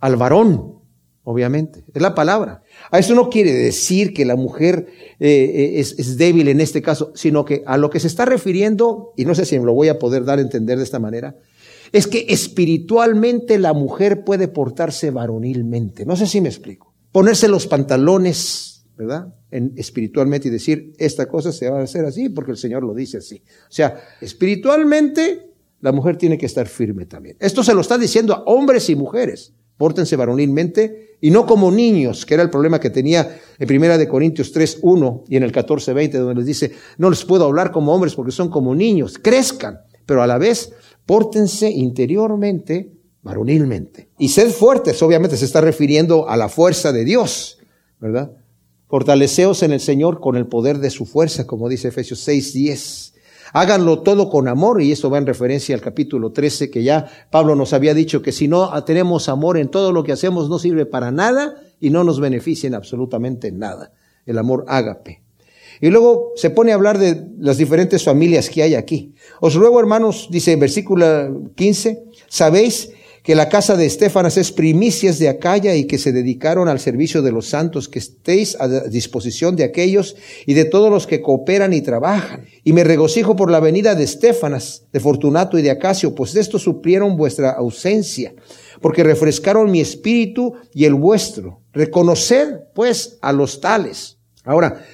al 0.00 0.16
varón, 0.16 0.80
obviamente. 1.22 1.84
Es 1.94 2.02
la 2.02 2.14
palabra. 2.14 2.62
A 2.90 2.98
eso 2.98 3.14
no 3.14 3.30
quiere 3.30 3.52
decir 3.52 4.12
que 4.12 4.24
la 4.24 4.36
mujer 4.36 4.88
eh, 5.20 5.28
eh, 5.28 5.80
es, 5.80 5.98
es, 5.98 6.18
débil 6.18 6.48
en 6.48 6.60
este 6.60 6.82
caso, 6.82 7.12
sino 7.14 7.44
que 7.44 7.62
a 7.66 7.76
lo 7.76 7.90
que 7.90 8.00
se 8.00 8.08
está 8.08 8.24
refiriendo, 8.24 9.12
y 9.16 9.24
no 9.24 9.34
sé 9.34 9.44
si 9.44 9.58
me 9.58 9.66
lo 9.66 9.74
voy 9.74 9.88
a 9.88 9.98
poder 9.98 10.24
dar 10.24 10.38
a 10.38 10.42
entender 10.42 10.78
de 10.78 10.84
esta 10.84 10.98
manera, 10.98 11.36
es 11.92 12.08
que 12.08 12.26
espiritualmente 12.28 13.58
la 13.58 13.72
mujer 13.72 14.24
puede 14.24 14.48
portarse 14.48 15.12
varonilmente. 15.12 16.04
No 16.04 16.16
sé 16.16 16.26
si 16.26 16.40
me 16.40 16.48
explico 16.48 16.93
ponerse 17.14 17.46
los 17.46 17.68
pantalones 17.68 18.84
¿verdad? 18.96 19.32
En, 19.52 19.72
espiritualmente 19.76 20.48
y 20.48 20.50
decir, 20.50 20.94
esta 20.98 21.26
cosa 21.26 21.52
se 21.52 21.70
va 21.70 21.78
a 21.78 21.84
hacer 21.84 22.04
así 22.04 22.28
porque 22.28 22.50
el 22.50 22.56
Señor 22.56 22.82
lo 22.82 22.92
dice 22.92 23.18
así. 23.18 23.40
O 23.68 23.72
sea, 23.72 24.02
espiritualmente 24.20 25.50
la 25.80 25.92
mujer 25.92 26.16
tiene 26.16 26.36
que 26.36 26.46
estar 26.46 26.66
firme 26.66 27.06
también. 27.06 27.36
Esto 27.38 27.62
se 27.62 27.72
lo 27.72 27.82
está 27.82 27.98
diciendo 27.98 28.34
a 28.34 28.42
hombres 28.46 28.90
y 28.90 28.96
mujeres. 28.96 29.52
Pórtense 29.76 30.16
varonilmente 30.16 31.16
y 31.20 31.30
no 31.30 31.46
como 31.46 31.70
niños, 31.70 32.26
que 32.26 32.34
era 32.34 32.42
el 32.42 32.50
problema 32.50 32.80
que 32.80 32.90
tenía 32.90 33.38
en 33.60 33.68
Primera 33.68 33.96
de 33.96 34.08
Corintios 34.08 34.50
3, 34.50 34.80
1 34.82 35.24
y 35.28 35.36
en 35.36 35.44
el 35.44 35.52
14, 35.52 35.92
20, 35.92 36.18
donde 36.18 36.34
les 36.34 36.46
dice, 36.46 36.72
no 36.98 37.10
les 37.10 37.24
puedo 37.24 37.44
hablar 37.44 37.70
como 37.70 37.94
hombres 37.94 38.16
porque 38.16 38.32
son 38.32 38.50
como 38.50 38.74
niños, 38.74 39.20
crezcan, 39.22 39.78
pero 40.04 40.20
a 40.20 40.26
la 40.26 40.38
vez 40.38 40.72
pórtense 41.06 41.70
interiormente 41.70 42.93
varonilmente. 43.24 44.10
Y 44.18 44.28
sed 44.28 44.50
fuertes, 44.50 45.02
obviamente 45.02 45.36
se 45.36 45.46
está 45.46 45.60
refiriendo 45.60 46.28
a 46.28 46.36
la 46.36 46.48
fuerza 46.48 46.92
de 46.92 47.04
Dios, 47.04 47.58
¿verdad? 47.98 48.30
Fortaleceos 48.86 49.62
en 49.64 49.72
el 49.72 49.80
Señor 49.80 50.20
con 50.20 50.36
el 50.36 50.46
poder 50.46 50.78
de 50.78 50.90
su 50.90 51.06
fuerza, 51.06 51.46
como 51.46 51.68
dice 51.68 51.88
Efesios 51.88 52.20
6, 52.20 52.52
10. 52.52 53.14
Háganlo 53.54 54.02
todo 54.02 54.28
con 54.28 54.46
amor, 54.46 54.82
y 54.82 54.92
eso 54.92 55.10
va 55.10 55.18
en 55.18 55.26
referencia 55.26 55.74
al 55.74 55.80
capítulo 55.80 56.32
13, 56.32 56.70
que 56.70 56.82
ya 56.82 57.08
Pablo 57.30 57.56
nos 57.56 57.72
había 57.72 57.94
dicho 57.94 58.20
que 58.20 58.30
si 58.30 58.46
no 58.46 58.70
tenemos 58.84 59.28
amor 59.28 59.56
en 59.58 59.68
todo 59.68 59.90
lo 59.90 60.04
que 60.04 60.12
hacemos 60.12 60.48
no 60.48 60.58
sirve 60.58 60.86
para 60.86 61.10
nada 61.10 61.56
y 61.80 61.90
no 61.90 62.04
nos 62.04 62.20
beneficia 62.20 62.66
en 62.66 62.74
absolutamente 62.74 63.52
nada. 63.52 63.92
El 64.26 64.38
amor 64.38 64.64
ágape. 64.68 65.22
Y 65.80 65.88
luego 65.88 66.32
se 66.36 66.50
pone 66.50 66.72
a 66.72 66.74
hablar 66.74 66.98
de 66.98 67.26
las 67.38 67.56
diferentes 67.56 68.04
familias 68.04 68.48
que 68.48 68.62
hay 68.62 68.74
aquí. 68.74 69.14
Os 69.40 69.54
ruego, 69.54 69.80
hermanos, 69.80 70.28
dice 70.30 70.52
en 70.52 70.60
versículo 70.60 71.50
15, 71.54 72.04
sabéis 72.28 72.90
que 73.24 73.34
la 73.34 73.48
casa 73.48 73.74
de 73.74 73.86
Estefanas 73.86 74.36
es 74.36 74.52
primicias 74.52 75.18
de 75.18 75.30
Acaya 75.30 75.74
y 75.74 75.86
que 75.86 75.96
se 75.96 76.12
dedicaron 76.12 76.68
al 76.68 76.78
servicio 76.78 77.22
de 77.22 77.32
los 77.32 77.46
santos, 77.46 77.88
que 77.88 77.98
estéis 77.98 78.54
a 78.60 78.68
disposición 78.68 79.56
de 79.56 79.64
aquellos 79.64 80.14
y 80.44 80.52
de 80.52 80.66
todos 80.66 80.90
los 80.90 81.06
que 81.06 81.22
cooperan 81.22 81.72
y 81.72 81.80
trabajan. 81.80 82.44
Y 82.64 82.74
me 82.74 82.84
regocijo 82.84 83.34
por 83.34 83.50
la 83.50 83.60
venida 83.60 83.94
de 83.94 84.04
Estefanas, 84.04 84.88
de 84.92 85.00
Fortunato 85.00 85.58
y 85.58 85.62
de 85.62 85.70
Acacio, 85.70 86.14
pues 86.14 86.34
de 86.34 86.42
esto 86.42 86.58
suplieron 86.58 87.16
vuestra 87.16 87.52
ausencia, 87.52 88.34
porque 88.82 89.02
refrescaron 89.02 89.70
mi 89.70 89.80
espíritu 89.80 90.52
y 90.74 90.84
el 90.84 90.92
vuestro. 90.92 91.62
Reconocer, 91.72 92.68
pues, 92.74 93.16
a 93.22 93.32
los 93.32 93.58
tales. 93.58 94.18
Ahora, 94.44 94.84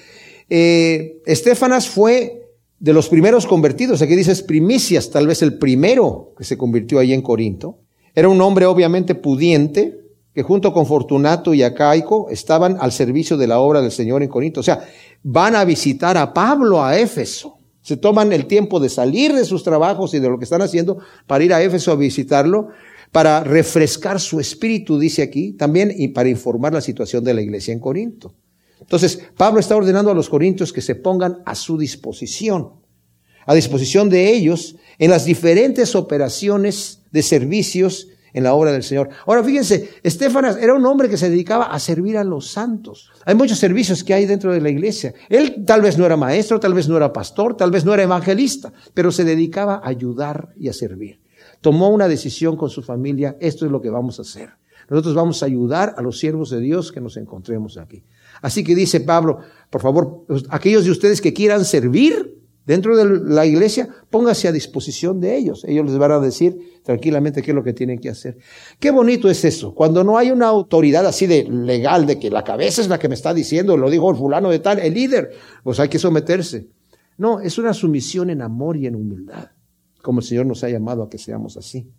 eh, 0.49 1.21
Estefanas 1.27 1.89
fue 1.89 2.47
de 2.79 2.93
los 2.93 3.09
primeros 3.09 3.45
convertidos, 3.45 4.01
aquí 4.03 4.15
dices 4.15 4.41
primicias, 4.41 5.11
tal 5.11 5.27
vez 5.27 5.43
el 5.43 5.59
primero 5.59 6.33
que 6.39 6.45
se 6.45 6.57
convirtió 6.57 7.01
ahí 7.01 7.13
en 7.13 7.23
Corinto. 7.23 7.80
Era 8.15 8.29
un 8.29 8.41
hombre 8.41 8.67
obviamente 8.67 9.15
pudiente, 9.15 9.99
que 10.35 10.43
junto 10.43 10.73
con 10.73 10.87
Fortunato 10.87 11.55
y 11.55 11.63
Acaico 11.63 12.29
estaban 12.31 12.77
al 12.81 12.93
servicio 12.93 13.37
de 13.37 13.47
la 13.47 13.59
obra 13.59 13.83
del 13.83 13.91
Señor 13.91 14.23
en 14.23 14.29
Corinto. 14.29 14.61
O 14.61 14.63
sea, 14.63 14.87
van 15.23 15.57
a 15.57 15.65
visitar 15.65 16.17
a 16.17 16.33
Pablo 16.33 16.85
a 16.85 16.99
Éfeso. 16.99 17.57
Se 17.83 17.97
toman 17.97 18.33
el 18.33 18.47
tiempo 18.47 18.79
de 18.79 18.89
salir 18.89 19.33
de 19.33 19.45
sus 19.45 19.65
trabajos 19.65 20.15
y 20.15 20.21
de 20.21 20.29
lo 20.29 20.39
que 20.39 20.45
están 20.45 20.63
haciendo 20.63 20.99
para 21.27 21.43
ir 21.43 21.53
a 21.53 21.63
Éfeso 21.63 21.91
a 21.91 21.97
visitarlo, 21.97 22.69
para 23.11 23.43
refrescar 23.43 24.21
su 24.21 24.39
espíritu, 24.39 24.99
dice 24.99 25.23
aquí, 25.23 25.53
también 25.53 25.93
y 25.97 26.09
para 26.09 26.29
informar 26.29 26.73
la 26.73 26.81
situación 26.81 27.25
de 27.25 27.35
la 27.35 27.43
iglesia 27.43 27.73
en 27.73 27.81
Corinto. 27.81 28.35
Entonces, 28.81 29.21
Pablo 29.37 29.61
está 29.61 29.77
ordenando 29.77 30.11
a 30.11 30.15
los 30.15 30.29
corintios 30.29 30.73
que 30.73 30.81
se 30.81 30.95
pongan 30.95 31.39
a 31.45 31.55
su 31.55 31.77
disposición, 31.77 32.80
a 33.51 33.55
disposición 33.55 34.09
de 34.09 34.33
ellos 34.33 34.77
en 35.01 35.11
las 35.11 35.25
diferentes 35.25 35.97
operaciones 35.97 37.03
de 37.11 37.21
servicios 37.21 38.07
en 38.33 38.45
la 38.45 38.55
obra 38.55 38.71
del 38.71 38.85
Señor. 38.85 39.09
Ahora 39.27 39.43
fíjense, 39.43 39.91
Estefanas 40.05 40.57
era 40.57 40.73
un 40.73 40.87
hombre 40.87 41.09
que 41.09 41.17
se 41.17 41.29
dedicaba 41.29 41.65
a 41.65 41.81
servir 41.81 42.17
a 42.17 42.23
los 42.23 42.47
santos. 42.47 43.11
Hay 43.27 43.35
muchos 43.35 43.59
servicios 43.59 44.05
que 44.05 44.15
hay 44.15 44.25
dentro 44.25 44.53
de 44.53 44.61
la 44.61 44.71
iglesia. 44.71 45.15
Él 45.29 45.65
tal 45.67 45.83
vez 45.83 45.99
no 45.99 46.07
era 46.07 46.17
maestro, 46.17 46.61
tal 46.61 46.75
vez 46.75 46.89
no 46.89 46.97
era 46.97 47.13
pastor, 47.13 47.57
tal 47.57 47.73
vez 47.73 47.85
no 47.85 47.93
era 47.93 48.05
evangelista, 48.05 48.73
pero 48.95 49.11
se 49.11 49.25
dedicaba 49.25 49.81
a 49.83 49.89
ayudar 49.89 50.51
y 50.57 50.69
a 50.69 50.73
servir. 50.73 51.21
Tomó 51.61 51.89
una 51.89 52.07
decisión 52.07 52.57
con 52.57 52.71
su 52.71 52.83
familia, 52.83 53.37
esto 53.41 53.67
es 53.67 53.73
lo 53.73 53.81
que 53.81 53.91
vamos 53.91 54.21
a 54.21 54.23
hacer. 54.23 54.51
Nosotros 54.89 55.17
vamos 55.17 55.43
a 55.43 55.47
ayudar 55.47 55.97
a 55.99 56.03
los 56.03 56.21
siervos 56.21 56.51
de 56.51 56.61
Dios 56.61 56.93
que 56.93 57.01
nos 57.01 57.17
encontremos 57.17 57.79
aquí. 57.79 58.05
Así 58.43 58.63
que 58.63 58.77
dice 58.77 59.01
Pablo, 59.01 59.41
por 59.71 59.83
favor, 59.83 60.25
aquellos 60.51 60.85
de 60.85 60.93
ustedes 60.93 61.21
que 61.21 61.33
quieran 61.33 61.65
servir, 61.65 62.40
dentro 62.71 62.97
de 62.97 63.21
la 63.35 63.45
iglesia, 63.47 63.89
póngase 64.11 64.47
a 64.47 64.53
disposición 64.53 65.19
de 65.19 65.37
ellos. 65.37 65.65
Ellos 65.67 65.87
les 65.87 65.99
van 65.99 66.13
a 66.13 66.21
decir 66.21 66.81
tranquilamente 66.85 67.43
qué 67.43 67.51
es 67.51 67.55
lo 67.57 67.65
que 67.65 67.73
tienen 67.73 67.99
que 67.99 68.11
hacer. 68.11 68.39
Qué 68.79 68.93
bonito 68.93 69.29
es 69.29 69.45
eso, 69.45 69.75
cuando 69.75 70.05
no 70.05 70.17
hay 70.17 70.31
una 70.31 70.47
autoridad 70.47 71.05
así 71.05 71.27
de 71.27 71.43
legal, 71.51 72.07
de 72.07 72.21
que 72.21 72.31
la 72.31 72.45
cabeza 72.45 72.81
es 72.81 72.87
la 72.87 73.01
que 73.01 73.09
me 73.09 73.17
está 73.17 73.35
diciendo, 73.35 73.77
lo 73.77 73.91
dijo 73.91 74.09
el 74.09 74.17
fulano 74.17 74.51
de 74.51 74.61
tal, 74.61 74.79
el 74.79 74.95
líder, 74.95 75.33
pues 75.65 75.81
hay 75.81 75.89
que 75.89 75.99
someterse. 75.99 76.69
No, 77.19 77.41
es 77.41 77.59
una 77.59 77.75
sumisión 77.75 78.31
en 78.31 78.41
amor 78.41 78.77
y 78.77 78.87
en 78.87 78.95
humildad, 78.95 79.49
como 80.01 80.21
el 80.21 80.27
Señor 80.27 80.47
nos 80.47 80.63
ha 80.63 80.69
llamado 80.69 81.03
a 81.03 81.11
que 81.11 81.19
seamos 81.19 81.57
así. 81.57 81.91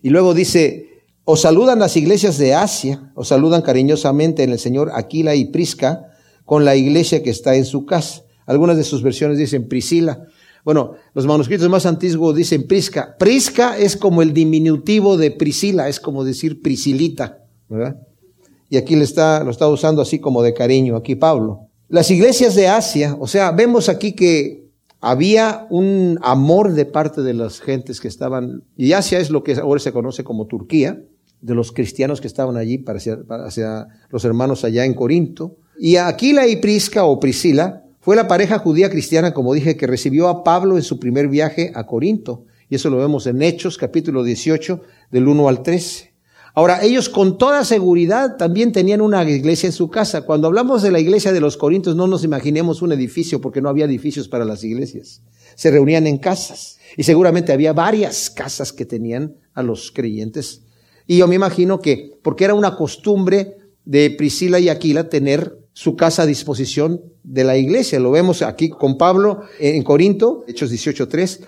Y 0.00 0.08
luego 0.08 0.32
dice, 0.32 0.88
os 1.24 1.42
saludan 1.42 1.80
las 1.80 1.98
iglesias 1.98 2.38
de 2.38 2.54
Asia, 2.54 3.12
os 3.14 3.28
saludan 3.28 3.60
cariñosamente 3.60 4.42
en 4.42 4.52
el 4.52 4.58
Señor 4.58 4.90
Aquila 4.94 5.34
y 5.34 5.50
Prisca, 5.50 6.06
con 6.46 6.64
la 6.64 6.76
iglesia 6.76 7.22
que 7.22 7.30
está 7.30 7.56
en 7.56 7.66
su 7.66 7.84
casa. 7.84 8.23
Algunas 8.46 8.76
de 8.76 8.84
sus 8.84 9.02
versiones 9.02 9.38
dicen 9.38 9.68
Priscila. 9.68 10.26
Bueno, 10.64 10.92
los 11.12 11.26
manuscritos 11.26 11.68
más 11.68 11.84
antiguos 11.86 12.34
dicen 12.34 12.66
Prisca. 12.66 13.16
Prisca 13.18 13.76
es 13.76 13.96
como 13.96 14.22
el 14.22 14.32
diminutivo 14.32 15.16
de 15.16 15.30
Priscila, 15.30 15.88
es 15.88 16.00
como 16.00 16.24
decir 16.24 16.62
Priscilita, 16.62 17.38
¿verdad? 17.68 17.98
Y 18.70 18.76
aquí 18.78 18.96
le 18.96 19.04
está, 19.04 19.44
lo 19.44 19.50
está 19.50 19.68
usando 19.68 20.00
así 20.00 20.18
como 20.18 20.42
de 20.42 20.54
cariño, 20.54 20.96
aquí 20.96 21.16
Pablo. 21.16 21.68
Las 21.88 22.10
iglesias 22.10 22.54
de 22.54 22.66
Asia, 22.66 23.16
o 23.20 23.26
sea, 23.26 23.52
vemos 23.52 23.88
aquí 23.88 24.14
que 24.14 24.64
había 25.00 25.66
un 25.68 26.18
amor 26.22 26.72
de 26.72 26.86
parte 26.86 27.20
de 27.20 27.34
las 27.34 27.60
gentes 27.60 28.00
que 28.00 28.08
estaban, 28.08 28.62
y 28.74 28.94
Asia 28.94 29.18
es 29.18 29.28
lo 29.28 29.44
que 29.44 29.52
ahora 29.54 29.80
se 29.80 29.92
conoce 29.92 30.24
como 30.24 30.46
Turquía, 30.46 30.98
de 31.42 31.54
los 31.54 31.72
cristianos 31.72 32.22
que 32.22 32.26
estaban 32.26 32.56
allí 32.56 32.78
para 32.78 32.98
hacia, 32.98 33.86
los 34.08 34.24
hermanos 34.24 34.64
allá 34.64 34.86
en 34.86 34.94
Corinto. 34.94 35.58
Y 35.78 35.96
Aquila 35.96 36.46
y 36.46 36.56
Prisca 36.56 37.04
o 37.04 37.20
Priscila 37.20 37.83
fue 38.04 38.16
la 38.16 38.28
pareja 38.28 38.58
judía 38.58 38.90
cristiana, 38.90 39.32
como 39.32 39.54
dije, 39.54 39.78
que 39.78 39.86
recibió 39.86 40.28
a 40.28 40.44
Pablo 40.44 40.76
en 40.76 40.82
su 40.82 41.00
primer 41.00 41.26
viaje 41.28 41.72
a 41.74 41.86
Corinto. 41.86 42.44
Y 42.68 42.74
eso 42.74 42.90
lo 42.90 42.98
vemos 42.98 43.26
en 43.26 43.40
Hechos, 43.40 43.78
capítulo 43.78 44.22
18, 44.22 44.82
del 45.10 45.26
1 45.26 45.48
al 45.48 45.62
13. 45.62 46.12
Ahora, 46.52 46.84
ellos 46.84 47.08
con 47.08 47.38
toda 47.38 47.64
seguridad 47.64 48.36
también 48.36 48.72
tenían 48.72 49.00
una 49.00 49.24
iglesia 49.24 49.68
en 49.68 49.72
su 49.72 49.88
casa. 49.88 50.26
Cuando 50.26 50.48
hablamos 50.48 50.82
de 50.82 50.90
la 50.90 51.00
iglesia 51.00 51.32
de 51.32 51.40
los 51.40 51.56
Corintios, 51.56 51.96
no 51.96 52.06
nos 52.06 52.24
imaginemos 52.24 52.82
un 52.82 52.92
edificio, 52.92 53.40
porque 53.40 53.62
no 53.62 53.70
había 53.70 53.86
edificios 53.86 54.28
para 54.28 54.44
las 54.44 54.62
iglesias. 54.64 55.22
Se 55.54 55.70
reunían 55.70 56.06
en 56.06 56.18
casas. 56.18 56.76
Y 56.98 57.04
seguramente 57.04 57.54
había 57.54 57.72
varias 57.72 58.28
casas 58.28 58.74
que 58.74 58.84
tenían 58.84 59.36
a 59.54 59.62
los 59.62 59.90
creyentes. 59.90 60.60
Y 61.06 61.16
yo 61.16 61.26
me 61.26 61.36
imagino 61.36 61.80
que, 61.80 62.18
porque 62.22 62.44
era 62.44 62.52
una 62.52 62.76
costumbre 62.76 63.56
de 63.86 64.10
Priscila 64.10 64.60
y 64.60 64.68
Aquila 64.68 65.08
tener 65.08 65.63
su 65.74 65.96
casa 65.96 66.22
a 66.22 66.26
disposición 66.26 67.02
de 67.24 67.44
la 67.44 67.58
iglesia. 67.58 68.00
Lo 68.00 68.12
vemos 68.12 68.40
aquí 68.42 68.70
con 68.70 68.96
Pablo 68.96 69.42
en 69.58 69.82
Corinto, 69.82 70.44
Hechos 70.46 70.72
18.3. 70.72 71.40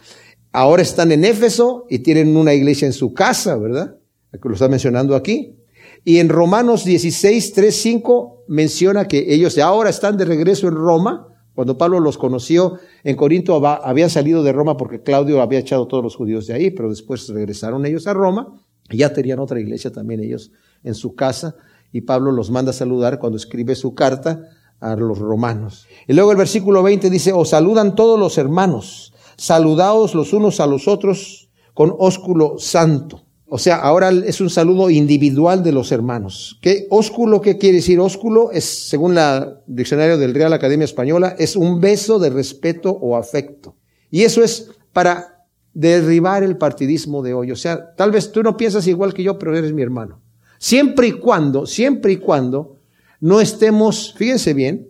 Ahora 0.53 0.83
están 0.83 1.13
en 1.13 1.25
Éfeso 1.25 1.87
y 1.89 2.01
tienen 2.01 2.37
una 2.37 2.53
iglesia 2.53 2.87
en 2.87 2.93
su 2.93 3.15
casa, 3.15 3.57
¿verdad? 3.57 3.97
Lo 4.43 4.53
está 4.53 4.69
mencionando 4.69 5.15
aquí. 5.15 5.57
Y 6.05 6.19
en 6.19 6.29
Romanos 6.29 6.85
16, 6.85 7.53
3, 7.53 7.75
5 7.75 8.45
menciona 8.49 9.07
que 9.07 9.33
ellos 9.33 9.57
ahora 9.59 9.91
están 9.91 10.17
de 10.17 10.25
regreso 10.25 10.69
en 10.69 10.75
Roma. 10.75 11.29
Cuando 11.55 11.79
Pablo 11.79 12.01
los 12.01 12.19
conoció 12.19 12.79
en 13.05 13.17
Corinto, 13.17 13.65
habían 13.65 14.11
salido 14.11 14.43
de 14.43 14.53
Roma 14.53 14.77
porque 14.77 15.03
Claudio 15.03 15.41
había 15.41 15.61
echado 15.61 15.85
a 15.85 15.89
todos 15.89 16.03
los 16.03 16.17
judíos 16.17 16.47
de 16.49 16.55
ahí, 16.55 16.71
pero 16.71 16.91
después 16.91 17.29
regresaron 17.29 17.87
ellos 17.87 18.07
a 18.09 18.13
Roma. 18.13 18.61
Y 18.91 18.99
ya 18.99 19.13
tenían 19.13 19.39
otra 19.39 19.61
iglesia 19.61 19.93
también 19.93 20.21
ellos 20.21 20.53
en 20.83 20.95
su 20.95 21.15
casa 21.15 21.57
y 21.93 22.03
Pablo 22.03 22.33
los 22.33 22.51
manda 22.51 22.71
a 22.71 22.75
saludar 22.75 23.19
cuando 23.19 23.37
escribe 23.37 23.75
su 23.75 23.95
carta 23.95 24.43
a 24.81 24.97
los 24.97 25.19
romanos. 25.19 25.87
Y 26.07 26.13
luego 26.13 26.33
el 26.33 26.37
versículo 26.37 26.83
20 26.83 27.11
dice, 27.11 27.33
os 27.33 27.51
saludan 27.51 27.95
todos 27.95 28.19
los 28.19 28.39
hermanos, 28.39 29.13
saludaos 29.37 30.15
los 30.15 30.33
unos 30.33 30.61
a 30.61 30.67
los 30.67 30.89
otros 30.89 31.51
con 31.75 31.95
ósculo 31.99 32.57
santo. 32.59 33.23
O 33.49 33.59
sea, 33.59 33.77
ahora 33.77 34.11
es 34.11 34.41
un 34.41 34.51
saludo 34.51 34.91
individual 34.91 35.63
de 35.63 35.71
los 35.71 35.93
hermanos. 35.93 36.59
¿Qué 36.61 36.89
ósculo 36.91 37.41
qué 37.41 37.59
quiere 37.59 37.77
decir? 37.77 38.01
Ósculo 38.01 38.51
es, 38.51 38.65
según 38.65 39.15
la 39.15 39.61
diccionario 39.67 40.19
del 40.19 40.35
Real 40.35 40.53
Academia 40.53 40.85
Española, 40.85 41.37
es 41.39 41.55
un 41.55 41.81
beso 41.81 42.19
de 42.19 42.31
respeto 42.31 42.91
o 42.91 43.17
afecto. 43.17 43.77
Y 44.11 44.23
eso 44.23 44.43
es 44.43 44.71
para 44.93 45.47
derribar 45.75 46.43
el 46.43 46.57
partidismo 46.57 47.23
de 47.23 47.35
hoy. 47.35 47.53
O 47.53 47.57
sea, 47.57 47.95
tal 47.95 48.11
vez 48.11 48.33
tú 48.33 48.43
no 48.43 48.57
piensas 48.57 48.87
igual 48.89 49.15
que 49.15 49.23
yo, 49.23 49.39
pero 49.39 49.57
eres 49.57 49.73
mi 49.73 49.83
hermano. 49.83 50.23
Siempre 50.67 51.07
y 51.07 51.13
cuando, 51.13 51.65
siempre 51.65 52.15
y 52.15 52.17
cuando 52.17 52.81
no 53.21 53.41
estemos, 53.41 54.15
fíjense 54.19 54.53
bien, 54.53 54.89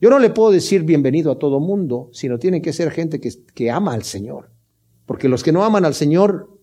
yo 0.00 0.10
no 0.10 0.18
le 0.18 0.30
puedo 0.30 0.50
decir 0.50 0.82
bienvenido 0.82 1.30
a 1.30 1.38
todo 1.38 1.60
mundo, 1.60 2.10
sino 2.12 2.40
tiene 2.40 2.60
que 2.60 2.72
ser 2.72 2.90
gente 2.90 3.20
que, 3.20 3.30
que 3.54 3.70
ama 3.70 3.94
al 3.94 4.02
Señor. 4.02 4.50
Porque 5.06 5.28
los 5.28 5.44
que 5.44 5.52
no 5.52 5.62
aman 5.62 5.84
al 5.84 5.94
Señor 5.94 6.58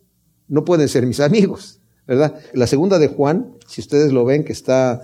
no 0.49 0.65
pueden 0.65 0.89
ser 0.89 1.05
mis 1.05 1.21
amigos, 1.21 1.79
¿verdad? 2.05 2.37
La 2.51 2.67
segunda 2.67 2.99
de 2.99 3.07
Juan, 3.07 3.55
si 3.65 3.79
ustedes 3.79 4.11
lo 4.11 4.25
ven, 4.25 4.43
que 4.43 4.51
está 4.51 5.03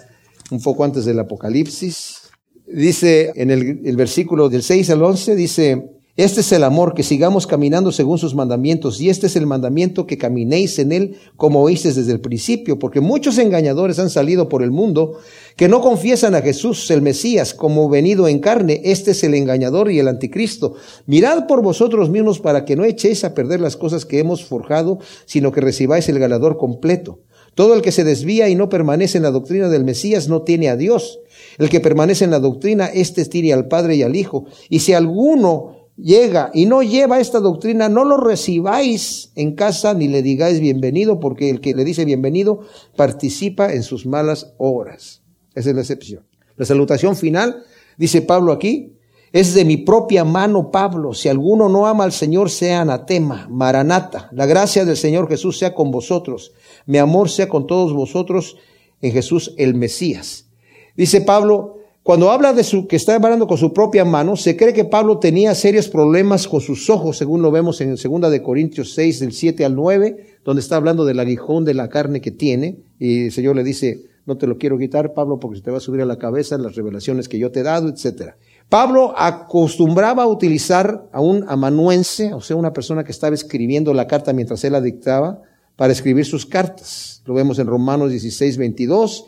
un 0.52 0.62
poco 0.62 0.84
antes 0.84 1.06
del 1.06 1.20
Apocalipsis, 1.20 2.24
dice 2.68 3.32
en 3.36 3.52
el, 3.52 3.84
el 3.86 3.96
versículo 3.96 4.50
del 4.50 4.64
6 4.64 4.90
al 4.90 5.02
11, 5.02 5.34
dice, 5.38 5.95
este 6.18 6.40
es 6.40 6.52
el 6.54 6.64
amor, 6.64 6.94
que 6.94 7.04
sigamos 7.04 7.46
caminando 7.46 7.92
según 7.92 8.18
sus 8.18 8.36
mandamientos, 8.36 9.02
y 9.02 9.10
este 9.10 9.28
es 9.28 9.36
el 9.36 9.46
mandamiento 9.46 10.08
que 10.08 10.18
caminéis 10.18 10.80
en 10.80 10.94
él 10.94 11.18
como 11.36 11.62
oísteis 11.62 11.96
desde 11.96 12.14
el 12.14 12.22
principio, 12.22 12.80
porque 12.80 13.02
muchos 13.02 13.38
engañadores 13.38 14.00
han 14.00 14.10
salido 14.10 14.48
por 14.48 14.64
el 14.64 14.72
mundo 14.72 15.18
que 15.58 15.68
no 15.68 15.82
confiesan 15.82 16.34
a 16.34 16.42
Jesús, 16.42 16.90
el 16.90 17.02
Mesías, 17.02 17.54
como 17.54 17.90
venido 17.90 18.30
en 18.30 18.40
carne. 18.40 18.80
Este 18.86 19.12
es 19.12 19.26
el 19.26 19.34
engañador 19.34 19.92
y 19.92 20.00
el 20.00 20.08
anticristo. 20.08 20.76
Mirad 21.06 21.48
por 21.48 21.62
vosotros 21.62 22.10
mismos 22.10 22.40
para 22.40 22.64
que 22.64 22.78
no 22.78 22.86
echéis 22.86 23.26
a 23.26 23.34
perder 23.34 23.60
las 23.60 23.76
cosas 23.76 24.06
que 24.06 24.20
hemos 24.20 24.46
forjado, 24.46 25.00
sino 25.26 25.52
que 25.52 25.60
recibáis 25.60 26.08
el 26.08 26.20
ganador 26.20 26.58
completo. 26.58 27.20
Todo 27.56 27.74
el 27.74 27.82
que 27.82 27.94
se 27.94 28.04
desvía 28.04 28.50
y 28.50 28.56
no 28.56 28.70
permanece 28.70 29.18
en 29.18 29.24
la 29.24 29.32
doctrina 29.32 29.70
del 29.70 29.86
Mesías 29.86 30.28
no 30.28 30.44
tiene 30.44 30.70
a 30.70 30.76
Dios. 30.76 31.20
El 31.58 31.70
que 31.70 31.80
permanece 31.80 32.26
en 32.26 32.32
la 32.32 32.40
doctrina, 32.40 32.88
éste 32.88 33.24
tiene 33.26 33.54
al 33.54 33.68
Padre 33.68 33.96
y 33.96 34.04
al 34.04 34.16
Hijo. 34.16 34.46
Y 34.70 34.80
si 34.80 34.94
alguno 34.94 35.75
llega 35.98 36.52
y 36.54 36.66
no 36.66 36.84
lleva 36.84 37.20
esta 37.20 37.40
doctrina, 37.40 37.90
no 37.90 38.04
lo 38.04 38.18
recibáis 38.18 39.32
en 39.36 39.56
casa 39.56 39.94
ni 39.94 40.08
le 40.08 40.22
digáis 40.22 40.60
bienvenido, 40.60 41.20
porque 41.20 41.50
el 41.50 41.62
que 41.62 41.74
le 41.74 41.84
dice 41.84 42.06
bienvenido 42.06 42.62
participa 42.96 43.74
en 43.74 43.84
sus 43.84 44.06
malas 44.06 44.54
obras. 44.58 45.22
Esa 45.54 45.70
es 45.70 45.76
la 45.76 45.82
excepción. 45.82 46.26
La 46.58 46.66
salutación 46.66 47.16
final, 47.16 47.64
dice 47.98 48.22
Pablo 48.22 48.52
aquí, 48.52 48.94
es 49.32 49.54
de 49.54 49.66
mi 49.66 49.76
propia 49.76 50.24
mano, 50.24 50.72
Pablo. 50.72 51.14
Si 51.14 51.28
alguno 51.28 51.68
no 51.68 51.88
ama 51.88 52.06
al 52.06 52.14
Señor, 52.14 52.50
sea 52.50 52.82
anatema, 52.82 53.48
maranata. 53.50 54.30
La 54.32 54.46
gracia 54.46 54.86
del 54.86 54.96
Señor 54.96 55.28
Jesús 55.28 55.58
sea 55.58 55.76
con 55.76 55.92
vosotros. 55.92 56.54
Mi 56.86 57.00
amor 57.00 57.30
sea 57.30 57.50
con 57.50 57.68
todos 57.68 57.92
vosotros 57.94 58.56
en 59.02 59.12
Jesús 59.12 59.54
el 59.58 59.76
Mesías. 59.76 60.48
Dice 60.96 61.20
Pablo, 61.20 61.80
cuando 62.06 62.30
habla 62.30 62.54
de 62.54 62.64
su, 62.64 62.86
que 62.86 62.98
está 62.98 63.16
hablando 63.16 63.48
con 63.48 63.58
su 63.58 63.74
propia 63.74 64.06
mano, 64.06 64.36
se 64.36 64.56
cree 64.56 64.74
que 64.74 64.86
Pablo 64.86 65.18
tenía 65.18 65.56
serios 65.56 65.90
problemas 65.90 66.48
con 66.48 66.62
sus 66.62 66.88
ojos, 66.92 67.18
según 67.18 67.42
lo 67.42 67.50
vemos 67.50 67.82
en 67.82 67.96
2 67.96 68.30
de 68.30 68.44
Corintios 68.44 68.94
6, 68.94 69.22
del 69.22 69.34
7 69.34 69.66
al 69.66 69.74
9, 69.74 70.38
donde 70.46 70.62
está 70.62 70.76
hablando 70.76 71.04
del 71.04 71.20
aguijón 71.20 71.66
de 71.66 71.74
la 71.74 71.90
carne 71.90 72.22
que 72.22 72.30
tiene, 72.30 72.78
y 73.00 73.26
el 73.26 73.32
Señor 73.32 73.56
le 73.56 73.64
dice, 73.64 74.04
no 74.28 74.38
te 74.38 74.46
lo 74.46 74.60
quiero 74.60 74.78
quitar, 74.78 75.16
Pablo, 75.16 75.40
porque 75.40 75.58
se 75.58 75.64
te 75.64 75.72
va 75.72 75.78
a 75.78 75.80
subir 75.80 76.00
a 76.04 76.06
la 76.06 76.20
cabeza 76.20 76.60
las 76.60 76.76
revelaciones 76.76 77.28
que 77.28 77.40
yo 77.40 77.52
te 77.52 77.62
he 77.62 77.64
dado, 77.64 77.90
etc. 77.90 78.34
Pablo 78.70 79.16
acostumbraba 79.18 80.22
a 80.22 80.28
utilizar 80.28 81.10
a 81.12 81.22
un 81.22 81.44
amanuense, 81.48 82.36
o 82.36 82.42
sea, 82.42 82.56
una 82.56 82.72
persona 82.72 83.04
que 83.04 83.14
estaba 83.14 83.34
escribiendo 83.34 83.96
la 83.96 84.06
carta 84.06 84.32
mientras 84.32 84.64
él 84.64 84.74
la 84.74 84.82
dictaba, 84.82 85.42
para 85.76 85.92
escribir 85.92 86.26
sus 86.26 86.46
cartas. 86.46 87.24
Lo 87.26 87.34
vemos 87.34 87.58
en 87.58 87.66
Romanos 87.66 88.12
16, 88.12 88.58
22, 88.58 89.26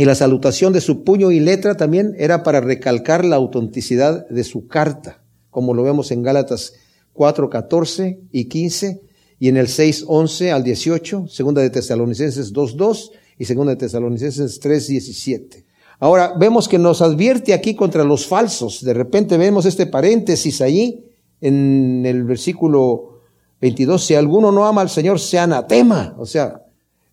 y 0.00 0.06
la 0.06 0.14
salutación 0.14 0.72
de 0.72 0.80
su 0.80 1.04
puño 1.04 1.30
y 1.30 1.40
letra 1.40 1.76
también 1.76 2.14
era 2.16 2.42
para 2.42 2.62
recalcar 2.62 3.22
la 3.22 3.36
autenticidad 3.36 4.26
de 4.30 4.44
su 4.44 4.66
carta, 4.66 5.22
como 5.50 5.74
lo 5.74 5.82
vemos 5.82 6.10
en 6.10 6.22
Gálatas 6.22 6.72
4, 7.12 7.50
14 7.50 8.18
y 8.32 8.46
15, 8.46 9.02
y 9.38 9.48
en 9.48 9.58
el 9.58 9.68
6, 9.68 10.06
11 10.08 10.52
al 10.52 10.64
18, 10.64 11.26
segunda 11.28 11.60
de 11.60 11.68
Tesalonicenses 11.68 12.50
2, 12.50 12.76
2 12.78 13.12
y 13.40 13.44
segunda 13.44 13.72
de 13.72 13.76
Tesalonicenses 13.76 14.58
3, 14.58 14.86
17. 14.86 15.66
Ahora, 15.98 16.32
vemos 16.34 16.66
que 16.66 16.78
nos 16.78 17.02
advierte 17.02 17.52
aquí 17.52 17.74
contra 17.74 18.02
los 18.02 18.26
falsos. 18.26 18.82
De 18.82 18.94
repente 18.94 19.36
vemos 19.36 19.66
este 19.66 19.84
paréntesis 19.84 20.62
allí 20.62 21.04
en 21.42 22.06
el 22.06 22.24
versículo 22.24 23.20
22. 23.60 24.02
Si 24.02 24.14
alguno 24.14 24.50
no 24.50 24.64
ama 24.64 24.80
al 24.80 24.88
Señor, 24.88 25.20
sea 25.20 25.42
anatema. 25.42 26.14
O 26.16 26.24
sea, 26.24 26.62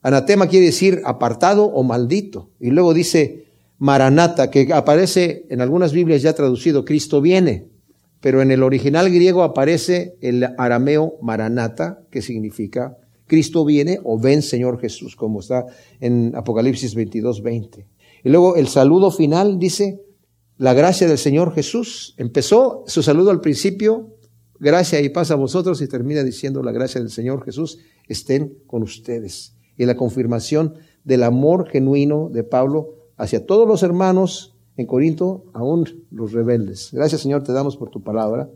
Anatema 0.02 0.46
quiere 0.46 0.66
decir 0.66 1.02
apartado 1.04 1.64
o 1.66 1.82
maldito. 1.82 2.50
Y 2.60 2.70
luego 2.70 2.94
dice 2.94 3.46
Maranata, 3.78 4.50
que 4.50 4.72
aparece 4.72 5.46
en 5.50 5.60
algunas 5.60 5.92
Biblias 5.92 6.22
ya 6.22 6.34
traducido, 6.34 6.84
Cristo 6.84 7.20
viene. 7.20 7.68
Pero 8.20 8.42
en 8.42 8.50
el 8.50 8.62
original 8.62 9.10
griego 9.10 9.42
aparece 9.42 10.16
el 10.20 10.44
arameo 10.58 11.14
Maranata, 11.22 12.00
que 12.10 12.22
significa 12.22 12.96
Cristo 13.26 13.64
viene 13.64 14.00
o 14.02 14.18
ven 14.18 14.42
Señor 14.42 14.80
Jesús, 14.80 15.14
como 15.14 15.40
está 15.40 15.66
en 16.00 16.32
Apocalipsis 16.34 16.94
22, 16.94 17.42
20. 17.42 17.86
Y 18.24 18.28
luego 18.28 18.56
el 18.56 18.66
saludo 18.66 19.10
final 19.10 19.58
dice, 19.58 20.00
la 20.56 20.74
gracia 20.74 21.06
del 21.06 21.18
Señor 21.18 21.54
Jesús. 21.54 22.14
Empezó 22.16 22.82
su 22.86 23.02
saludo 23.02 23.30
al 23.30 23.40
principio, 23.40 24.16
gracia 24.58 25.00
y 25.00 25.10
paz 25.10 25.30
a 25.30 25.36
vosotros, 25.36 25.80
y 25.82 25.86
termina 25.86 26.24
diciendo, 26.24 26.62
la 26.62 26.72
gracia 26.72 27.00
del 27.00 27.10
Señor 27.10 27.44
Jesús 27.44 27.78
estén 28.08 28.58
con 28.66 28.82
ustedes 28.82 29.57
y 29.78 29.86
la 29.86 29.96
confirmación 29.96 30.74
del 31.04 31.22
amor 31.22 31.68
genuino 31.68 32.28
de 32.28 32.44
Pablo 32.44 32.96
hacia 33.16 33.46
todos 33.46 33.66
los 33.66 33.82
hermanos 33.82 34.54
en 34.76 34.86
Corinto, 34.86 35.44
aún 35.54 36.04
los 36.10 36.32
rebeldes. 36.32 36.90
Gracias 36.92 37.22
Señor, 37.22 37.42
te 37.44 37.52
damos 37.52 37.76
por 37.76 37.88
tu 37.88 38.02
palabra. 38.02 38.50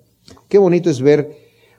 Qué 0.48 0.58
bonito 0.58 0.90
es 0.90 1.00
ver 1.00 1.34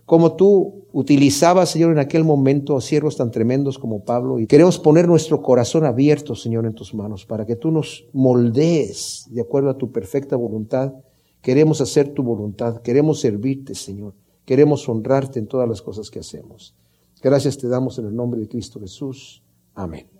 cómo 0.05 0.35
tú 0.35 0.85
utilizabas, 0.91 1.69
Señor, 1.69 1.91
en 1.91 1.99
aquel 1.99 2.23
momento 2.23 2.75
a 2.75 2.81
siervos 2.81 3.17
tan 3.17 3.31
tremendos 3.31 3.79
como 3.79 4.03
Pablo. 4.03 4.39
Y 4.39 4.47
queremos 4.47 4.79
poner 4.79 5.07
nuestro 5.07 5.41
corazón 5.41 5.85
abierto, 5.85 6.35
Señor, 6.35 6.65
en 6.65 6.73
tus 6.73 6.93
manos, 6.93 7.25
para 7.25 7.45
que 7.45 7.55
tú 7.55 7.71
nos 7.71 8.05
moldees 8.13 9.27
de 9.29 9.41
acuerdo 9.41 9.69
a 9.69 9.77
tu 9.77 9.91
perfecta 9.91 10.35
voluntad. 10.35 10.93
Queremos 11.41 11.81
hacer 11.81 12.09
tu 12.09 12.23
voluntad, 12.23 12.81
queremos 12.81 13.19
servirte, 13.19 13.75
Señor. 13.75 14.13
Queremos 14.45 14.87
honrarte 14.89 15.39
en 15.39 15.47
todas 15.47 15.67
las 15.67 15.81
cosas 15.81 16.09
que 16.09 16.19
hacemos. 16.19 16.75
Gracias 17.23 17.57
te 17.57 17.69
damos 17.69 17.97
en 17.99 18.07
el 18.07 18.15
nombre 18.15 18.41
de 18.41 18.49
Cristo 18.49 18.81
Jesús. 18.81 19.41
Amén. 19.73 20.12